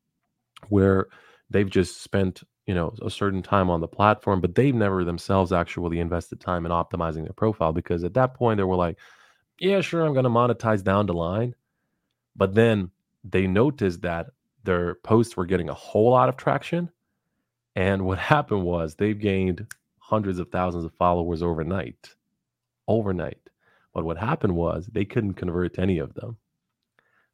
where 0.68 1.06
they've 1.50 1.68
just 1.68 2.02
spent, 2.02 2.42
you 2.66 2.74
know, 2.74 2.94
a 3.02 3.10
certain 3.10 3.42
time 3.42 3.70
on 3.70 3.80
the 3.80 3.88
platform, 3.88 4.40
but 4.40 4.54
they've 4.54 4.74
never 4.74 5.04
themselves 5.04 5.52
actually 5.52 6.00
invested 6.00 6.40
time 6.40 6.66
in 6.66 6.72
optimizing 6.72 7.24
their 7.24 7.32
profile 7.32 7.72
because 7.72 8.04
at 8.04 8.14
that 8.14 8.34
point 8.34 8.56
they 8.56 8.64
were 8.64 8.76
like, 8.76 8.98
yeah, 9.60 9.80
sure, 9.80 10.04
I'm 10.04 10.12
going 10.12 10.24
to 10.24 10.30
monetize 10.30 10.82
down 10.82 11.06
the 11.06 11.14
line. 11.14 11.54
But 12.36 12.54
then 12.54 12.90
they 13.24 13.46
noticed 13.46 14.02
that 14.02 14.28
their 14.64 14.96
posts 14.96 15.36
were 15.36 15.46
getting 15.46 15.68
a 15.68 15.74
whole 15.74 16.10
lot 16.10 16.28
of 16.28 16.36
traction. 16.36 16.90
And 17.76 18.04
what 18.04 18.18
happened 18.34 18.64
was 18.64 18.94
they've 18.94 19.18
gained 19.18 19.66
hundreds 19.98 20.38
of 20.38 20.50
thousands 20.50 20.84
of 20.84 20.92
followers 20.94 21.42
overnight. 21.42 22.14
Overnight. 22.86 23.50
But 23.92 24.04
what 24.04 24.18
happened 24.18 24.54
was 24.54 24.86
they 24.86 25.04
couldn't 25.04 25.34
convert 25.34 25.74
to 25.74 25.80
any 25.80 25.98
of 25.98 26.14
them 26.14 26.36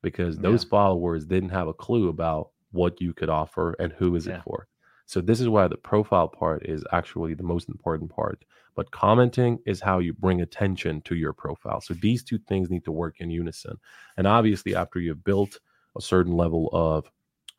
because 0.03 0.39
those 0.39 0.65
yeah. 0.65 0.71
followers 0.71 1.25
didn't 1.25 1.51
have 1.51 1.69
a 1.69 1.75
clue 1.75 2.09
about 2.09 2.51
what 2.73 3.01
you 3.01 3.13
could 3.13 3.29
offer 3.29 3.75
and 3.79 3.93
who 3.93 4.15
is 4.17 4.27
yeah. 4.27 4.37
it 4.37 4.43
for. 4.43 4.69
So 5.07 5.21
this 5.21 5.41
is 5.41 5.49
why 5.49 5.69
the 5.69 5.77
profile 5.77 6.29
part 6.29 6.67
is 6.67 6.85
actually 6.93 7.35
the 7.35 7.43
most 7.43 7.69
important 7.69 8.11
part. 8.11 8.45
But 8.75 8.91
commenting 8.91 9.59
is 9.67 9.81
how 9.81 9.99
you 9.99 10.13
bring 10.13 10.41
attention 10.41 11.03
to 11.03 11.15
your 11.15 11.33
profile. 11.33 11.81
So 11.81 11.95
these 11.95 12.25
two 12.25 12.39
things 12.39 12.71
need 12.71 12.85
to 12.85 12.93
work 12.93 13.17
in 13.21 13.31
unison. 13.31 13.77
And 14.17 14.27
obviously, 14.27 14.75
after 14.75 14.99
you've 14.99 15.25
built 15.25 15.61
a 15.97 16.01
certain 16.01 16.33
level 16.33 16.69
of 16.73 17.11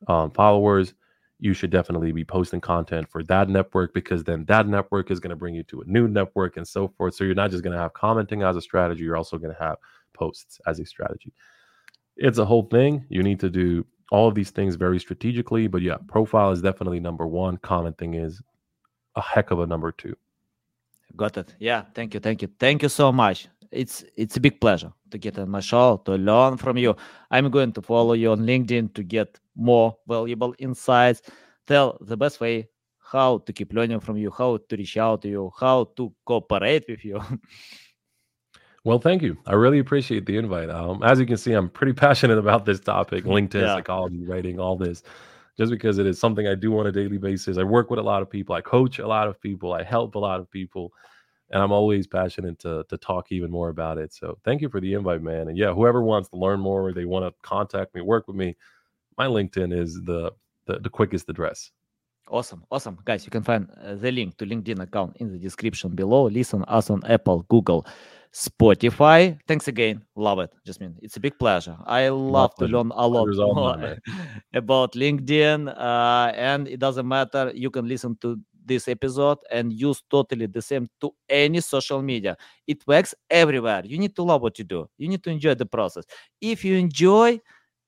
um, 0.07 0.31
followers, 0.31 0.93
you 1.39 1.53
should 1.53 1.69
definitely 1.69 2.11
be 2.11 2.23
posting 2.23 2.61
content 2.61 3.07
for 3.09 3.23
that 3.23 3.49
network 3.49 3.93
because 3.93 4.23
then 4.23 4.45
that 4.45 4.67
network 4.67 5.11
is 5.11 5.19
going 5.19 5.29
to 5.29 5.35
bring 5.35 5.53
you 5.53 5.63
to 5.63 5.81
a 5.81 5.85
new 5.85 6.07
network 6.07 6.57
and 6.57 6.67
so 6.67 6.87
forth. 6.87 7.15
So 7.15 7.23
you're 7.23 7.35
not 7.35 7.51
just 7.51 7.63
going 7.63 7.75
to 7.75 7.81
have 7.81 7.93
commenting 7.93 8.41
as 8.41 8.55
a 8.55 8.61
strategy, 8.61 9.03
you're 9.03 9.17
also 9.17 9.37
going 9.37 9.53
to 9.53 9.61
have 9.61 9.77
posts 10.13 10.59
as 10.65 10.79
a 10.79 10.85
strategy. 10.85 11.33
It's 12.15 12.37
a 12.37 12.45
whole 12.45 12.63
thing. 12.63 13.05
You 13.09 13.21
need 13.23 13.39
to 13.41 13.49
do 13.49 13.85
all 14.11 14.27
of 14.27 14.35
these 14.35 14.51
things 14.51 14.75
very 14.75 14.99
strategically. 14.99 15.67
But 15.67 15.81
yeah, 15.81 15.97
profile 16.07 16.51
is 16.51 16.61
definitely 16.61 17.01
number 17.01 17.27
one. 17.27 17.57
Commenting 17.57 18.13
is 18.13 18.41
a 19.15 19.21
heck 19.21 19.51
of 19.51 19.59
a 19.59 19.67
number 19.67 19.91
two. 19.91 20.15
Got 21.15 21.37
it. 21.37 21.55
Yeah. 21.59 21.83
Thank 21.93 22.13
you. 22.13 22.19
Thank 22.19 22.41
you. 22.41 22.49
Thank 22.59 22.83
you 22.83 22.89
so 22.89 23.11
much. 23.11 23.47
It's 23.75 24.03
it's 24.15 24.37
a 24.37 24.39
big 24.39 24.59
pleasure 24.61 24.91
to 25.11 25.17
get 25.17 25.37
on 25.37 25.49
my 25.49 25.59
show 25.59 26.01
to 26.05 26.15
learn 26.15 26.57
from 26.57 26.77
you. 26.77 26.95
I'm 27.31 27.49
going 27.49 27.73
to 27.73 27.81
follow 27.81 28.13
you 28.13 28.31
on 28.31 28.39
LinkedIn 28.39 28.93
to 28.93 29.03
get 29.03 29.39
more 29.55 29.95
valuable 30.07 30.55
insights. 30.59 31.21
Tell 31.67 31.97
the 32.01 32.17
best 32.17 32.39
way 32.39 32.69
how 32.99 33.39
to 33.39 33.53
keep 33.53 33.73
learning 33.73 33.99
from 33.99 34.17
you, 34.17 34.31
how 34.31 34.57
to 34.57 34.75
reach 34.75 34.97
out 34.97 35.21
to 35.21 35.29
you, 35.29 35.51
how 35.59 35.85
to 35.95 36.13
cooperate 36.25 36.85
with 36.87 37.05
you. 37.05 37.21
Well, 38.85 38.99
thank 38.99 39.23
you. 39.23 39.35
I 39.47 39.53
really 39.53 39.79
appreciate 39.79 40.27
the 40.27 40.37
invite. 40.37 40.69
Um, 40.69 41.01
as 41.01 41.19
you 41.19 41.25
can 41.25 41.37
see, 41.37 41.53
I'm 41.53 41.69
pretty 41.69 41.93
passionate 42.05 42.37
about 42.37 42.65
this 42.65 42.79
topic 42.79 43.25
LinkedIn, 43.25 43.61
yeah. 43.61 43.75
psychology, 43.75 44.23
writing, 44.23 44.59
all 44.59 44.77
this, 44.77 45.01
just 45.57 45.71
because 45.71 45.97
it 45.97 46.05
is 46.05 46.19
something 46.19 46.47
I 46.47 46.53
do 46.53 46.77
on 46.77 46.85
a 46.85 46.91
daily 46.91 47.17
basis. 47.17 47.57
I 47.57 47.63
work 47.63 47.89
with 47.89 47.97
a 47.97 48.03
lot 48.03 48.21
of 48.21 48.29
people, 48.29 48.53
I 48.53 48.61
coach 48.61 48.99
a 48.99 49.07
lot 49.07 49.27
of 49.27 49.41
people, 49.41 49.73
I 49.73 49.81
help 49.81 50.13
a 50.13 50.19
lot 50.19 50.39
of 50.39 50.51
people, 50.51 50.93
and 51.51 51.61
I'm 51.61 51.71
always 51.71 52.07
passionate 52.07 52.59
to, 52.59 52.85
to 52.89 52.97
talk 52.97 53.31
even 53.31 53.51
more 53.51 53.69
about 53.69 53.97
it. 53.97 54.13
So 54.13 54.37
thank 54.43 54.61
you 54.61 54.69
for 54.69 54.81
the 54.81 54.93
invite, 54.93 55.21
man. 55.21 55.47
And 55.47 55.57
yeah, 55.57 55.73
whoever 55.73 56.01
wants 56.01 56.29
to 56.29 56.37
learn 56.37 56.59
more 56.59 56.87
or 56.87 56.93
they 56.93 57.05
want 57.05 57.25
to 57.25 57.33
contact 57.41 57.93
me, 57.93 58.01
work 58.01 58.27
with 58.27 58.35
me, 58.35 58.55
my 59.17 59.27
LinkedIn 59.27 59.77
is 59.77 60.01
the, 60.03 60.31
the, 60.65 60.79
the 60.79 60.89
quickest 60.89 61.29
address. 61.29 61.71
Awesome, 62.27 62.63
awesome. 62.71 62.97
Guys, 63.05 63.23
you 63.23 63.29
can 63.29 63.43
find 63.43 63.69
uh, 63.83 63.93
the 63.93 64.11
link 64.11 64.35
to 64.37 64.45
LinkedIn 64.45 64.79
account 64.81 65.15
in 65.17 65.31
the 65.31 65.37
description 65.37 65.91
below. 65.93 66.23
Listen 66.23 66.65
us 66.67 66.89
on 66.89 67.05
Apple, 67.05 67.45
Google, 67.49 67.85
Spotify. 68.33 69.39
Thanks 69.47 69.67
again. 69.67 70.03
Love 70.15 70.39
it, 70.39 70.51
Jasmin. 70.65 70.95
It's 71.03 71.17
a 71.17 71.19
big 71.19 71.37
pleasure. 71.37 71.77
I 71.85 72.09
love 72.09 72.55
to 72.55 72.65
learn 72.65 72.91
a 72.95 73.07
lot 73.07 73.27
more 73.37 73.97
about 74.55 74.93
LinkedIn. 74.93 75.69
Uh, 75.77 76.31
and 76.35 76.67
it 76.67 76.79
doesn't 76.79 77.07
matter. 77.07 77.51
You 77.53 77.69
can 77.69 77.87
listen 77.87 78.17
to 78.21 78.39
this 78.65 78.87
episode 78.87 79.37
and 79.51 79.71
use 79.71 80.01
totally 80.09 80.47
the 80.47 80.61
same 80.61 80.87
to 81.01 81.13
any 81.29 81.61
social 81.61 82.01
media. 82.01 82.35
It 82.67 82.85
works 82.87 83.13
everywhere. 83.29 83.83
You 83.85 83.97
need 83.97 84.15
to 84.15 84.23
love 84.23 84.41
what 84.41 84.57
you 84.59 84.65
do. 84.65 84.89
You 84.97 85.07
need 85.07 85.23
to 85.23 85.29
enjoy 85.29 85.55
the 85.55 85.65
process. 85.65 86.05
If 86.41 86.65
you 86.65 86.75
enjoy, 86.75 87.39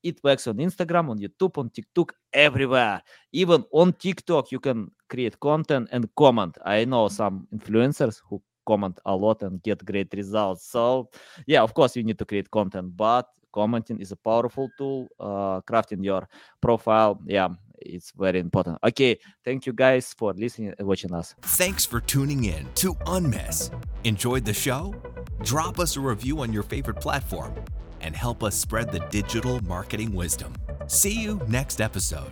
it 0.04 0.24
works 0.24 0.48
on 0.48 0.58
Instagram, 0.58 1.10
on 1.10 1.20
YouTube, 1.20 1.58
on 1.58 1.70
TikTok, 1.70 2.14
everywhere. 2.32 3.02
Even 3.32 3.66
on 3.72 3.94
TikTok, 3.94 4.52
you 4.52 4.60
can 4.60 4.92
create 5.10 5.40
content 5.40 5.90
and 5.92 6.08
comment. 6.16 6.58
I 6.66 6.86
know 6.86 7.08
some 7.08 7.48
influencers 7.54 8.22
who 8.30 8.42
comment 8.68 9.00
a 9.06 9.16
lot 9.16 9.42
and 9.44 9.64
get 9.64 9.84
great 9.86 10.14
results. 10.14 10.70
So, 10.70 11.10
yeah, 11.48 11.64
of 11.64 11.74
course, 11.74 11.96
you 11.96 12.04
need 12.04 12.20
to 12.20 12.26
create 12.26 12.52
content, 12.52 12.96
but 12.96 13.28
commenting 13.54 14.00
is 14.00 14.12
a 14.12 14.18
powerful 14.18 14.70
tool. 14.78 15.08
Uh, 15.20 15.62
crafting 15.62 16.04
your 16.04 16.28
profile, 16.62 17.20
yeah, 17.26 17.50
it's 17.78 18.12
very 18.12 18.40
important. 18.40 18.78
Okay, 18.84 19.20
thank 19.46 19.66
you 19.66 19.74
guys 19.74 20.14
for 20.14 20.34
listening 20.34 20.74
and 20.78 20.88
watching 20.88 21.14
us. 21.14 21.36
Thanks 21.42 21.86
for 21.86 22.00
tuning 22.00 22.46
in 22.46 22.68
to 22.76 22.94
Unmiss. 23.06 23.72
Enjoyed 24.04 24.46
the 24.46 24.54
show? 24.54 24.96
Drop 25.44 25.80
us 25.80 25.98
a 25.98 26.02
review 26.02 26.42
on 26.42 26.52
your 26.52 26.64
favorite 26.64 27.00
platform 27.00 27.54
and 28.02 28.16
help 28.16 28.44
us 28.44 28.56
spread 28.56 28.92
the 28.92 29.00
digital 29.10 29.62
marketing 29.64 30.14
wisdom. 30.14 30.54
See 30.88 31.22
you 31.22 31.42
next 31.48 31.82
episode. 31.82 32.32